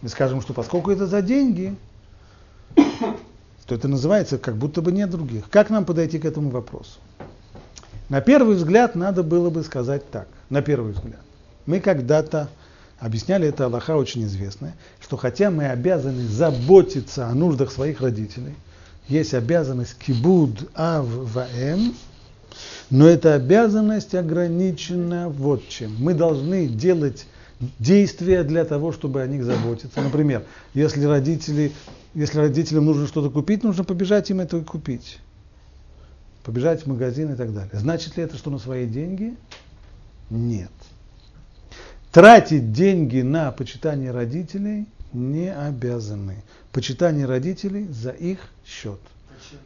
мы 0.02 0.08
скажем, 0.08 0.40
что 0.40 0.52
поскольку 0.52 0.90
это 0.90 1.06
за 1.06 1.22
деньги, 1.22 1.74
то 2.74 3.74
это 3.74 3.86
называется, 3.86 4.38
как 4.38 4.56
будто 4.56 4.82
бы 4.82 4.90
нет 4.90 5.10
других. 5.10 5.48
Как 5.48 5.70
нам 5.70 5.84
подойти 5.84 6.18
к 6.18 6.24
этому 6.24 6.50
вопросу? 6.50 6.98
На 8.08 8.20
первый 8.20 8.56
взгляд 8.56 8.96
надо 8.96 9.22
было 9.22 9.50
бы 9.50 9.62
сказать 9.62 10.10
так. 10.10 10.26
На 10.48 10.62
первый 10.62 10.92
взгляд. 10.92 11.20
Мы 11.66 11.78
когда-то 11.78 12.48
объясняли, 13.00 13.48
это 13.48 13.64
Аллаха 13.64 13.96
очень 13.96 14.24
известная, 14.24 14.74
что 15.00 15.16
хотя 15.16 15.50
мы 15.50 15.66
обязаны 15.66 16.26
заботиться 16.28 17.26
о 17.26 17.34
нуждах 17.34 17.72
своих 17.72 18.00
родителей, 18.00 18.54
есть 19.08 19.34
обязанность 19.34 19.96
кибуд 19.98 20.70
ав 20.74 21.06
ваэм, 21.06 21.94
но 22.90 23.06
эта 23.08 23.34
обязанность 23.34 24.14
ограничена 24.14 25.28
вот 25.28 25.66
чем. 25.68 25.96
Мы 25.98 26.14
должны 26.14 26.68
делать 26.68 27.26
действия 27.78 28.42
для 28.42 28.64
того, 28.64 28.92
чтобы 28.92 29.22
о 29.22 29.26
них 29.26 29.44
заботиться. 29.44 30.00
Например, 30.00 30.44
если, 30.74 31.04
родители, 31.04 31.72
если 32.14 32.38
родителям 32.38 32.86
нужно 32.86 33.06
что-то 33.06 33.30
купить, 33.30 33.62
нужно 33.62 33.84
побежать 33.84 34.30
им 34.30 34.40
это 34.40 34.58
и 34.58 34.64
купить. 34.64 35.18
Побежать 36.44 36.82
в 36.82 36.86
магазин 36.86 37.32
и 37.32 37.36
так 37.36 37.52
далее. 37.52 37.70
Значит 37.72 38.16
ли 38.16 38.24
это, 38.24 38.36
что 38.36 38.50
на 38.50 38.58
свои 38.58 38.86
деньги? 38.86 39.36
Нет. 40.30 40.70
Тратить 42.12 42.72
деньги 42.72 43.20
на 43.20 43.52
почитание 43.52 44.10
родителей 44.10 44.86
не 45.12 45.52
обязаны. 45.52 46.36
Почитание 46.72 47.24
родителей 47.24 47.86
за 47.88 48.10
их 48.10 48.40
счет. 48.66 48.98
Почему? 49.28 49.60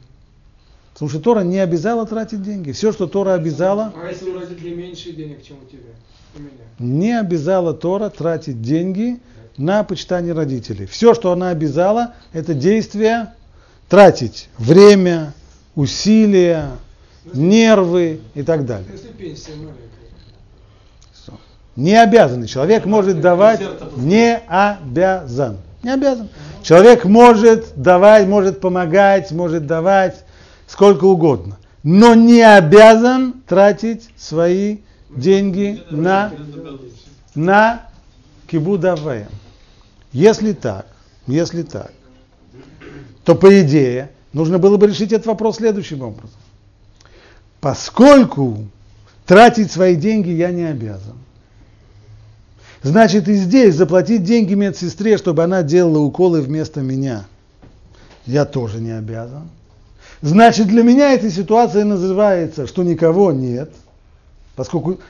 Потому 0.92 1.10
что 1.10 1.20
Тора 1.20 1.40
не 1.40 1.58
обязала 1.58 2.06
тратить 2.06 2.42
деньги. 2.42 2.72
Все, 2.72 2.92
что 2.92 3.06
Тора 3.06 3.34
обязала... 3.34 3.92
А 3.96 4.08
если 4.08 4.30
у 4.30 4.38
родителей 4.38 4.74
меньше 4.74 5.12
денег, 5.12 5.42
чем 5.42 5.56
у 5.56 5.70
тебя? 5.70 5.92
У 6.36 6.40
меня? 6.40 6.50
Не 6.78 7.18
обязала 7.18 7.72
Тора 7.72 8.10
тратить 8.10 8.60
деньги 8.60 9.20
на 9.56 9.82
почитание 9.82 10.34
родителей. 10.34 10.86
Все, 10.86 11.14
что 11.14 11.32
она 11.32 11.50
обязала, 11.50 12.14
это 12.32 12.54
действие 12.54 13.32
тратить 13.88 14.48
время, 14.58 15.32
усилия, 15.74 16.70
нервы 17.32 18.20
и 18.34 18.42
так 18.42 18.66
далее. 18.66 18.88
Если 18.92 19.08
пенсия 19.08 19.54
маленькая. 19.56 20.03
Не 21.76 22.00
обязанный. 22.00 22.46
Человек 22.46 22.84
может 22.86 23.20
давать, 23.20 23.60
не 23.96 24.38
обязан. 24.46 25.58
Не 25.82 25.90
обязан. 25.94 26.28
Человек 26.62 27.04
может 27.04 27.74
давать, 27.76 28.26
может 28.26 28.60
помогать, 28.60 29.32
может 29.32 29.66
давать 29.66 30.24
сколько 30.66 31.04
угодно. 31.04 31.58
Но 31.82 32.14
не 32.14 32.42
обязан 32.42 33.42
тратить 33.46 34.08
свои 34.16 34.78
деньги 35.10 35.82
на, 35.90 36.32
на 37.34 37.82
кибудавая. 38.46 39.28
Если 40.12 40.52
так, 40.52 40.86
если 41.26 41.62
так, 41.62 41.92
то 43.24 43.34
по 43.34 43.60
идее 43.60 44.10
нужно 44.32 44.58
было 44.58 44.76
бы 44.76 44.86
решить 44.86 45.12
этот 45.12 45.26
вопрос 45.26 45.56
следующим 45.56 46.02
образом. 46.02 46.38
Поскольку 47.60 48.64
тратить 49.26 49.72
свои 49.72 49.96
деньги 49.96 50.30
я 50.30 50.50
не 50.50 50.64
обязан, 50.64 51.16
Значит, 52.84 53.28
и 53.28 53.34
здесь 53.34 53.76
заплатить 53.76 54.24
деньги 54.24 54.52
медсестре, 54.52 55.16
чтобы 55.16 55.42
она 55.42 55.62
делала 55.62 56.00
уколы 56.00 56.42
вместо 56.42 56.82
меня, 56.82 57.24
я 58.26 58.44
тоже 58.44 58.78
не 58.78 58.90
обязан. 58.90 59.48
Значит, 60.20 60.68
для 60.68 60.82
меня 60.82 61.14
эта 61.14 61.30
ситуация 61.30 61.84
называется, 61.86 62.66
что 62.66 62.82
никого 62.82 63.32
нет, 63.32 63.72
поскольку 64.54 65.00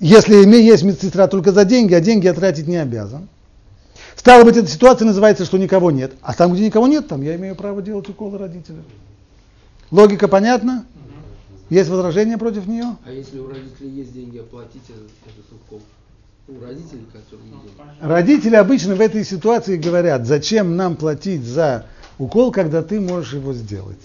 если 0.00 0.34
есть 0.56 0.84
медсестра 0.84 1.28
только 1.28 1.52
за 1.52 1.66
деньги, 1.66 1.92
а 1.92 2.00
деньги 2.00 2.24
я 2.24 2.32
тратить 2.32 2.66
не 2.66 2.76
обязан. 2.76 3.28
Стало 4.16 4.44
быть, 4.44 4.56
эта 4.56 4.68
ситуация 4.68 5.04
называется, 5.04 5.44
что 5.44 5.58
никого 5.58 5.90
нет. 5.90 6.12
А 6.22 6.32
там, 6.32 6.54
где 6.54 6.64
никого 6.64 6.86
нет, 6.86 7.08
там 7.08 7.20
я 7.20 7.36
имею 7.36 7.54
право 7.56 7.82
делать 7.82 8.08
уколы 8.08 8.38
родителям. 8.38 8.84
Логика 9.90 10.28
понятна? 10.28 10.86
Есть 11.68 11.90
возражения 11.90 12.38
против 12.38 12.66
нее? 12.66 12.96
А 13.04 13.10
если 13.10 13.38
у 13.38 13.48
родителей 13.48 13.90
есть 13.90 14.14
деньги, 14.14 14.38
оплатить 14.38 14.82
этот 14.88 15.52
укол? 15.52 15.82
У 16.48 16.60
родителей, 16.60 17.06
которые 17.12 17.42
Родители 18.00 18.56
обычно 18.56 18.94
в 18.94 19.00
этой 19.00 19.24
ситуации 19.24 19.76
говорят, 19.76 20.26
зачем 20.26 20.76
нам 20.76 20.96
платить 20.96 21.44
за 21.44 21.86
укол, 22.18 22.50
когда 22.50 22.82
ты 22.82 23.00
можешь 23.00 23.34
его 23.34 23.52
сделать. 23.52 23.98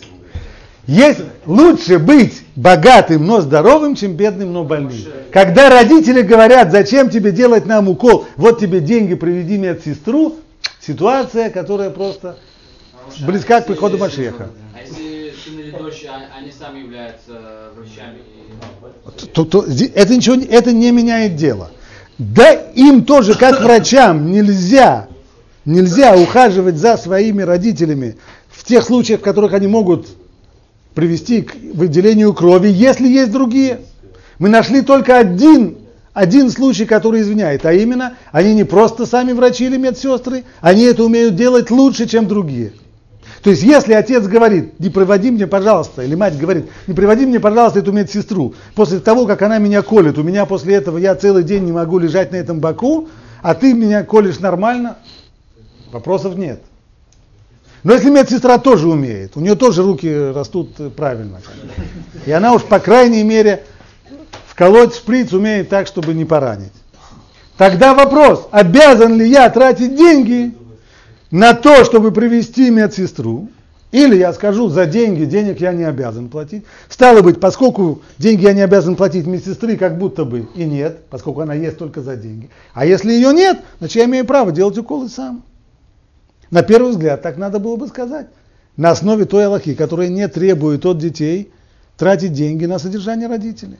Есть 0.86 1.20
лучше 1.46 2.00
быть 2.00 2.44
богатым, 2.56 3.26
но 3.26 3.42
здоровым, 3.42 3.96
чем 3.96 4.16
бедным, 4.16 4.54
но 4.54 4.64
больным. 4.64 4.94
Когда 5.32 5.70
родители 5.70 6.22
говорят, 6.22 6.72
зачем 6.72 7.10
тебе 7.10 7.32
делать 7.32 7.66
нам 7.66 7.90
укол, 7.90 8.26
вот 8.38 8.60
тебе 8.60 8.80
деньги, 8.80 9.16
приведи 9.16 9.58
медсестру, 9.58 10.36
ситуация, 10.80 11.50
которая 11.50 11.90
просто 11.90 12.38
близка 13.26 13.62
к 13.62 13.66
приходу 13.66 13.98
Машеха. 13.98 14.50
А 14.74 14.82
если 14.82 15.34
сын 15.44 15.60
или 15.60 15.72
дочь, 15.72 16.06
а, 16.08 16.38
они 16.38 16.52
сами 16.52 16.80
являются 16.80 17.72
врачами? 17.76 18.20
То, 19.34 19.44
то, 19.44 19.66
это, 19.66 20.16
ничего, 20.16 20.36
это 20.50 20.72
не 20.72 20.92
меняет 20.92 21.36
дело. 21.36 21.72
Да 22.18 22.52
им 22.52 23.06
тоже, 23.06 23.36
как 23.36 23.62
врачам, 23.64 24.32
нельзя, 24.32 25.08
нельзя 25.66 26.16
ухаживать 26.16 26.78
за 26.78 26.98
своими 26.98 27.42
родителями 27.44 28.18
в 28.50 28.64
тех 28.64 28.84
случаях, 28.84 29.20
в 29.20 29.24
которых 29.24 29.54
они 29.54 29.68
могут 29.68 30.08
привести 30.94 31.44
к 31.44 31.56
выделению 31.74 32.34
крови, 32.34 32.70
если 32.70 33.08
есть 33.08 33.32
другие. 33.32 33.82
Мы 34.40 34.50
нашли 34.50 34.82
только 34.82 35.18
один, 35.20 35.78
один 36.14 36.50
случай, 36.50 36.86
который 36.86 37.22
извиняет, 37.22 37.66
а 37.66 37.74
именно, 37.74 38.18
они 38.32 38.56
не 38.56 38.64
просто 38.64 39.06
сами 39.06 39.32
врачи 39.32 39.66
или 39.66 39.78
медсестры, 39.78 40.44
они 40.60 40.84
это 40.84 41.04
умеют 41.04 41.36
делать 41.36 41.70
лучше, 41.70 42.08
чем 42.08 42.28
другие. 42.28 42.74
То 43.42 43.52
есть, 43.52 43.62
если 43.64 43.94
отец 43.94 44.26
говорит, 44.26 44.80
не 44.80 44.90
приводи 44.90 45.32
мне, 45.32 45.48
пожалуйста, 45.48 46.02
или 46.02 46.16
мать 46.16 46.38
говорит, 46.38 46.66
не 46.88 46.94
приводи 46.94 47.26
мне, 47.26 47.40
пожалуйста, 47.40 47.80
эту 47.80 47.92
медсестру, 47.92 48.56
после 48.74 49.00
того, 49.00 49.26
как 49.26 49.42
она 49.42 49.60
меня 49.60 49.82
колет, 49.84 50.18
у 50.18 50.24
меня 50.24 50.46
после 50.46 50.76
этого 50.76 50.98
я 50.98 51.16
целый 51.16 51.44
день 51.44 51.64
не 51.64 51.72
могу 51.72 52.00
лежать 52.00 52.32
на 52.32 52.38
этом 52.38 52.60
боку, 52.60 53.10
а 53.44 53.54
ты 53.54 53.74
меня 53.74 54.04
колешь 54.04 54.40
нормально, 54.40 54.98
вопросов 55.92 56.36
нет. 56.36 56.62
Но 57.84 57.94
если 57.94 58.10
медсестра 58.10 58.58
тоже 58.58 58.88
умеет, 58.88 59.34
у 59.36 59.40
нее 59.40 59.56
тоже 59.56 59.84
руки 59.84 60.32
растут 60.32 60.72
правильно, 60.96 61.40
и 62.26 62.32
она 62.32 62.54
уж, 62.54 62.64
по 62.64 62.80
крайней 62.80 63.24
мере, 63.24 63.64
вколоть 64.48 64.96
шприц 64.96 65.32
умеет 65.32 65.70
так, 65.70 65.86
чтобы 65.86 66.16
не 66.16 66.26
поранить. 66.26 66.74
Тогда 67.56 67.94
вопрос, 67.94 68.48
обязан 68.52 69.18
ли 69.18 69.30
я 69.30 69.50
тратить 69.50 69.96
деньги 69.96 70.57
на 71.32 71.54
то, 71.54 71.84
чтобы 71.84 72.12
привести 72.12 72.70
медсестру, 72.70 73.50
Или 73.92 74.18
я 74.18 74.34
скажу, 74.34 74.68
за 74.68 74.86
деньги, 74.86 75.24
денег 75.24 75.62
я 75.62 75.72
не 75.72 75.86
обязан 75.86 76.28
платить. 76.28 76.66
Стало 76.90 77.22
быть, 77.22 77.40
поскольку 77.40 78.02
деньги 78.18 78.44
я 78.44 78.54
не 78.54 78.62
обязан 78.62 78.98
платить 78.98 79.26
медсестры, 79.26 79.78
как 79.78 79.98
будто 79.98 80.26
бы 80.26 80.48
и 80.56 80.66
нет, 80.66 81.06
поскольку 81.10 81.42
она 81.42 81.54
есть 81.54 81.78
только 81.78 82.02
за 82.02 82.18
деньги. 82.18 82.50
А 82.74 82.86
если 82.86 83.14
ее 83.14 83.34
нет, 83.34 83.62
значит 83.80 83.96
я 83.96 84.06
имею 84.06 84.26
право 84.26 84.52
делать 84.52 84.78
уколы 84.78 85.08
сам. 85.08 85.44
На 86.52 86.64
первый 86.64 86.92
взгляд, 86.92 87.22
так 87.22 87.38
надо 87.38 87.60
было 87.60 87.78
бы 87.78 87.88
сказать. 87.88 88.28
На 88.76 88.92
основе 88.92 89.26
той 89.26 89.46
Аллахи, 89.46 89.74
которая 89.74 90.10
не 90.10 90.28
требует 90.28 90.86
от 90.86 90.98
детей 90.98 91.52
тратить 91.96 92.34
деньги 92.34 92.66
на 92.66 92.80
содержание 92.80 93.28
родителей. 93.28 93.80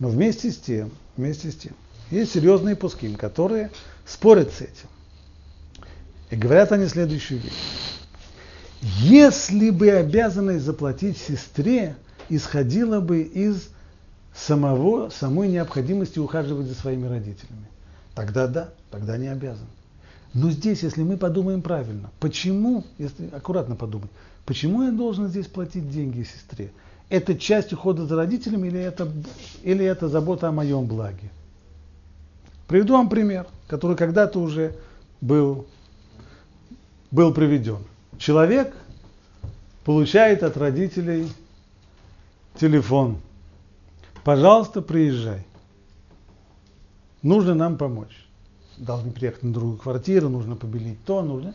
Но 0.00 0.08
вместе 0.08 0.50
с 0.50 0.56
тем, 0.56 0.90
вместе 1.16 1.52
с 1.52 1.54
тем, 1.54 1.72
есть 2.10 2.32
серьезные 2.32 2.74
пуским, 2.74 3.14
которые 3.14 3.70
спорят 4.04 4.50
с 4.52 4.60
этим. 4.60 4.88
И 6.30 6.36
говорят 6.36 6.72
они 6.72 6.86
следующую 6.86 7.40
вещь. 7.40 7.52
Если 8.80 9.70
бы 9.70 9.90
обязанность 9.90 10.64
заплатить 10.64 11.16
сестре 11.16 11.96
исходила 12.28 13.00
бы 13.00 13.22
из 13.22 13.68
самого, 14.34 15.10
самой 15.10 15.48
необходимости 15.48 16.18
ухаживать 16.18 16.66
за 16.66 16.74
своими 16.74 17.06
родителями, 17.06 17.66
тогда 18.14 18.46
да, 18.46 18.68
тогда 18.90 19.16
не 19.16 19.28
обязан. 19.28 19.66
Но 20.34 20.50
здесь, 20.50 20.82
если 20.82 21.02
мы 21.02 21.16
подумаем 21.16 21.62
правильно, 21.62 22.10
почему, 22.18 22.84
если 22.98 23.28
аккуратно 23.32 23.76
подумать, 23.76 24.10
почему 24.44 24.82
я 24.82 24.90
должен 24.90 25.28
здесь 25.28 25.46
платить 25.46 25.88
деньги 25.90 26.24
сестре? 26.24 26.72
Это 27.08 27.38
часть 27.38 27.72
ухода 27.72 28.06
за 28.06 28.16
родителями 28.16 28.66
или 28.68 28.80
это, 28.80 29.08
или 29.62 29.84
это 29.84 30.08
забота 30.08 30.48
о 30.48 30.52
моем 30.52 30.86
благе? 30.86 31.30
Приведу 32.66 32.94
вам 32.94 33.08
пример, 33.08 33.46
который 33.68 33.96
когда-то 33.96 34.40
уже 34.40 34.74
был, 35.20 35.66
был 37.14 37.32
приведен. 37.32 37.78
Человек 38.18 38.74
получает 39.84 40.42
от 40.42 40.56
родителей 40.56 41.28
телефон. 42.58 43.18
Пожалуйста, 44.24 44.82
приезжай. 44.82 45.46
Нужно 47.22 47.54
нам 47.54 47.78
помочь. 47.78 48.26
Должны 48.78 49.12
приехать 49.12 49.44
на 49.44 49.52
другую 49.52 49.76
квартиру, 49.76 50.28
нужно 50.28 50.56
побелить 50.56 51.04
то, 51.04 51.22
нужно. 51.22 51.54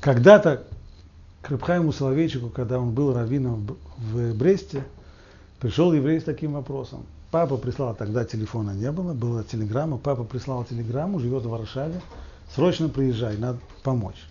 Когда-то 0.00 0.64
к 1.42 1.50
Рыбхайму 1.50 1.92
Соловейчику, 1.92 2.48
когда 2.48 2.80
он 2.80 2.90
был 2.90 3.14
раввином 3.14 3.76
в 3.96 4.34
Бресте, 4.34 4.82
пришел 5.60 5.92
еврей 5.92 6.20
с 6.20 6.24
таким 6.24 6.54
вопросом. 6.54 7.06
Папа 7.30 7.58
прислал, 7.58 7.94
тогда 7.94 8.24
телефона 8.24 8.72
не 8.72 8.90
было, 8.90 9.12
была 9.12 9.44
телеграмма, 9.44 9.98
папа 9.98 10.24
прислал 10.24 10.64
телеграмму, 10.64 11.20
живет 11.20 11.44
в 11.44 11.50
Варшаве, 11.50 12.00
срочно 12.54 12.88
приезжай, 12.88 13.36
надо 13.36 13.58
помочь. 13.82 14.22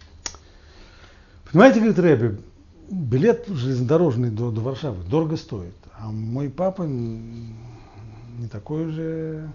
Понимаете, 1.51 1.79
говорит 1.79 1.99
Рэбби, 1.99 2.41
билет 2.89 3.45
железнодорожный 3.47 4.29
до, 4.29 4.51
до 4.51 4.61
Варшавы 4.61 5.03
дорого 5.03 5.37
стоит, 5.37 5.75
а 5.97 6.11
мой 6.11 6.49
папа 6.49 6.83
не 6.83 8.47
такой 8.51 8.87
уже 8.87 9.49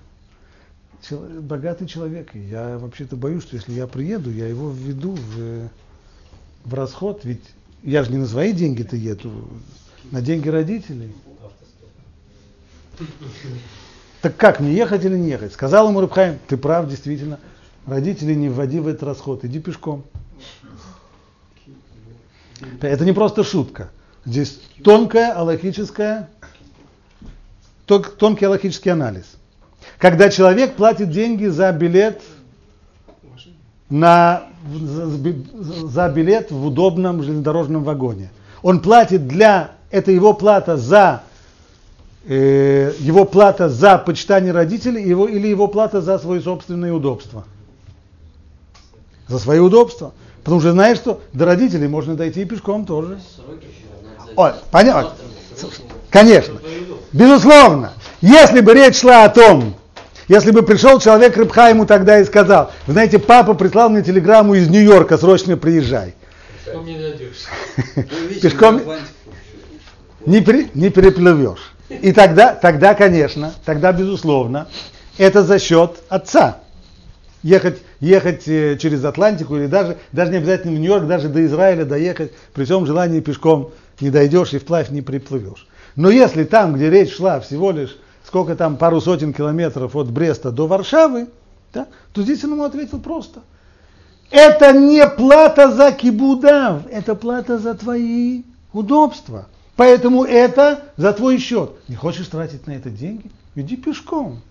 богатый 1.41 1.87
человек. 1.87 2.35
И 2.35 2.41
я 2.41 2.79
вообще-то 2.79 3.17
боюсь, 3.17 3.43
что 3.43 3.57
если 3.57 3.73
я 3.73 3.87
приеду, 3.87 4.31
я 4.31 4.47
его 4.47 4.71
введу 4.71 5.15
в, 5.15 5.69
в 6.65 6.75
расход, 6.75 7.25
ведь 7.25 7.43
я 7.83 8.05
же 8.05 8.13
не 8.13 8.19
на 8.19 8.27
свои 8.27 8.53
деньги-то 8.53 8.97
еду, 8.97 9.49
на 10.11 10.21
деньги 10.21 10.49
родителей. 10.49 11.13
Так 14.21 14.37
как, 14.37 14.61
мне 14.61 14.75
ехать 14.75 15.05
или 15.05 15.17
не 15.17 15.31
ехать? 15.31 15.53
Сказал 15.55 15.89
ему 15.89 16.01
Рыбхайм, 16.01 16.39
ты 16.47 16.59
прав, 16.59 16.89
действительно, 16.89 17.39
родителей 17.87 18.37
не 18.37 18.49
вводи 18.49 18.81
в 18.81 18.89
этот 18.89 19.03
расход, 19.03 19.45
иди 19.45 19.61
пешком. 19.61 20.05
Это 22.81 23.05
не 23.05 23.13
просто 23.13 23.45
шутка. 23.45 23.91
Здесь 24.25 24.61
тонкая 24.85 25.33
аллахическая, 25.33 26.29
тонкий 27.87 28.45
аллахический 28.45 28.91
анализ. 28.91 29.37
Когда 29.99 30.29
человек 30.29 30.77
платит 30.77 31.11
деньги 31.11 31.47
за 31.47 31.73
билет 31.73 32.21
на, 33.91 34.45
за 34.73 36.09
билет 36.09 36.51
в 36.51 36.67
удобном 36.67 37.23
железнодорожном 37.23 37.83
вагоне. 37.83 38.31
Он 38.63 38.81
платит 38.81 39.27
для, 39.27 39.73
это 39.91 40.13
его 40.13 40.33
плата 40.33 40.77
за 40.77 41.23
э, 42.27 42.93
его 43.01 43.25
плата 43.25 43.69
за 43.69 43.99
почитание 43.99 44.53
родителей 44.53 45.03
его, 45.03 45.27
или 45.27 45.49
его 45.49 45.67
плата 45.67 46.01
за 46.01 46.19
свои 46.19 46.41
собственные 46.41 46.93
удобства? 46.93 47.45
За 49.31 49.39
свои 49.39 49.61
удобства. 49.61 50.13
Потому 50.43 50.61
что 50.61 50.73
знаешь, 50.73 50.99
что 50.99 51.23
до 51.33 51.47
родителей 51.47 51.87
можно 51.87 52.17
дойти 52.17 52.43
и 52.43 52.45
пешком 52.45 52.85
тоже. 52.85 53.21
Ой, 54.37 54.53
понятно. 54.71 55.13
Конечно. 56.11 56.59
Безусловно. 57.13 57.93
Если 58.21 58.61
бы 58.61 58.75
речь 58.75 58.99
шла 58.99 59.25
о 59.25 59.29
том, 59.29 59.77
если 60.27 60.51
бы 60.51 60.63
пришел 60.63 60.99
человек 60.99 61.37
Рыбха 61.37 61.69
ему 61.69 61.87
тогда 61.87 62.19
и 62.21 62.25
сказал, 62.25 62.73
вы 62.87 62.93
знаете, 62.93 63.19
папа 63.19 63.55
прислал 63.55 63.89
мне 63.89 64.03
телеграмму 64.03 64.55
из 64.55 64.69
Нью-Йорка, 64.69 65.17
срочно 65.17 65.57
приезжай. 65.57 66.15
Пешком 66.65 66.87
не 66.87 66.99
найдешь. 66.99 68.41
Пешком 68.43 68.83
не, 70.27 70.41
при, 70.41 70.71
не 70.75 70.91
переплывешь. 70.91 71.73
И 71.89 72.13
тогда, 72.13 72.55
тогда, 72.55 72.95
конечно, 72.95 73.55
тогда, 73.65 73.93
безусловно, 73.93 74.69
это 75.19 75.43
за 75.43 75.59
счет 75.59 75.99
отца. 76.09 76.59
Ехать, 77.43 77.79
ехать 78.01 78.47
э, 78.47 78.77
через 78.77 79.05
Атлантику 79.05 79.57
или 79.57 79.67
даже, 79.67 79.97
даже 80.13 80.31
не 80.31 80.39
обязательно 80.39 80.77
в 80.77 80.79
Нью-Йорк, 80.79 81.07
даже 81.07 81.29
до 81.29 81.45
Израиля 81.47 81.85
доехать, 81.85 82.33
при 82.53 82.65
всем 82.65 82.85
желании 82.85 83.21
пешком 83.21 83.71
не 84.01 84.11
дойдешь 84.11 84.53
и 84.53 84.59
вплавь 84.59 84.91
не 84.91 85.01
приплывешь. 85.01 85.67
Но 85.97 86.11
если 86.11 86.45
там, 86.45 86.75
где 86.75 86.91
речь 86.91 87.15
шла 87.15 87.41
всего 87.41 87.71
лишь 87.71 87.97
сколько 88.31 88.55
там, 88.55 88.77
пару 88.77 89.01
сотен 89.01 89.33
километров 89.33 89.97
от 89.97 90.11
Бреста 90.11 90.53
до 90.53 90.69
Варшавы, 90.69 91.29
да, 91.73 91.89
то 92.13 92.23
здесь 92.23 92.45
он 92.45 92.53
ему 92.53 92.63
ответил 92.65 93.01
просто. 93.01 93.41
Это 94.31 94.73
не 94.73 95.05
плата 95.09 95.73
за 95.73 95.91
кибудав, 95.91 96.87
это 96.91 97.17
плата 97.17 97.59
за 97.59 97.75
твои 97.75 98.43
удобства. 98.73 99.47
Поэтому 99.75 100.25
это 100.25 100.85
за 100.97 101.13
твой 101.13 101.39
счет. 101.39 101.73
Не 101.89 101.97
хочешь 101.97 102.29
тратить 102.29 102.67
на 102.69 102.73
это 102.73 102.91
деньги? 102.91 103.31
Иди 103.57 103.77
пешком. 103.77 104.43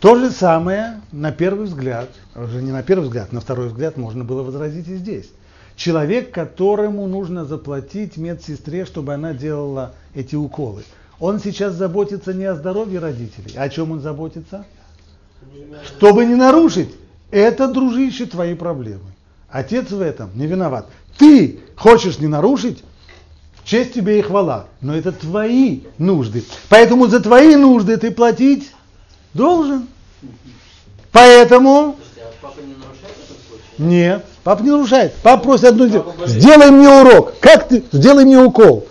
То 0.00 0.14
же 0.14 0.30
самое 0.30 1.00
на 1.10 1.32
первый 1.32 1.66
взгляд, 1.66 2.08
уже 2.36 2.62
не 2.62 2.70
на 2.70 2.82
первый 2.82 3.04
взгляд, 3.04 3.32
на 3.32 3.40
второй 3.40 3.68
взгляд 3.68 3.96
можно 3.96 4.24
было 4.24 4.42
возразить 4.42 4.86
и 4.88 4.96
здесь. 4.96 5.28
Человек, 5.74 6.30
которому 6.32 7.06
нужно 7.06 7.44
заплатить 7.44 8.16
медсестре, 8.16 8.84
чтобы 8.84 9.14
она 9.14 9.32
делала 9.32 9.94
эти 10.14 10.36
уколы. 10.36 10.84
Он 11.18 11.40
сейчас 11.40 11.74
заботится 11.74 12.32
не 12.32 12.44
о 12.44 12.54
здоровье 12.54 13.00
родителей, 13.00 13.54
а 13.56 13.64
о 13.64 13.68
чем 13.68 13.90
он 13.90 14.00
заботится? 14.00 14.64
Чтобы 15.84 16.26
не 16.26 16.34
нарушить. 16.34 16.90
Это, 17.30 17.68
дружище, 17.68 18.26
твои 18.26 18.54
проблемы. 18.54 19.12
Отец 19.50 19.90
в 19.90 20.00
этом 20.00 20.30
не 20.34 20.46
виноват. 20.46 20.86
Ты 21.18 21.60
хочешь 21.76 22.18
не 22.18 22.28
нарушить, 22.28 22.84
честь 23.64 23.94
тебе 23.94 24.20
и 24.20 24.22
хвала. 24.22 24.66
Но 24.80 24.94
это 24.94 25.10
твои 25.10 25.80
нужды. 25.98 26.44
Поэтому 26.68 27.06
за 27.06 27.20
твои 27.20 27.56
нужды 27.56 27.96
ты 27.96 28.10
платить 28.10 28.72
должен. 29.34 29.86
Поэтому... 31.12 31.96
Нет, 33.78 34.24
папа 34.42 34.62
не 34.62 34.70
нарушает. 34.70 35.14
Папа 35.22 35.44
просит 35.44 35.64
одну. 35.66 35.88
Сделай 36.26 36.70
мне 36.70 36.88
урок. 36.88 37.34
Как 37.40 37.68
ты? 37.68 37.84
Сделай 37.92 38.24
мне 38.24 38.38
укол. 38.38 38.86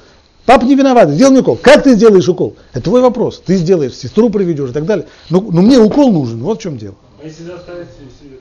Папа 0.45 0.63
не 0.63 0.75
виноват, 0.75 1.09
сделай 1.09 1.31
мне 1.31 1.41
укол. 1.41 1.57
Как 1.57 1.83
ты 1.83 1.95
сделаешь 1.95 2.27
укол? 2.29 2.55
Это 2.71 2.85
твой 2.85 3.01
вопрос. 3.01 3.41
Ты 3.45 3.57
сделаешь, 3.57 3.93
сестру 3.93 4.29
приведешь 4.29 4.69
и 4.69 4.73
так 4.73 4.85
далее. 4.85 5.07
Но, 5.29 5.41
ну, 5.41 5.51
но 5.51 5.61
ну, 5.61 5.67
мне 5.67 5.77
укол 5.77 6.11
нужен, 6.13 6.41
вот 6.41 6.59
в 6.59 6.61
чем 6.61 6.77
дело. 6.77 6.95
А 7.21 7.25
если 7.25 7.43
заставить 7.43 7.89
сестру, 7.89 8.37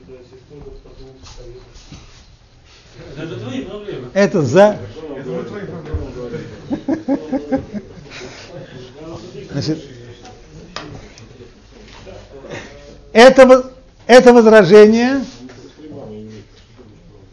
это 3.17 3.35
твои 3.35 3.61
проблемы. 3.63 4.07
Это 4.13 4.41
за... 4.43 4.77
Значит, 9.51 9.79
это, 13.17 13.71
это 14.05 14.31
возражение 14.31 15.21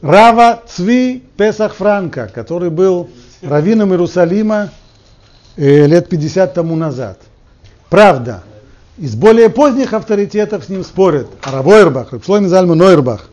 Рава 0.00 0.62
Цви 0.66 1.22
Песах 1.36 1.74
Франка, 1.74 2.30
который 2.34 2.70
был 2.70 3.10
раввином 3.42 3.90
Иерусалима 3.90 4.70
э, 5.56 5.86
лет 5.86 6.08
50 6.08 6.54
тому 6.54 6.74
назад. 6.74 7.20
Правда, 7.90 8.42
из 8.96 9.14
более 9.14 9.50
поздних 9.50 9.92
авторитетов 9.92 10.64
с 10.64 10.68
ним 10.70 10.84
спорят 10.84 11.26
Арабойрбах, 11.42 12.14
Шлойм 12.24 12.48
Зальма 12.48 12.74
Нойрбах, 12.74 13.28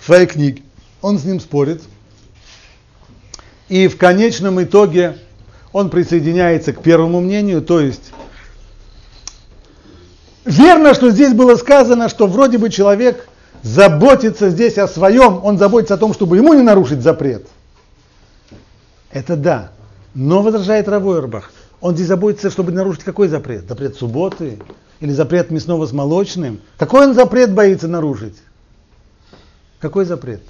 в 0.00 0.06
своей 0.06 0.26
книге. 0.26 0.62
Он 1.02 1.18
с 1.18 1.24
ним 1.24 1.40
спорит. 1.40 1.82
И 3.68 3.88
в 3.88 3.98
конечном 3.98 4.62
итоге 4.62 5.18
он 5.72 5.90
присоединяется 5.90 6.72
к 6.72 6.80
первому 6.80 7.20
мнению, 7.20 7.60
то 7.60 7.80
есть 7.80 8.12
верно, 10.44 10.94
что 10.94 11.10
здесь 11.10 11.32
было 11.32 11.56
сказано, 11.56 12.08
что 12.08 12.26
вроде 12.26 12.58
бы 12.58 12.70
человек 12.70 13.28
заботится 13.62 14.50
здесь 14.50 14.78
о 14.78 14.88
своем, 14.88 15.44
он 15.44 15.58
заботится 15.58 15.94
о 15.94 15.98
том, 15.98 16.12
чтобы 16.12 16.36
ему 16.36 16.54
не 16.54 16.62
нарушить 16.62 17.00
запрет. 17.02 17.46
Это 19.10 19.36
да. 19.36 19.72
Но 20.14 20.42
возражает 20.42 20.88
Равойербах. 20.88 21.52
Он 21.80 21.94
здесь 21.94 22.06
заботится, 22.06 22.50
чтобы 22.50 22.72
нарушить 22.72 23.04
какой 23.04 23.28
запрет? 23.28 23.68
Запрет 23.68 23.96
субботы 23.96 24.58
или 25.00 25.12
запрет 25.12 25.50
мясного 25.50 25.86
с 25.86 25.92
молочным? 25.92 26.60
Какой 26.78 27.08
он 27.08 27.14
запрет 27.14 27.52
боится 27.52 27.88
нарушить? 27.88 28.36
Какой 29.80 30.04
запрет? 30.04 30.42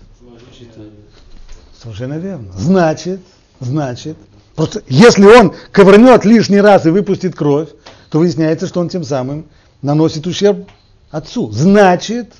Совершенно 1.82 2.18
верно. 2.18 2.53
Значит, 2.57 3.20
значит, 3.61 4.16
просто 4.55 4.82
если 4.88 5.24
он 5.24 5.55
ковырнет 5.72 6.24
лишний 6.24 6.61
раз 6.61 6.86
и 6.86 6.90
выпустит 6.90 7.34
кровь, 7.34 7.70
то 8.11 8.18
выясняется, 8.18 8.66
что 8.66 8.80
он 8.80 8.88
тем 8.88 9.03
самым 9.03 9.47
наносит 9.83 10.26
ущерб 10.26 10.68
отцу. 11.11 11.51
Значит, 11.51 12.33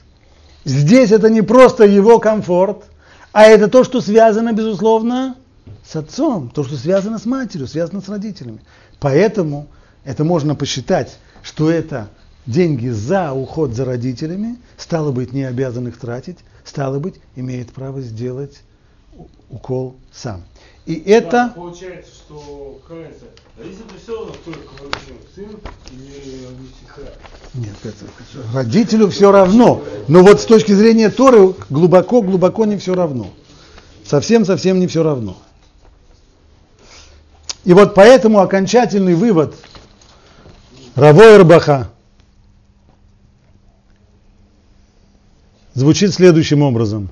здесь 0.64 1.11
это 1.12 1.28
не 1.28 1.43
просто 1.43 1.84
его 1.84 2.18
комфорт, 2.18 2.84
а 3.32 3.45
это 3.45 3.68
то, 3.68 3.84
что 3.84 4.01
связано, 4.01 4.53
безусловно, 4.53 5.36
с 5.84 5.97
отцом, 5.97 6.51
то, 6.51 6.64
что 6.64 6.76
связано 6.76 7.18
с 7.18 7.26
матерью, 7.26 7.66
связано 7.66 8.01
с 8.01 8.09
родителями. 8.09 8.61
Поэтому 9.01 9.66
это 10.05 10.24
можно 10.24 10.55
посчитать, 10.55 11.16
что 11.43 11.70
это 11.70 12.09
деньги 12.47 12.88
за 12.88 13.32
уход 13.32 13.74
за 13.74 13.84
родителями, 13.84 14.59
стало 14.76 15.12
быть, 15.12 15.32
не 15.32 15.45
обязан 15.45 15.88
их 15.88 15.99
тратить, 15.99 16.38
стало 16.64 16.99
быть, 16.99 17.16
имеет 17.36 17.72
право 17.72 18.01
сделать 18.01 18.62
укол 19.51 19.97
сам. 20.12 20.43
И 20.87 20.95
это... 20.95 21.30
Да, 21.30 21.53
получается, 21.55 22.11
что 22.12 22.80
разница. 22.89 23.26
Родитель 23.57 23.85
все 24.03 24.16
равно 24.16 24.35
только 24.45 24.68
вручил 24.80 25.16
сын 25.35 25.61
или 25.93 26.49
всегда. 26.72 27.12
Нет, 27.55 27.76
это, 27.85 28.55
родителю 28.55 29.09
все 29.11 29.30
равно. 29.30 29.83
Но 30.09 30.22
вот 30.22 30.41
с 30.41 30.45
точки 30.45 30.72
зрения 30.72 31.11
Торы 31.11 31.55
глубоко-глубоко 31.70 32.64
не 32.64 32.78
все 32.78 32.95
равно. 32.95 33.30
Совсем-совсем 34.05 34.80
не 34.80 34.87
все 34.87 35.03
равно. 35.03 35.37
И 37.64 37.72
вот 37.74 37.95
поэтому 37.95 38.41
окончательный 38.41 39.14
вывод 39.14 39.55
Равойербаха 40.97 41.91
звучит 45.74 46.12
следующим 46.12 46.62
образом. 46.62 47.09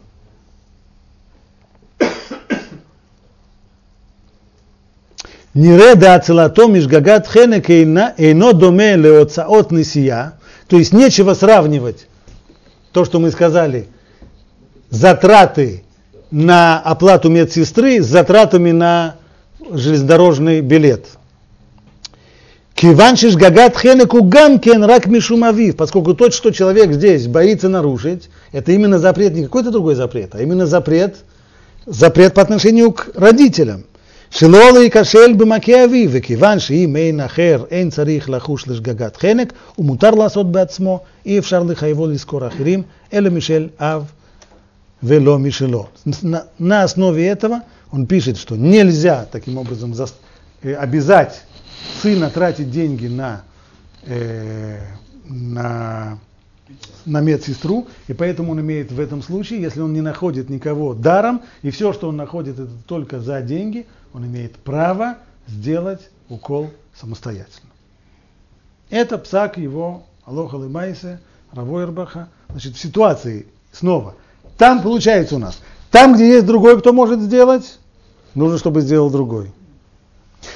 Нире 5.55 5.93
ацелато 5.93 6.69
мишгагат 6.69 7.27
хенек 7.27 7.71
эйно 7.71 8.53
доме 8.53 8.97
леоцаот 8.97 9.73
нисия. 9.73 10.35
То 10.69 10.79
есть 10.79 10.93
нечего 10.93 11.35
сравнивать 11.35 12.07
то, 12.93 13.05
что 13.05 13.19
мы 13.19 13.33
сказали, 13.33 13.89
затраты 14.91 15.83
на 16.31 16.79
оплату 16.79 17.29
медсестры 17.29 18.01
с 18.01 18.07
затратами 18.07 18.71
на 18.71 19.17
железнодорожный 19.73 20.61
билет. 20.61 21.07
Киваншиш 22.75 23.35
гагат 23.35 23.77
хенеку 23.77 24.23
гамкен 24.23 24.85
рак 24.85 25.07
мишумавив, 25.07 25.77
поскольку 25.77 26.15
тот, 26.15 26.33
что 26.33 26.53
человек 26.53 26.93
здесь 26.93 27.27
боится 27.27 27.69
нарушить, 27.69 28.31
это 28.53 28.71
именно 28.71 29.01
запрет, 29.01 29.35
не 29.35 29.43
какой-то 29.45 29.73
другой 29.73 29.97
запрет, 29.97 30.35
а 30.35 30.43
именно 30.43 30.67
запрет, 30.67 31.17
запрет 31.87 32.35
по 32.35 32.43
отношению 32.43 32.93
к 32.93 33.11
родителям. 33.17 33.85
שלא 34.30 34.74
להיכשל 34.74 35.34
במכה 35.38 35.86
אביו, 35.86 36.10
וכיוון 36.12 36.60
שאם 36.60 36.96
אין 36.96 37.20
אחר, 37.20 37.64
אין 37.72 37.90
צריך 37.90 38.30
לחוש 38.30 38.68
לשגגת 38.68 39.18
חנק, 39.18 39.54
ומותר 39.78 40.12
לעשות 40.12 40.52
בעצמו, 40.52 41.00
אי 41.26 41.40
אפשר 41.40 41.64
לחייבו 41.64 42.08
לזכור 42.08 42.48
אחרים, 42.48 42.84
אלא 43.14 43.30
משל 43.30 43.68
אב 43.80 44.12
ולא 45.04 45.40
משלו. 45.40 45.88
На 46.60 46.84
основе 46.84 47.28
этого 47.28 47.62
он 47.92 48.06
пишет, 48.08 48.38
что 48.38 48.56
нельзя 48.56 49.28
таким 49.32 49.58
образом 49.58 49.94
обязать 50.64 51.44
сына 52.02 52.30
тратить 52.30 52.72
деньги 52.72 53.08
на, 53.08 53.44
э, 54.04 54.80
на, 55.26 56.18
на 57.06 57.22
медсестру, 57.22 57.88
и 58.08 58.14
поэтому 58.14 58.52
он 58.52 58.62
имеет 58.62 58.92
в 58.92 59.00
этом 59.00 59.22
случае, 59.22 59.62
если 59.62 59.82
он 59.82 59.94
не 59.94 60.02
находит 60.02 60.50
никого 60.50 60.94
даром, 60.94 61.42
и 61.62 61.70
все, 61.70 61.94
что 61.94 62.10
он 62.10 62.18
находит, 62.18 62.60
это 62.60 62.72
только 62.88 63.20
за 63.20 63.42
деньги, 63.42 63.86
он 64.13 64.27
имеет 64.27 64.57
право 64.57 65.19
сделать 65.47 66.11
укол 66.29 66.71
самостоятельно. 66.95 67.71
Это 68.91 69.19
псак 69.19 69.57
его 69.57 70.03
Алоха 70.25 70.57
Лымайсе, 70.57 71.21
Равойрбаха. 71.53 72.29
Значит, 72.49 72.75
в 72.77 72.81
ситуации, 72.81 73.47
снова, 73.73 74.15
там 74.59 74.83
получается 74.83 75.37
у 75.37 75.39
нас, 75.39 75.61
там, 75.91 76.15
где 76.15 76.29
есть 76.35 76.47
другой, 76.47 76.79
кто 76.79 76.93
может 76.93 77.21
сделать, 77.21 77.79
нужно, 78.35 78.59
чтобы 78.59 78.81
сделал 78.81 79.11
другой. 79.11 79.53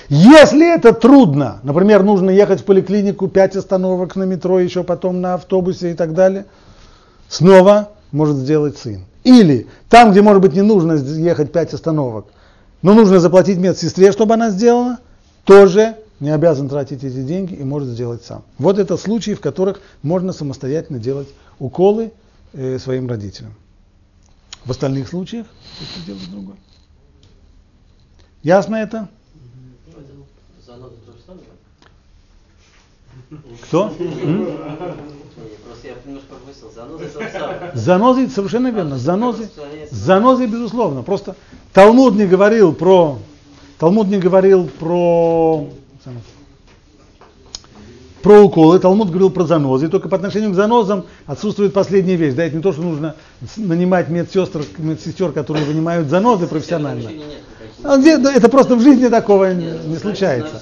Если 0.09 0.75
это 0.75 0.93
трудно, 0.93 1.61
например, 1.63 2.03
нужно 2.03 2.31
ехать 2.31 2.61
в 2.61 2.65
поликлинику, 2.65 3.29
5 3.29 3.57
остановок 3.57 4.17
на 4.17 4.25
метро, 4.25 4.59
еще 4.59 4.83
потом 4.83 5.21
на 5.21 5.35
автобусе 5.35 5.93
и 5.93 5.95
так 5.95 6.15
далее, 6.15 6.47
снова 7.29 7.91
может 8.13 8.37
сделать 8.37 8.79
сын. 8.79 9.05
Или 9.25 9.67
там, 9.89 10.11
где, 10.11 10.23
может 10.23 10.43
быть, 10.43 10.55
не 10.55 10.63
нужно 10.63 10.93
ехать 10.95 11.53
5 11.53 11.75
остановок, 11.75 12.27
но 12.85 12.93
нужно 12.93 13.19
заплатить 13.19 13.57
медсестре, 13.57 14.13
чтобы 14.13 14.35
она 14.35 14.51
сделала, 14.51 14.99
тоже 15.45 15.97
не 16.21 16.29
обязан 16.29 16.69
тратить 16.69 17.03
эти 17.03 17.23
деньги 17.23 17.55
и 17.55 17.65
может 17.65 17.89
сделать 17.89 18.23
сам. 18.23 18.45
Вот 18.59 18.79
это 18.79 18.99
случаи, 18.99 19.33
в 19.33 19.41
которых 19.41 19.81
можно 20.03 20.35
самостоятельно 20.35 20.99
делать 20.99 21.29
уколы 21.59 22.13
э, 22.53 22.79
своим 22.79 23.09
родителям. 23.09 23.55
В 24.67 24.71
остальных 24.71 25.09
случаях 25.09 25.47
это 25.81 26.07
делать 26.07 26.31
другой. 26.31 26.57
Ясно 28.43 28.77
это? 28.77 29.09
Кто? 33.63 33.93
Занозы 37.75 38.29
совершенно 38.29 38.71
верно. 38.71 38.99
Занозы, 38.99 39.49
занозы 39.91 40.47
безусловно. 40.47 41.03
Просто 41.03 41.37
Талмуд 41.73 42.15
не 42.15 42.27
говорил 42.27 42.73
про 42.73 43.19
Талмуд 43.79 44.09
не 44.09 44.19
говорил 44.19 44.69
про 44.79 45.69
про 48.23 48.41
уколы, 48.41 48.79
Талмуд 48.79 49.09
говорил 49.11 49.29
про 49.29 49.45
занозы, 49.45 49.87
и 49.87 49.89
только 49.91 50.09
по 50.09 50.17
отношению 50.17 50.53
к 50.53 50.55
занозам 50.55 51.05
отсутствует 51.27 51.75
последняя 51.75 52.17
вещь. 52.17 52.33
Да, 52.33 52.45
это 52.45 52.57
не 52.57 52.63
то, 52.63 52.73
что 52.73 52.81
нужно 52.81 53.17
нанимать 53.57 54.09
медсестер, 54.09 54.63
медсестер, 54.79 55.33
которые 55.33 55.67
вынимают 55.67 56.09
занозы 56.09 56.47
профессионально. 56.47 57.11
А 57.83 57.99
это 57.99 58.49
просто 58.49 58.77
в 58.77 58.81
жизни 58.81 59.09
такого 59.09 59.53
не 59.53 59.97
случается. 59.97 60.61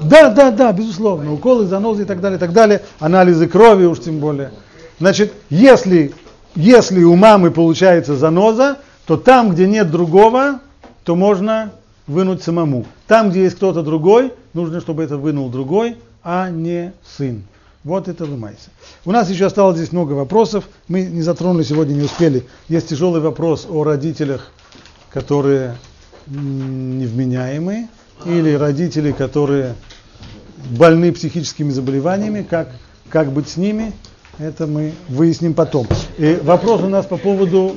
Да, 0.00 0.30
да, 0.30 0.50
да, 0.50 0.72
безусловно. 0.72 1.32
Уколы, 1.32 1.66
занозы 1.66 2.02
и 2.02 2.04
так 2.04 2.20
далее, 2.20 2.36
и 2.36 2.40
так 2.40 2.52
далее. 2.52 2.82
Анализы 2.98 3.46
крови 3.46 3.84
уж 3.84 4.00
тем 4.00 4.18
более. 4.18 4.50
Значит, 4.98 5.32
если, 5.50 6.12
если 6.54 7.02
у 7.02 7.14
мамы 7.14 7.50
получается 7.50 8.16
заноза, 8.16 8.78
то 9.06 9.16
там, 9.16 9.50
где 9.50 9.66
нет 9.66 9.90
другого, 9.90 10.60
то 11.04 11.16
можно 11.16 11.72
вынуть 12.06 12.42
самому. 12.42 12.86
Там, 13.06 13.30
где 13.30 13.44
есть 13.44 13.56
кто-то 13.56 13.82
другой, 13.82 14.32
нужно, 14.54 14.80
чтобы 14.80 15.02
это 15.02 15.16
вынул 15.16 15.48
другой, 15.48 15.96
а 16.22 16.50
не 16.50 16.92
сын. 17.04 17.42
Вот 17.84 18.06
это 18.06 18.24
лымайся. 18.24 18.70
У 19.04 19.10
нас 19.10 19.28
еще 19.28 19.46
осталось 19.46 19.76
здесь 19.76 19.90
много 19.90 20.12
вопросов. 20.12 20.68
Мы 20.86 21.02
не 21.02 21.22
затронули 21.22 21.64
сегодня, 21.64 21.94
не 21.94 22.04
успели. 22.04 22.46
Есть 22.68 22.88
тяжелый 22.88 23.20
вопрос 23.20 23.66
о 23.68 23.82
родителях, 23.82 24.52
которые 25.10 25.74
невменяемые, 26.26 27.88
или 28.24 28.52
родители, 28.54 29.12
которые 29.12 29.74
больны 30.70 31.12
психическими 31.12 31.70
заболеваниями, 31.70 32.42
как, 32.48 32.68
как 33.08 33.32
быть 33.32 33.48
с 33.48 33.56
ними, 33.56 33.92
это 34.38 34.66
мы 34.66 34.92
выясним 35.08 35.54
потом. 35.54 35.86
И 36.18 36.38
вопрос 36.42 36.82
у 36.82 36.88
нас 36.88 37.06
по 37.06 37.16
поводу, 37.16 37.76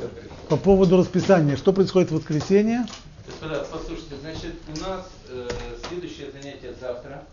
по 0.50 0.58
поводу 0.58 0.98
расписания. 0.98 1.58
Что 1.58 1.74
происходит 1.74 2.12
в 2.12 2.16
воскресенье? 2.16 2.86
Господа, 3.26 3.66
послушайте, 3.72 4.16
значит, 4.22 4.54
у 4.68 4.80
нас 4.80 5.08
э, 5.30 5.50
следующее 5.90 6.28
занятие 6.32 6.74
завтра 6.80 7.24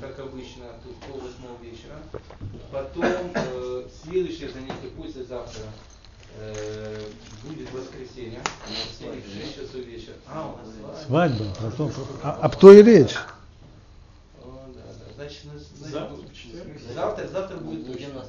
как 0.00 0.18
обычно, 0.20 0.64
тут 0.84 0.96
пол 1.00 1.20
восьмого 1.20 1.58
вечера. 1.62 1.96
Потом 2.70 3.32
э, 3.34 3.84
следующее 4.04 4.50
занятие 4.50 4.90
послезавтра 4.96 5.64
будет 7.42 7.72
воскресенье, 7.72 8.40
в 8.66 9.42
6 9.42 9.54
часов 9.54 9.74
вечера. 9.76 10.14
А, 10.26 10.54
у 10.54 10.86
нас 10.86 11.04
свадьба. 11.06 11.44
Свадьба. 11.76 11.94
А, 12.22 12.38
об 12.42 12.56
той 12.56 12.80
и 12.80 12.82
речь. 12.82 13.16
О, 14.42 14.66
да, 14.74 14.80
да. 14.82 15.14
Значит, 15.16 15.42
значит, 15.78 16.92
завтра, 16.94 17.28
завтра 17.28 17.56
будет 17.56 17.86
точно. 17.86 18.24